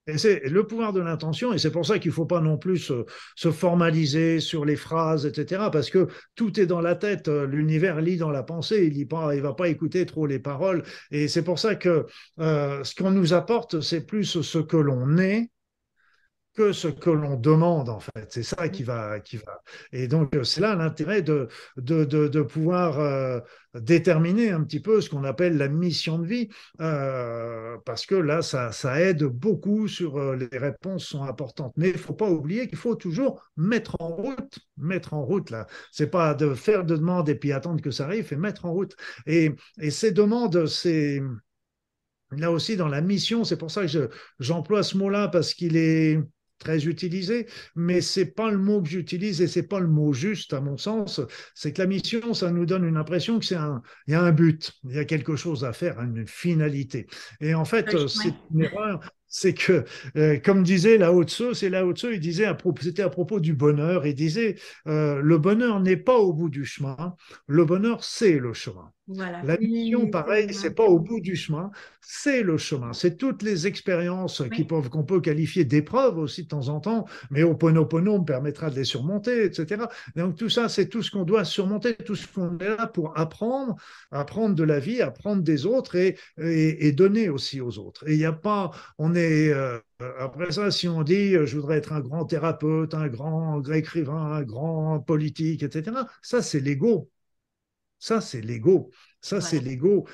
Et 0.07 0.17
c'est 0.17 0.41
le 0.49 0.67
pouvoir 0.67 0.91
de 0.91 0.99
l'intention, 0.99 1.53
et 1.53 1.57
c'est 1.57 1.71
pour 1.71 1.85
ça 1.85 1.97
qu'il 1.97 2.09
ne 2.09 2.15
faut 2.15 2.25
pas 2.25 2.41
non 2.41 2.57
plus 2.57 2.91
se, 3.35 3.51
formaliser 3.51 4.39
sur 4.39 4.65
les 4.65 4.75
phrases, 4.75 5.25
etc., 5.25 5.69
parce 5.71 5.89
que 5.89 6.07
tout 6.35 6.59
est 6.59 6.65
dans 6.65 6.81
la 6.81 6.95
tête. 6.95 7.29
L'univers 7.29 8.01
lit 8.01 8.17
dans 8.17 8.31
la 8.31 8.43
pensée, 8.43 8.85
il 8.85 8.99
ne 8.99 9.41
va 9.41 9.53
pas 9.53 9.69
écouter 9.69 10.05
trop 10.05 10.25
les 10.25 10.39
paroles. 10.39 10.83
Et 11.11 11.27
c'est 11.27 11.43
pour 11.43 11.59
ça 11.59 11.75
que 11.75 12.05
euh, 12.39 12.83
ce 12.83 12.95
qu'on 12.95 13.11
nous 13.11 13.33
apporte, 13.33 13.79
c'est 13.81 14.05
plus 14.05 14.41
ce 14.41 14.59
que 14.59 14.77
l'on 14.77 15.17
est 15.17 15.49
que 16.53 16.71
ce 16.71 16.87
que 16.87 17.09
l'on 17.09 17.35
demande 17.35 17.89
en 17.89 17.99
fait. 17.99 18.27
C'est 18.29 18.43
ça 18.43 18.69
qui 18.69 18.83
va, 18.83 19.19
qui 19.19 19.37
va. 19.37 19.61
Et 19.91 20.07
donc 20.07 20.35
c'est 20.43 20.61
là 20.61 20.75
l'intérêt 20.75 21.21
de, 21.21 21.47
de, 21.77 22.05
de, 22.05 22.41
pouvoir 22.41 22.99
euh, 22.99 23.39
déterminer 23.73 24.51
un 24.51 24.63
petit 24.63 24.79
peu 24.79 25.01
ce 25.01 25.09
qu'on 25.09 25.23
appelle 25.23 25.57
la 25.57 25.67
mission 25.67 26.19
de 26.19 26.27
vie, 26.27 26.49
euh, 26.79 27.77
parce 27.85 28.05
que 28.05 28.15
là 28.15 28.41
ça, 28.41 28.71
ça 28.71 28.99
aide 29.01 29.23
beaucoup 29.23 29.87
sur 29.87 30.17
euh, 30.17 30.35
les 30.35 30.57
réponses 30.57 31.05
sont 31.05 31.23
importantes. 31.23 31.73
Mais 31.75 31.89
il 31.89 31.97
faut 31.97 32.13
pas 32.13 32.29
oublier 32.29 32.67
qu'il 32.67 32.77
faut 32.77 32.95
toujours 32.95 33.43
mettre 33.57 33.95
en 33.99 34.09
route, 34.09 34.59
mettre 34.77 35.13
en 35.13 35.23
route 35.23 35.49
là. 35.49 35.65
C'est 35.91 36.11
pas 36.11 36.33
de 36.35 36.53
faire 36.53 36.85
de 36.85 36.95
demandes 36.95 37.29
et 37.29 37.35
puis 37.35 37.51
attendre 37.51 37.81
que 37.81 37.91
ça 37.91 38.05
arrive, 38.05 38.31
et 38.31 38.35
mettre 38.35 38.65
en 38.65 38.73
route. 38.73 38.95
Et, 39.25 39.51
et 39.81 39.91
ces 39.91 40.11
demandes, 40.11 40.67
c'est 40.67 41.21
là 42.31 42.51
aussi 42.51 42.77
dans 42.77 42.87
la 42.87 43.01
mission, 43.01 43.43
c'est 43.43 43.57
pour 43.57 43.71
ça 43.71 43.85
que 43.85 44.09
j'emploie 44.39 44.83
ce 44.83 44.97
mot-là 44.97 45.27
parce 45.27 45.53
qu'il 45.53 45.77
est 45.77 46.19
très 46.63 46.85
utilisé, 46.85 47.47
mais 47.75 48.01
c'est 48.01 48.25
pas 48.25 48.49
le 48.51 48.57
mot 48.57 48.81
que 48.81 48.89
j'utilise 48.89 49.41
et 49.41 49.47
c'est 49.47 49.67
pas 49.67 49.79
le 49.79 49.87
mot 49.87 50.13
juste 50.13 50.53
à 50.53 50.61
mon 50.61 50.77
sens. 50.77 51.21
C'est 51.53 51.73
que 51.73 51.81
la 51.81 51.87
mission, 51.87 52.33
ça 52.33 52.51
nous 52.51 52.65
donne 52.65 52.85
une 52.85 52.97
impression 52.97 53.39
que 53.39 53.45
c'est 53.45 53.55
un, 53.55 53.81
il 54.07 54.13
y 54.13 54.15
a 54.15 54.21
un 54.21 54.31
but, 54.31 54.71
il 54.85 54.95
y 54.95 54.99
a 54.99 55.05
quelque 55.05 55.35
chose 55.35 55.63
à 55.63 55.73
faire, 55.73 56.01
une 56.01 56.25
finalité. 56.27 57.07
Et 57.41 57.53
en 57.53 57.65
fait, 57.65 57.95
c'est 58.07 58.33
une 58.53 58.63
erreur. 58.63 58.99
c'est 59.33 59.55
que, 59.55 59.83
euh, 60.15 60.39
comme 60.39 60.63
disait 60.63 60.97
Lao 60.97 61.23
Tzu, 61.23 61.55
c'est 61.55 61.69
Lao 61.69 61.91
Tzu, 61.93 62.13
il 62.13 62.19
disait, 62.19 62.47
c'était 62.79 63.01
à 63.01 63.09
propos 63.09 63.39
du 63.39 63.53
bonheur, 63.53 64.05
il 64.05 64.13
disait, 64.13 64.55
euh, 64.87 65.19
le 65.21 65.37
bonheur 65.39 65.79
n'est 65.79 65.97
pas 65.97 66.17
au 66.17 66.33
bout 66.33 66.49
du 66.49 66.65
chemin, 66.65 67.15
le 67.47 67.65
bonheur, 67.65 68.03
c'est 68.03 68.37
le 68.37 68.53
chemin. 68.53 68.91
La 69.09 69.57
mission, 69.57 70.09
pareil, 70.09 70.53
c'est 70.53 70.73
pas 70.73 70.85
au 70.85 70.97
bout 70.97 71.19
du 71.19 71.35
chemin, 71.35 71.71
c'est 71.99 72.41
le 72.41 72.57
chemin. 72.57 72.93
C'est 72.93 73.17
toutes 73.17 73.41
les 73.41 73.67
expériences 73.67 74.41
qui 74.55 74.63
peuvent, 74.63 74.89
qu'on 74.89 75.03
peut 75.03 75.19
qualifier 75.19 75.65
d'épreuves 75.65 76.17
aussi 76.17 76.43
de 76.43 76.47
temps 76.47 76.69
en 76.69 76.79
temps, 76.79 77.05
mais 77.29 77.43
Oponopono 77.43 78.19
me 78.19 78.23
permettra 78.23 78.69
de 78.69 78.75
les 78.75 78.85
surmonter, 78.85 79.43
etc. 79.43 79.87
Donc 80.15 80.37
tout 80.37 80.47
ça, 80.47 80.69
c'est 80.69 80.87
tout 80.87 81.03
ce 81.03 81.11
qu'on 81.11 81.25
doit 81.25 81.43
surmonter, 81.43 81.95
tout 81.95 82.15
ce 82.15 82.27
qu'on 82.27 82.57
est 82.59 82.69
là 82.69 82.87
pour 82.87 83.17
apprendre, 83.17 83.75
apprendre 84.11 84.55
de 84.55 84.63
la 84.63 84.79
vie, 84.79 85.01
apprendre 85.01 85.43
des 85.43 85.65
autres 85.65 85.95
et, 85.95 86.17
et, 86.37 86.91
donner 86.93 87.27
aussi 87.27 87.59
aux 87.59 87.79
autres. 87.79 88.07
Et 88.07 88.13
il 88.13 88.19
n'y 88.19 88.25
a 88.25 88.31
pas, 88.31 88.71
on 88.97 89.15
est, 89.15 89.51
euh, 89.51 89.79
après 90.17 90.53
ça, 90.53 90.71
si 90.71 90.87
on 90.87 91.03
dit 91.03 91.33
je 91.33 91.57
voudrais 91.57 91.77
être 91.77 91.91
un 91.91 91.99
grand 91.99 92.23
thérapeute, 92.23 92.93
un 92.93 93.09
grand 93.09 93.61
écrivain, 93.69 94.31
un 94.33 94.43
grand 94.43 95.01
politique, 95.01 95.61
etc., 95.61 95.97
ça 96.21 96.41
c'est 96.41 96.61
l'ego. 96.61 97.09
Ça, 98.03 98.19
c'est 98.19 98.41
l'ego. 98.41 98.91
Ça, 99.21 99.39
c'est 99.39 99.61
l'ego. 99.61 100.05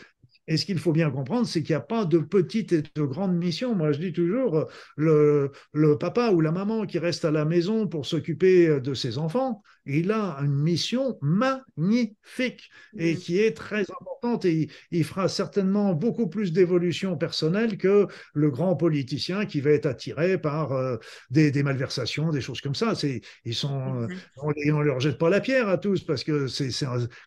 Et 0.48 0.58
ce 0.58 0.66
qu'il 0.68 0.78
faut 0.78 0.92
bien 0.92 1.10
comprendre, 1.10 1.48
c'est 1.48 1.64
qu'il 1.64 1.74
n'y 1.74 1.78
a 1.78 1.82
pas 1.82 2.06
de 2.06 2.20
petite 2.20 2.72
et 2.72 2.84
de 2.84 3.02
grande 3.02 3.36
mission. 3.36 3.74
Moi, 3.74 3.94
je 3.94 4.00
dis 4.00 4.14
toujours, 4.14 4.68
le, 4.96 5.52
le, 5.74 5.98
papa 5.98 6.30
ou 6.30 6.40
la 6.40 6.52
maman 6.52 6.86
qui 6.86 7.00
reste 7.00 7.26
à 7.26 7.32
la 7.32 7.46
maison 7.46 7.88
pour 7.88 8.06
s'occuper 8.06 8.80
de 8.80 8.94
ses 8.94 9.18
enfants, 9.18 9.64
il 9.90 10.12
a 10.12 10.38
une 10.42 10.54
mission 10.54 11.18
magnifique 11.22 12.70
et 12.98 13.16
qui 13.16 13.40
est 13.40 13.56
très 13.56 13.82
importante 13.82 14.46
et 14.46 14.70
il, 14.92 15.04
fera 15.04 15.28
certainement 15.28 15.94
beaucoup 15.94 16.28
plus 16.28 16.52
d'évolution 16.52 17.18
personnelle 17.18 17.78
que 17.78 18.08
le 18.34 18.52
grand 18.52 18.76
politicien 18.76 19.46
qui 19.46 19.62
va 19.62 19.72
être 19.72 19.86
attiré 19.86 20.38
par 20.38 20.74
euh, 20.74 20.98
des, 21.32 21.64
malversations, 21.64 22.30
des 22.30 22.42
choses 22.42 22.62
comme 22.62 22.76
ça. 22.76 22.96
C'est, 22.96 23.22
ils 23.46 23.56
sont, 23.56 24.08
on 24.38 24.50
ne 24.50 24.84
leur 24.84 25.00
jette 25.00 25.18
pas 25.18 25.30
la 25.30 25.42
pierre 25.42 25.70
à 25.70 25.78
tous 25.78 26.04
parce 26.04 26.24
que 26.24 26.48
c'est, 26.48 26.70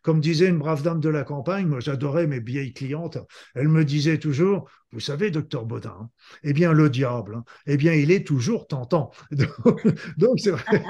comme 0.03 0.21
disait 0.21 0.49
une 0.49 0.59
brave 0.59 0.83
dame 0.83 1.01
de 1.01 1.09
la 1.09 1.25
campagne, 1.25 1.67
moi 1.67 1.81
j'adorais 1.81 2.27
mes 2.27 2.41
vieilles 2.41 2.73
clientes, 2.75 3.19
elle 3.55 3.69
me 3.69 3.85
disait 3.85 4.19
toujours, 4.19 4.69
vous 4.93 5.01
savez, 5.01 5.31
docteur 5.31 5.65
Baudin, 5.65 5.97
hein, 5.99 6.11
eh 6.43 6.53
bien, 6.53 6.73
le 6.73 6.91
diable, 6.91 7.37
hein, 7.37 7.45
eh 7.67 7.79
bien, 7.79 7.95
il 7.95 8.11
est 8.11 8.27
toujours 8.27 8.67
tentant. 8.67 9.11
Donc, 10.19 10.39
c'est 10.39 10.51
vrai. 10.51 10.85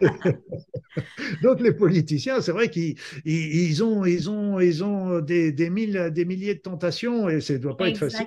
Donc, 1.42 1.60
les 1.60 1.72
politiciens, 1.72 2.40
c'est 2.40 2.52
vrai 2.52 2.70
qu'ils 2.70 2.96
ils 3.24 3.82
ont, 3.82 4.04
ils 4.04 4.30
ont, 4.30 4.60
ils 4.60 4.84
ont 4.84 5.20
des, 5.20 5.50
des, 5.50 5.70
mille, 5.70 6.10
des 6.12 6.24
milliers 6.24 6.54
de 6.54 6.60
tentations 6.60 7.28
et 7.28 7.40
ça 7.40 7.54
ne 7.54 7.58
doit 7.58 7.76
pas 7.76 7.88
être 7.88 7.98
facile 7.98 8.26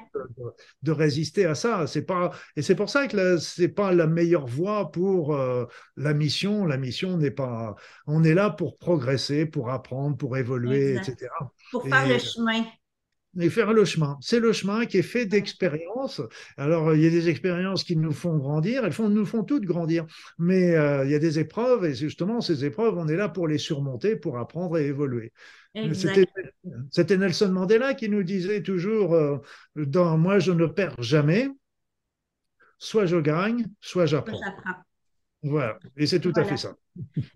de, 0.83 0.91
résister 0.91 1.45
à 1.45 1.55
ça. 1.55 1.87
C'est 1.87 2.03
pas, 2.03 2.31
et 2.57 2.61
c'est 2.61 2.75
pour 2.75 2.89
ça 2.89 3.07
que 3.07 3.37
ce 3.37 3.61
n'est 3.61 3.67
pas 3.69 3.93
la 3.93 4.07
meilleure 4.07 4.47
voie 4.47 4.91
pour 4.91 5.33
euh, 5.33 5.65
la 5.95 6.13
mission. 6.13 6.65
La 6.65 6.77
mission 6.77 7.17
n'est 7.17 7.31
pas. 7.31 7.75
On 8.05 8.25
est 8.25 8.33
là 8.33 8.49
pour 8.49 8.77
progresser, 8.77 9.45
pour 9.45 9.69
apprendre, 9.69 10.17
pour 10.17 10.35
évoluer, 10.35 10.95
etc. 10.95 11.27
Pour 11.71 11.87
faire 11.87 12.07
le 12.07 12.19
chemin 12.19 12.65
et 13.39 13.49
faire 13.49 13.73
le 13.73 13.85
chemin. 13.85 14.17
C'est 14.21 14.39
le 14.39 14.51
chemin 14.51 14.85
qui 14.85 14.97
est 14.97 15.03
fait 15.03 15.25
d'expériences. 15.25 16.21
Alors, 16.57 16.93
il 16.93 17.01
y 17.01 17.07
a 17.07 17.09
des 17.09 17.29
expériences 17.29 17.83
qui 17.83 17.95
nous 17.95 18.11
font 18.11 18.37
grandir, 18.37 18.85
elles 18.85 18.91
font, 18.91 19.09
nous 19.09 19.25
font 19.25 19.43
toutes 19.43 19.63
grandir, 19.63 20.05
mais 20.37 20.75
euh, 20.75 21.05
il 21.05 21.11
y 21.11 21.15
a 21.15 21.19
des 21.19 21.39
épreuves, 21.39 21.85
et 21.85 21.93
justement, 21.93 22.41
ces 22.41 22.65
épreuves, 22.65 22.97
on 22.97 23.07
est 23.07 23.15
là 23.15 23.29
pour 23.29 23.47
les 23.47 23.57
surmonter, 23.57 24.15
pour 24.15 24.37
apprendre 24.37 24.77
et 24.77 24.85
évoluer. 24.87 25.31
C'était 26.91 27.17
Nelson 27.17 27.49
Mandela 27.49 27.93
qui 27.93 28.09
nous 28.09 28.23
disait 28.23 28.61
toujours, 28.61 29.15
euh, 29.15 29.37
dans 29.75 30.17
Moi, 30.17 30.39
je 30.39 30.51
ne 30.51 30.65
perds 30.65 31.01
jamais, 31.01 31.47
soit 32.77 33.05
je 33.05 33.17
gagne, 33.17 33.65
soit 33.79 34.05
j'apprends. 34.05 34.39
Voilà, 35.43 35.79
et 35.97 36.05
c'est 36.05 36.19
tout 36.19 36.33
à 36.35 36.43
fait 36.43 36.57
ça. 36.57 36.75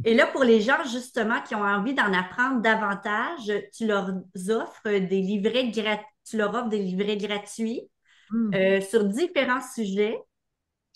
Et 0.04 0.14
là, 0.14 0.28
pour 0.28 0.44
les 0.44 0.62
gens 0.62 0.84
justement 0.84 1.42
qui 1.42 1.56
ont 1.56 1.64
envie 1.64 1.96
d'en 1.96 2.14
apprendre 2.14 2.62
davantage, 2.62 3.52
tu 3.74 3.88
leur 3.88 4.12
offres 4.50 5.00
des 5.00 5.22
livrets 5.22 5.72
tu 5.72 6.38
leur 6.38 6.54
offres 6.54 6.70
des 6.70 6.80
livrets 6.80 7.18
gratuits 7.18 7.82
hmm. 8.30 8.54
euh, 8.54 8.82
sur 8.82 9.06
différents 9.06 9.62
sujets. 9.62 10.20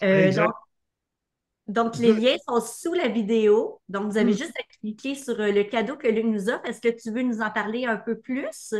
Euh, 0.03 0.31
donc, 1.67 1.97
les 1.97 2.13
liens 2.13 2.35
sont 2.47 2.61
sous 2.61 2.93
la 2.93 3.07
vidéo. 3.07 3.79
Donc, 3.89 4.11
vous 4.11 4.17
avez 4.17 4.33
hmm. 4.33 4.37
juste 4.37 4.57
à 4.59 4.63
cliquer 4.79 5.15
sur 5.15 5.39
euh, 5.39 5.51
le 5.51 5.63
cadeau 5.63 5.95
que 5.97 6.07
Luc 6.07 6.25
nous 6.25 6.49
offre. 6.49 6.65
Est-ce 6.65 6.81
que 6.81 6.89
tu 6.89 7.11
veux 7.11 7.21
nous 7.21 7.41
en 7.41 7.51
parler 7.51 7.85
un 7.85 7.97
peu 7.97 8.17
plus? 8.19 8.73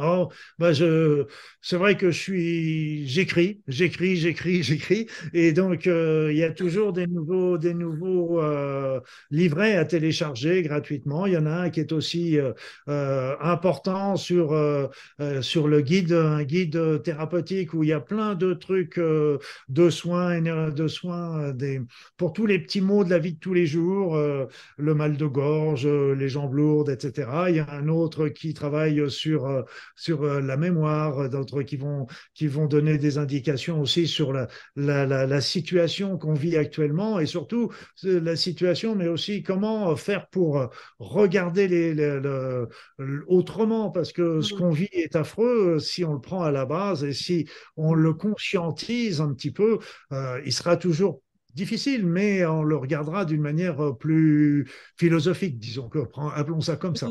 Oh, 0.00 0.28
bah 0.58 0.72
je, 0.72 1.26
c'est 1.60 1.76
vrai 1.76 1.96
que 1.96 2.12
je 2.12 2.18
suis, 2.20 3.08
j'écris, 3.08 3.62
j'écris, 3.66 4.14
j'écris, 4.16 4.62
j'écris, 4.62 5.08
et 5.32 5.52
donc 5.52 5.88
euh, 5.88 6.28
il 6.30 6.38
y 6.38 6.44
a 6.44 6.52
toujours 6.52 6.92
des 6.92 7.08
nouveaux, 7.08 7.58
des 7.58 7.74
nouveaux 7.74 8.40
euh, 8.40 9.00
livrets 9.32 9.74
à 9.76 9.84
télécharger 9.84 10.62
gratuitement. 10.62 11.26
Il 11.26 11.32
y 11.32 11.36
en 11.36 11.46
a 11.46 11.50
un 11.50 11.70
qui 11.70 11.80
est 11.80 11.90
aussi 11.90 12.38
euh, 12.38 13.34
important 13.40 14.14
sur 14.16 14.54
sur 15.40 15.68
le 15.68 15.80
guide, 15.80 16.12
un 16.12 16.44
guide 16.44 17.02
thérapeutique 17.02 17.74
où 17.74 17.82
il 17.82 17.88
y 17.88 17.92
a 17.92 18.00
plein 18.00 18.34
de 18.34 18.54
trucs 18.54 18.98
de 18.98 19.90
soins, 19.90 20.40
de 20.40 20.88
soins 20.88 21.52
des 21.52 21.80
pour 22.16 22.32
tous 22.32 22.46
les 22.46 22.58
petits 22.58 22.80
mots 22.80 23.04
de 23.04 23.10
la 23.10 23.18
vie 23.18 23.32
de 23.34 23.38
tous 23.38 23.54
les 23.54 23.66
jours, 23.66 24.16
le 24.16 24.94
mal 24.94 25.16
de 25.16 25.26
gorge, 25.26 25.86
les 25.86 26.28
jambes 26.28 26.54
lourdes, 26.54 26.90
etc. 26.90 27.50
Il 27.50 27.56
y 27.56 27.60
a 27.60 27.70
un 27.70 27.88
autre 27.88 28.28
qui 28.28 28.54
travaille 28.54 29.10
sur 29.10 29.64
sur 29.96 30.22
euh, 30.22 30.40
la 30.40 30.56
mémoire, 30.56 31.28
d'autres 31.28 31.62
qui 31.62 31.76
vont, 31.76 32.06
qui 32.34 32.46
vont 32.46 32.66
donner 32.66 32.98
des 32.98 33.18
indications 33.18 33.80
aussi 33.80 34.06
sur 34.06 34.32
la, 34.32 34.48
la, 34.76 35.06
la, 35.06 35.40
situation 35.40 36.18
qu'on 36.18 36.34
vit 36.34 36.56
actuellement 36.56 37.18
et 37.20 37.26
surtout 37.26 37.70
euh, 38.04 38.20
la 38.20 38.36
situation, 38.36 38.94
mais 38.94 39.08
aussi 39.08 39.42
comment 39.42 39.94
faire 39.96 40.28
pour 40.28 40.58
euh, 40.58 40.66
regarder 40.98 41.68
les, 41.68 41.94
les, 41.94 42.64
autrement, 43.26 43.90
parce 43.90 44.12
que 44.12 44.40
ce 44.40 44.54
mmh. 44.54 44.58
qu'on 44.58 44.70
vit 44.70 44.88
est 44.92 45.16
affreux 45.16 45.78
si 45.78 46.04
on 46.04 46.14
le 46.14 46.20
prend 46.20 46.42
à 46.42 46.50
la 46.50 46.64
base 46.64 47.04
et 47.04 47.12
si 47.12 47.48
on 47.76 47.94
le 47.94 48.14
conscientise 48.14 49.20
un 49.20 49.32
petit 49.32 49.50
peu, 49.50 49.78
il 50.44 50.52
sera 50.52 50.76
toujours 50.76 51.22
difficile, 51.54 52.06
mais 52.06 52.44
on 52.46 52.62
le 52.62 52.76
regardera 52.76 53.24
d'une 53.24 53.40
manière 53.40 53.96
plus 53.98 54.68
philosophique, 54.96 55.58
disons 55.58 55.88
que, 55.88 56.00
appelons 56.34 56.60
ça 56.60 56.76
comme 56.76 56.96
ça. 56.96 57.10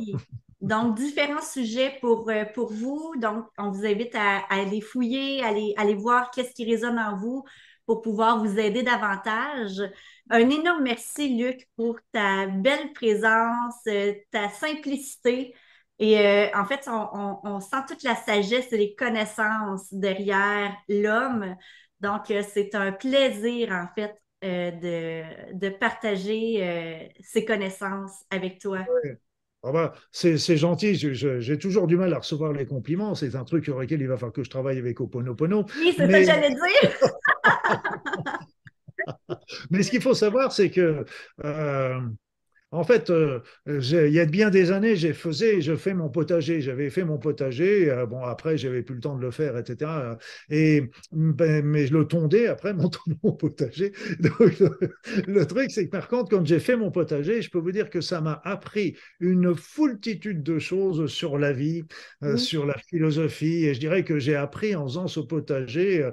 Donc, 0.62 0.96
différents 0.98 1.42
sujets 1.42 1.98
pour, 2.02 2.30
euh, 2.30 2.46
pour 2.46 2.72
vous. 2.74 3.14
Donc, 3.18 3.46
on 3.58 3.70
vous 3.70 3.86
invite 3.86 4.16
à, 4.16 4.40
aller 4.50 4.82
fouiller, 4.82 5.44
à 5.44 5.50
aller, 5.50 5.74
aller 5.78 5.94
voir 5.94 6.32
qu'est-ce 6.32 6.54
qui 6.54 6.66
résonne 6.66 6.98
en 6.98 7.16
vous 7.16 7.44
pour 7.86 8.02
pouvoir 8.02 8.44
vous 8.44 8.58
aider 8.60 8.82
davantage. 8.82 9.82
Un 10.30 10.50
énorme 10.50 10.84
merci, 10.84 11.38
Luc, 11.38 11.68
pour 11.76 12.00
ta 12.12 12.48
belle 12.48 12.92
présence, 12.94 13.76
euh, 13.88 14.14
ta 14.32 14.50
simplicité. 14.50 15.54
Et 16.00 16.20
euh, 16.20 16.48
en 16.56 16.66
fait, 16.66 16.88
on, 16.88 17.40
on, 17.44 17.60
sent 17.60 17.84
toute 17.88 18.04
la 18.04 18.16
sagesse 18.16 18.72
et 18.74 18.78
les 18.78 18.96
connaissances 18.96 19.94
derrière 19.94 20.76
l'homme. 20.90 21.56
Donc, 22.02 22.26
c'est 22.28 22.76
un 22.76 22.92
plaisir, 22.92 23.72
en 23.72 23.88
fait, 23.96 24.16
de, 24.42 25.54
de, 25.54 25.70
partager 25.70 27.12
ces 27.22 27.46
connaissances 27.46 28.24
avec 28.30 28.60
toi. 28.60 28.86
Ah 29.64 29.72
bah, 29.72 29.94
c'est 30.12 30.38
gentil, 30.58 30.96
j'ai 30.96 31.58
toujours 31.58 31.88
du 31.88 31.98
mal 31.98 32.14
à 32.14 32.20
recevoir 32.20 32.54
les 32.54 32.66
compliments. 32.66 33.16
C'est 33.16 33.36
un 33.36 33.44
truc 33.44 33.66
sur 33.66 33.80
lequel 33.80 34.02
il 34.02 34.08
va 34.08 34.16
falloir 34.16 34.34
que 34.34 34.44
je 34.44 34.50
travaille 34.50 34.78
avec 34.78 35.02
Oponopono. 35.02 35.66
Oui, 35.80 35.94
c'est 35.98 36.06
ce 36.06 36.12
que 36.12 36.24
j'allais 36.24 36.50
dire. 36.50 36.98
mais 39.72 39.84
ce 39.84 39.90
qu'il 39.90 40.02
faut 40.02 40.14
savoir, 40.14 40.52
c'est 40.52 40.70
que 40.70 41.06
euh, 41.44 42.00
en 42.72 42.84
fait, 42.84 43.10
euh, 43.10 43.40
il 43.66 44.12
y 44.12 44.20
a 44.20 44.26
bien 44.26 44.50
des 44.50 44.72
années, 44.72 44.98
j'ai 44.98 45.14
faisais, 45.14 45.62
je 45.62 45.76
fais 45.76 45.94
mon 45.94 46.10
potager. 46.10 46.60
J'avais 46.60 46.90
fait 46.90 47.06
mon 47.06 47.18
potager. 47.18 47.90
Euh, 47.90 48.06
bon, 48.06 48.22
après, 48.24 48.58
j'avais 48.58 48.82
plus 48.82 48.96
le 48.96 49.02
temps 49.02 49.16
de 49.16 49.22
le 49.22 49.32
faire, 49.32 49.58
etc. 49.58 50.18
Et 50.50 50.84
ben, 51.14 51.64
mais 51.64 51.88
je 51.88 51.94
le 51.94 52.06
tondais 52.06 52.48
après 52.48 52.74
mon, 52.74 52.90
mon 53.24 53.32
potager. 53.32 53.94
Donc, 54.20 54.62
le, 55.28 55.46
truc, 55.46 55.72
c'est 55.72 55.86
que 55.86 55.92
par 55.92 56.10
contre, 56.10 56.30
quand 56.30 56.46
j'ai 56.46 56.60
fait 56.60 56.76
mon 56.76 56.92
potager, 56.92 57.42
je 57.42 57.50
peux 57.50 57.60
vous 57.60 57.72
dire 57.72 57.90
que 57.90 58.02
ça 58.02 58.20
m'a 58.20 58.42
appris 58.44 58.98
une 59.22 59.56
foultitude 59.56 60.44
de 60.44 60.60
choses 60.60 61.08
sur 61.08 61.38
la 61.38 61.54
vie, 61.54 61.84
euh, 62.24 62.36
sur 62.36 62.66
la 62.66 62.78
philosophie. 62.90 63.66
Et 63.66 63.76
je 63.76 63.80
dirais 63.80 64.04
que 64.04 64.20
j'ai 64.20 64.36
appris 64.36 64.76
en 64.76 64.86
faisant 64.88 65.08
ce 65.08 65.22
potager, 65.22 66.10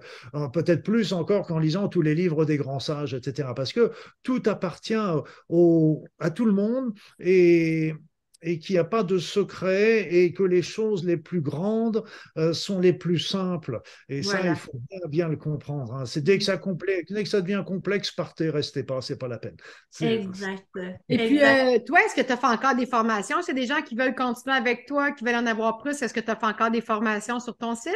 peut-être 0.52 0.84
plus 0.84 1.12
encore 1.12 1.48
qu'en 1.48 1.58
lisant 1.58 1.88
tous 1.88 2.02
les 2.02 2.14
livres 2.14 2.44
des 2.44 2.56
grands 2.56 2.78
sages, 2.78 3.12
etc. 3.14 3.48
Parce 3.56 3.72
que 3.72 3.90
tout 4.22 4.42
appartient 4.46 4.94
au, 5.48 6.04
à 6.20 6.30
tout 6.30 6.43
le 6.44 6.52
monde 6.52 6.92
et, 7.18 7.94
et 8.44 8.58
qu'il 8.58 8.74
n'y 8.74 8.78
a 8.78 8.84
pas 8.84 9.02
de 9.02 9.18
secret 9.18 10.14
et 10.14 10.32
que 10.32 10.42
les 10.42 10.62
choses 10.62 11.04
les 11.04 11.16
plus 11.16 11.40
grandes 11.40 12.04
euh, 12.36 12.52
sont 12.52 12.78
les 12.78 12.92
plus 12.92 13.18
simples. 13.18 13.80
Et 14.08 14.22
ça, 14.22 14.46
il 14.46 14.54
faut 14.54 14.72
bien, 15.08 15.28
le 15.28 15.36
comprendre. 15.36 15.94
Hein. 15.94 16.06
C'est 16.06 16.22
dès 16.22 16.38
que 16.38 16.44
ça 16.44 16.58
complexe, 16.58 17.10
dès 17.10 17.22
que 17.22 17.28
ça 17.28 17.40
devient 17.40 17.64
complexe, 17.66 18.10
partez, 18.10 18.50
restez 18.50 18.84
pas, 18.84 19.00
c'est 19.00 19.18
pas 19.18 19.28
la 19.28 19.38
peine. 19.38 19.56
Exact. 20.00 20.66
Et 21.08 21.16
puis, 21.16 21.42
euh, 21.42 21.78
toi, 21.86 22.00
est-ce 22.04 22.14
que 22.14 22.26
tu 22.26 22.32
as 22.32 22.36
fait 22.36 22.46
encore 22.46 22.74
des 22.74 22.86
formations? 22.86 23.38
C'est 23.42 23.54
des 23.54 23.66
gens 23.66 23.82
qui 23.82 23.94
veulent 23.94 24.14
continuer 24.14 24.56
avec 24.56 24.86
toi, 24.86 25.12
qui 25.12 25.24
veulent 25.24 25.36
en 25.36 25.46
avoir 25.46 25.78
plus. 25.78 26.02
Est-ce 26.02 26.14
que 26.14 26.20
tu 26.20 26.30
as 26.30 26.36
fait 26.36 26.46
encore 26.46 26.70
des 26.70 26.82
formations 26.82 27.40
sur 27.40 27.56
ton 27.56 27.74
site? 27.74 27.94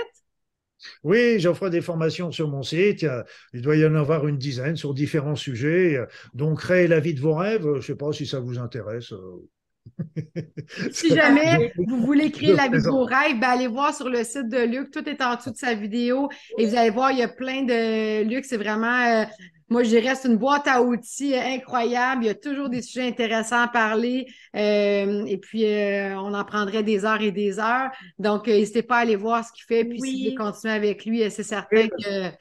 Oui, 1.02 1.40
j'offre 1.40 1.68
des 1.68 1.80
formations 1.80 2.30
sur 2.30 2.48
mon 2.48 2.62
site. 2.62 3.06
Il 3.52 3.62
doit 3.62 3.76
y 3.76 3.86
en 3.86 3.94
avoir 3.94 4.26
une 4.26 4.38
dizaine 4.38 4.76
sur 4.76 4.94
différents 4.94 5.36
sujets. 5.36 5.98
Donc, 6.34 6.60
créer 6.60 6.86
la 6.86 7.00
vie 7.00 7.14
de 7.14 7.20
vos 7.20 7.34
rêves, 7.34 7.62
je 7.62 7.76
ne 7.76 7.80
sais 7.80 7.96
pas 7.96 8.12
si 8.12 8.26
ça 8.26 8.40
vous 8.40 8.58
intéresse. 8.58 9.12
si 10.92 11.14
jamais 11.14 11.72
vous 11.76 12.00
voulez 12.04 12.30
créer 12.32 12.54
la 12.54 12.68
vie 12.68 12.82
de 12.82 12.88
vos 12.88 13.04
rêves, 13.04 13.38
ben, 13.40 13.48
allez 13.48 13.66
voir 13.66 13.94
sur 13.94 14.08
le 14.08 14.24
site 14.24 14.48
de 14.48 14.64
Luc. 14.64 14.90
Tout 14.90 15.08
est 15.08 15.20
en 15.22 15.36
dessous 15.36 15.50
de 15.50 15.56
sa 15.56 15.74
vidéo. 15.74 16.28
Et 16.58 16.66
vous 16.66 16.76
allez 16.76 16.90
voir, 16.90 17.12
il 17.12 17.18
y 17.18 17.22
a 17.22 17.28
plein 17.28 17.62
de. 17.62 18.24
Luc, 18.24 18.44
c'est 18.44 18.56
vraiment. 18.56 19.04
Euh, 19.04 19.24
moi, 19.70 19.82
je 19.82 19.88
dirais, 19.88 20.14
c'est 20.14 20.28
une 20.28 20.36
boîte 20.36 20.66
à 20.66 20.82
outils 20.82 21.34
incroyable. 21.34 22.24
Il 22.24 22.26
y 22.26 22.30
a 22.30 22.34
toujours 22.34 22.68
des 22.68 22.82
sujets 22.82 23.06
intéressants 23.06 23.62
à 23.62 23.68
parler. 23.68 24.26
Euh, 24.56 25.24
et 25.26 25.38
puis, 25.38 25.64
euh, 25.66 26.18
on 26.18 26.34
en 26.34 26.44
prendrait 26.44 26.82
des 26.82 27.04
heures 27.04 27.20
et 27.20 27.32
des 27.32 27.58
heures. 27.58 27.90
Donc, 28.18 28.46
n'hésitez 28.46 28.82
pas 28.82 28.96
à 28.96 29.00
aller 29.00 29.16
voir 29.16 29.44
ce 29.44 29.52
qu'il 29.52 29.64
fait. 29.64 29.84
Puis, 29.84 30.00
si 30.00 30.12
vous 30.12 30.18
voulez 30.18 30.34
continuer 30.34 30.74
avec 30.74 31.04
lui, 31.04 31.30
c'est 31.30 31.42
certain 31.42 31.88
que 31.88 32.32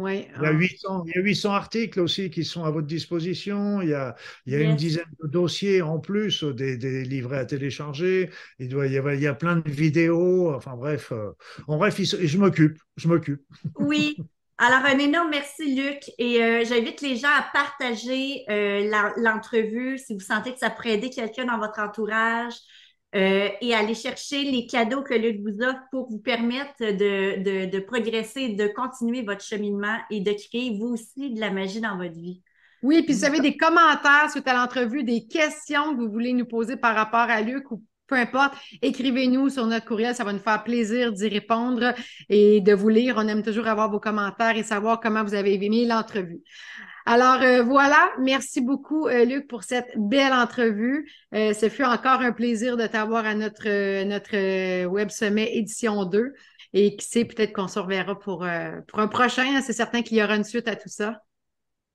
il, 0.00 0.26
y 0.42 0.46
a 0.46 0.50
800, 0.50 1.04
il, 1.06 1.12
y 1.14 1.18
a 1.18 1.22
800, 1.22 1.52
articles 1.52 2.00
aussi 2.00 2.28
qui 2.28 2.44
sont 2.44 2.64
à 2.64 2.70
votre 2.70 2.86
disposition. 2.86 3.80
Il 3.80 3.90
y 3.90 3.94
a, 3.94 4.16
il 4.46 4.52
y 4.52 4.56
a 4.56 4.60
une 4.60 4.74
dizaine 4.74 5.04
de 5.22 5.28
dossiers 5.28 5.82
en 5.82 6.00
plus, 6.00 6.42
des, 6.42 6.76
des, 6.76 7.04
livrets 7.04 7.38
à 7.38 7.44
télécharger. 7.44 8.30
Il, 8.58 8.68
doit, 8.68 8.88
y 8.88 8.98
avoir, 8.98 9.14
il 9.14 9.20
y 9.20 9.28
a 9.28 9.34
plein 9.34 9.56
de 9.56 9.70
vidéos. 9.70 10.52
Enfin 10.52 10.74
bref, 10.76 11.12
euh, 11.12 11.30
en 11.68 11.78
bref, 11.78 12.00
je 12.00 12.38
m'occupe. 12.38 12.78
Je 12.96 13.06
m'occupe. 13.06 13.42
Oui. 13.78 14.16
Alors, 14.58 14.84
un 14.84 14.98
énorme 14.98 15.30
merci, 15.30 15.74
Luc. 15.74 16.10
Et 16.18 16.42
euh, 16.42 16.64
j'invite 16.64 17.00
les 17.00 17.16
gens 17.16 17.28
à 17.28 17.44
partager 17.52 18.44
euh, 18.48 18.88
l'entrevue 19.16 19.98
si 19.98 20.14
vous 20.14 20.20
sentez 20.20 20.52
que 20.52 20.58
ça 20.58 20.70
pourrait 20.70 20.92
aider 20.94 21.10
quelqu'un 21.10 21.46
dans 21.46 21.58
votre 21.58 21.80
entourage. 21.80 22.54
Euh, 23.14 23.48
et 23.60 23.72
aller 23.72 23.94
chercher 23.94 24.42
les 24.42 24.66
cadeaux 24.66 25.02
que 25.02 25.14
Luc 25.14 25.40
vous 25.40 25.62
offre 25.62 25.78
pour 25.92 26.10
vous 26.10 26.18
permettre 26.18 26.80
de, 26.80 27.70
de, 27.70 27.78
progresser, 27.78 28.48
de 28.48 28.66
continuer 28.66 29.22
votre 29.22 29.44
cheminement 29.44 29.98
et 30.10 30.18
de 30.18 30.32
créer 30.32 30.76
vous 30.76 30.94
aussi 30.94 31.32
de 31.32 31.38
la 31.38 31.52
magie 31.52 31.80
dans 31.80 31.96
votre 31.96 32.18
vie. 32.18 32.42
Oui, 32.82 33.04
puis 33.04 33.14
vous 33.14 33.24
avez 33.24 33.38
des 33.38 33.56
commentaires 33.56 34.30
suite 34.32 34.48
à 34.48 34.54
l'entrevue, 34.54 35.04
des 35.04 35.28
questions 35.28 35.94
que 35.94 36.00
vous 36.00 36.10
voulez 36.10 36.32
nous 36.32 36.44
poser 36.44 36.76
par 36.76 36.96
rapport 36.96 37.30
à 37.30 37.40
Luc 37.40 37.70
ou 37.70 37.84
peu 38.06 38.16
importe, 38.16 38.54
écrivez-nous 38.82 39.48
sur 39.48 39.66
notre 39.66 39.86
courriel, 39.86 40.14
ça 40.14 40.24
va 40.24 40.32
nous 40.32 40.38
faire 40.38 40.62
plaisir 40.62 41.12
d'y 41.12 41.28
répondre 41.28 41.94
et 42.28 42.60
de 42.60 42.74
vous 42.74 42.88
lire. 42.88 43.14
On 43.16 43.26
aime 43.28 43.42
toujours 43.42 43.66
avoir 43.66 43.90
vos 43.90 44.00
commentaires 44.00 44.56
et 44.56 44.62
savoir 44.62 45.00
comment 45.00 45.24
vous 45.24 45.34
avez 45.34 45.54
aimé 45.54 45.86
l'entrevue. 45.86 46.42
Alors 47.06 47.42
euh, 47.42 47.62
voilà, 47.62 48.12
merci 48.18 48.62
beaucoup 48.62 49.08
euh, 49.08 49.24
Luc 49.26 49.46
pour 49.46 49.62
cette 49.62 49.90
belle 49.96 50.32
entrevue. 50.32 51.10
Euh, 51.34 51.52
ce 51.52 51.68
fut 51.68 51.84
encore 51.84 52.20
un 52.20 52.32
plaisir 52.32 52.78
de 52.78 52.86
t'avoir 52.86 53.26
à 53.26 53.34
notre, 53.34 54.04
notre 54.04 54.86
Web 54.86 55.10
Sommet 55.10 55.56
édition 55.56 56.04
2. 56.04 56.32
Et 56.76 56.96
qui 56.96 57.06
sait, 57.06 57.24
peut-être 57.24 57.52
qu'on 57.52 57.68
se 57.68 57.78
reverra 57.78 58.18
pour, 58.18 58.44
pour 58.88 58.98
un 58.98 59.06
prochain. 59.06 59.60
C'est 59.60 59.72
certain 59.72 60.02
qu'il 60.02 60.16
y 60.16 60.22
aura 60.24 60.34
une 60.34 60.42
suite 60.42 60.66
à 60.66 60.74
tout 60.74 60.88
ça. 60.88 61.20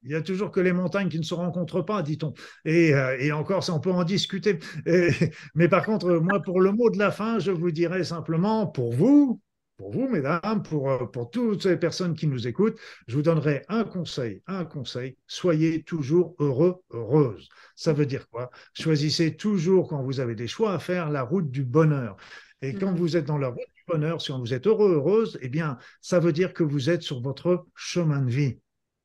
Il 0.03 0.11
y 0.11 0.15
a 0.15 0.21
toujours 0.21 0.51
que 0.51 0.59
les 0.59 0.73
montagnes 0.73 1.09
qui 1.09 1.19
ne 1.19 1.23
se 1.23 1.33
rencontrent 1.33 1.81
pas, 1.81 2.01
dit-on. 2.03 2.33
Et, 2.65 2.93
et, 3.19 3.31
encore, 3.31 3.63
ça, 3.63 3.73
on 3.73 3.79
peut 3.79 3.91
en 3.91 4.03
discuter. 4.03 4.59
mais 5.55 5.67
par 5.67 5.85
contre, 5.85 6.09
moi, 6.19 6.41
pour 6.41 6.61
le 6.61 6.71
mot 6.71 6.89
de 6.89 6.97
la 6.97 7.11
fin, 7.11 7.39
je 7.39 7.51
vous 7.51 7.71
dirais 7.71 8.03
simplement, 8.03 8.65
pour 8.67 8.93
vous, 8.93 9.41
pour 9.79 9.91
vous, 9.91 10.09
mesdames, 10.09 10.61
pour, 10.61 10.91
euh, 10.91 11.05
pour 11.05 11.31
toutes 11.31 11.63
les 11.63 11.77
personnes 11.77 12.13
qui 12.13 12.27
nous 12.27 12.47
écoutent, 12.47 12.77
je 13.07 13.15
vous 13.15 13.21
donnerai 13.21 13.63
un 13.69 13.85
conseil, 13.85 14.43
un 14.45 14.65
conseil, 14.65 15.15
soyez 15.25 15.83
toujours 15.83 16.35
heureux, 16.39 16.83
heureuse. 16.91 17.47
Ça 17.77 17.93
veut 17.93 18.05
dire 18.05 18.29
quoi? 18.29 18.51
Choisissez 18.73 19.37
toujours, 19.37 19.87
quand 19.87 20.03
vous 20.03 20.19
avez 20.19 20.35
des 20.35 20.47
choix 20.47 20.73
à 20.73 20.79
faire, 20.79 21.09
la 21.09 21.21
route 21.23 21.49
du 21.49 21.63
bonheur. 21.63 22.17
Et 22.61 22.73
quand 22.73 22.91
mm. 22.91 22.97
vous 22.97 23.15
êtes 23.15 23.25
dans 23.25 23.37
la 23.37 23.47
route 23.47 23.57
du 23.57 23.83
bonheur, 23.87 24.21
si 24.21 24.33
vous 24.33 24.53
êtes 24.53 24.67
heureux, 24.67 24.95
heureuse, 24.95 25.39
eh 25.41 25.47
bien, 25.47 25.77
ça 26.01 26.19
veut 26.19 26.33
dire 26.33 26.53
que 26.53 26.63
vous 26.63 26.89
êtes 26.89 27.01
sur 27.01 27.21
votre 27.21 27.65
chemin 27.73 28.21
de 28.21 28.29
vie. 28.29 28.59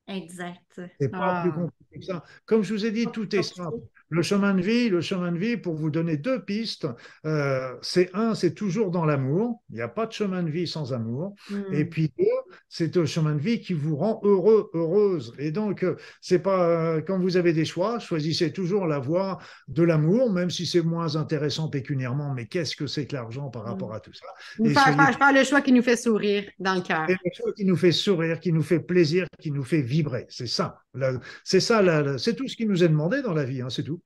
Exact. 0.07 0.81
C'est 1.01 1.09
pas 1.09 1.43
plus 1.43 1.51
ah. 1.51 1.59
compliqué 1.61 1.99
que 1.99 2.05
ça. 2.05 2.25
Comme 2.45 2.63
je 2.63 2.75
vous 2.75 2.85
ai 2.85 2.91
dit, 2.91 3.07
tout 3.07 3.35
est 3.35 3.43
simple. 3.43 3.79
Le 4.11 4.23
chemin 4.23 4.55
de 4.55 4.61
vie, 4.61 4.91
le 4.91 5.01
chemin 5.01 5.33
de 5.33 5.39
vie, 5.39 5.57
pour 5.57 5.75
vous 5.75 5.91
donner 5.91 6.19
deux 6.19 6.45
pistes, 6.45 6.87
euh, 7.25 7.75
c'est 7.81 8.11
un, 8.15 8.35
c'est 8.35 8.55
toujours 8.55 8.91
dans 8.91 9.07
l'amour. 9.07 9.63
Il 9.71 9.77
n'y 9.77 9.81
a 9.81 9.89
pas 9.89 10.07
de 10.07 10.13
chemin 10.13 10.43
de 10.43 10.51
vie 10.51 10.67
sans 10.67 10.93
amour. 10.93 11.35
Hmm. 11.51 11.73
Et 11.73 11.85
puis 11.87 12.13
deux, 12.19 12.25
c'est 12.77 12.97
un 12.97 13.07
chemin 13.07 13.37
de 13.37 13.41
vie 13.41 13.61
qui 13.61 13.73
vous 13.73 13.95
rend 13.95 14.21
heureux, 14.25 14.69
heureuse. 14.75 15.33
Et 15.39 15.53
donc, 15.53 15.85
euh, 15.85 15.95
c'est 16.21 16.41
pas 16.41 16.69
euh, 16.69 17.01
quand 17.01 17.21
vous 17.21 17.37
avez 17.37 17.53
des 17.53 17.65
choix, 17.65 18.01
choisissez 18.01 18.53
toujours 18.53 18.89
la 18.89 18.99
voie 18.99 19.39
de 19.69 19.85
l'amour, 19.85 20.33
même 20.33 20.51
si 20.51 20.67
c'est 20.67 20.83
moins 20.83 21.15
intéressant 21.15 21.69
pécuniairement. 21.69 22.35
Mais 22.35 22.47
qu'est-ce 22.47 22.75
que 22.75 22.89
c'est 22.89 23.07
que 23.07 23.15
l'argent 23.15 23.49
par 23.49 23.63
rapport 23.63 23.91
hmm. 23.91 23.95
à 23.95 24.01
tout 24.01 24.13
ça? 24.13 24.27
Je 24.59 25.19
parle 25.19 25.37
le 25.37 25.45
choix 25.45 25.61
qui 25.61 25.71
nous 25.71 25.85
fait 25.85 25.97
sourire 25.97 26.51
dans 26.59 26.75
le 26.75 26.81
cœur. 26.81 27.07
Le 27.07 27.15
choix 27.33 27.53
qui 27.53 27.65
nous 27.65 27.77
fait 27.77 27.93
sourire, 27.93 28.41
qui 28.41 28.53
nous 28.53 28.65
fait 28.65 28.81
plaisir, 28.81 29.29
qui 29.41 29.53
nous 29.53 29.63
fait 29.63 29.83
vibrer. 29.83 30.27
C'est 30.29 30.49
ça. 30.49 30.81
C'est 31.45 31.61
ça. 31.61 32.19
C'est 32.19 32.35
tout 32.35 32.49
ce 32.49 32.57
qui 32.57 32.67
nous 32.67 32.83
est 32.83 32.89
demandé 32.89 33.23
dans 33.23 33.35
la 33.35 33.45
vie. 33.45 33.63
Hein, 33.63 33.71
c'est 33.71 33.85
tout. 33.85 34.03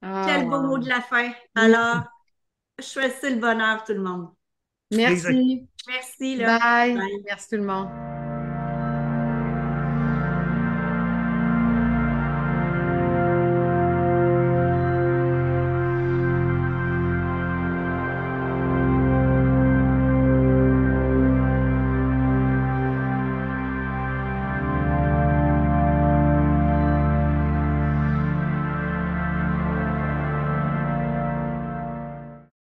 Ah, 0.00 0.24
Quel 0.26 0.48
beau 0.48 0.62
mot 0.62 0.78
de 0.78 0.88
la 0.88 1.02
fin. 1.02 1.30
Alors, 1.54 2.02
choisissez 2.80 3.34
le 3.34 3.40
bonheur, 3.40 3.84
tout 3.84 3.92
le 3.92 4.02
monde. 4.02 4.28
Merci. 4.90 5.66
Merci. 5.88 6.36
Bye. 6.36 7.22
Merci 7.24 7.48
tout 7.50 7.56
le 7.56 7.64
monde. 7.64 7.88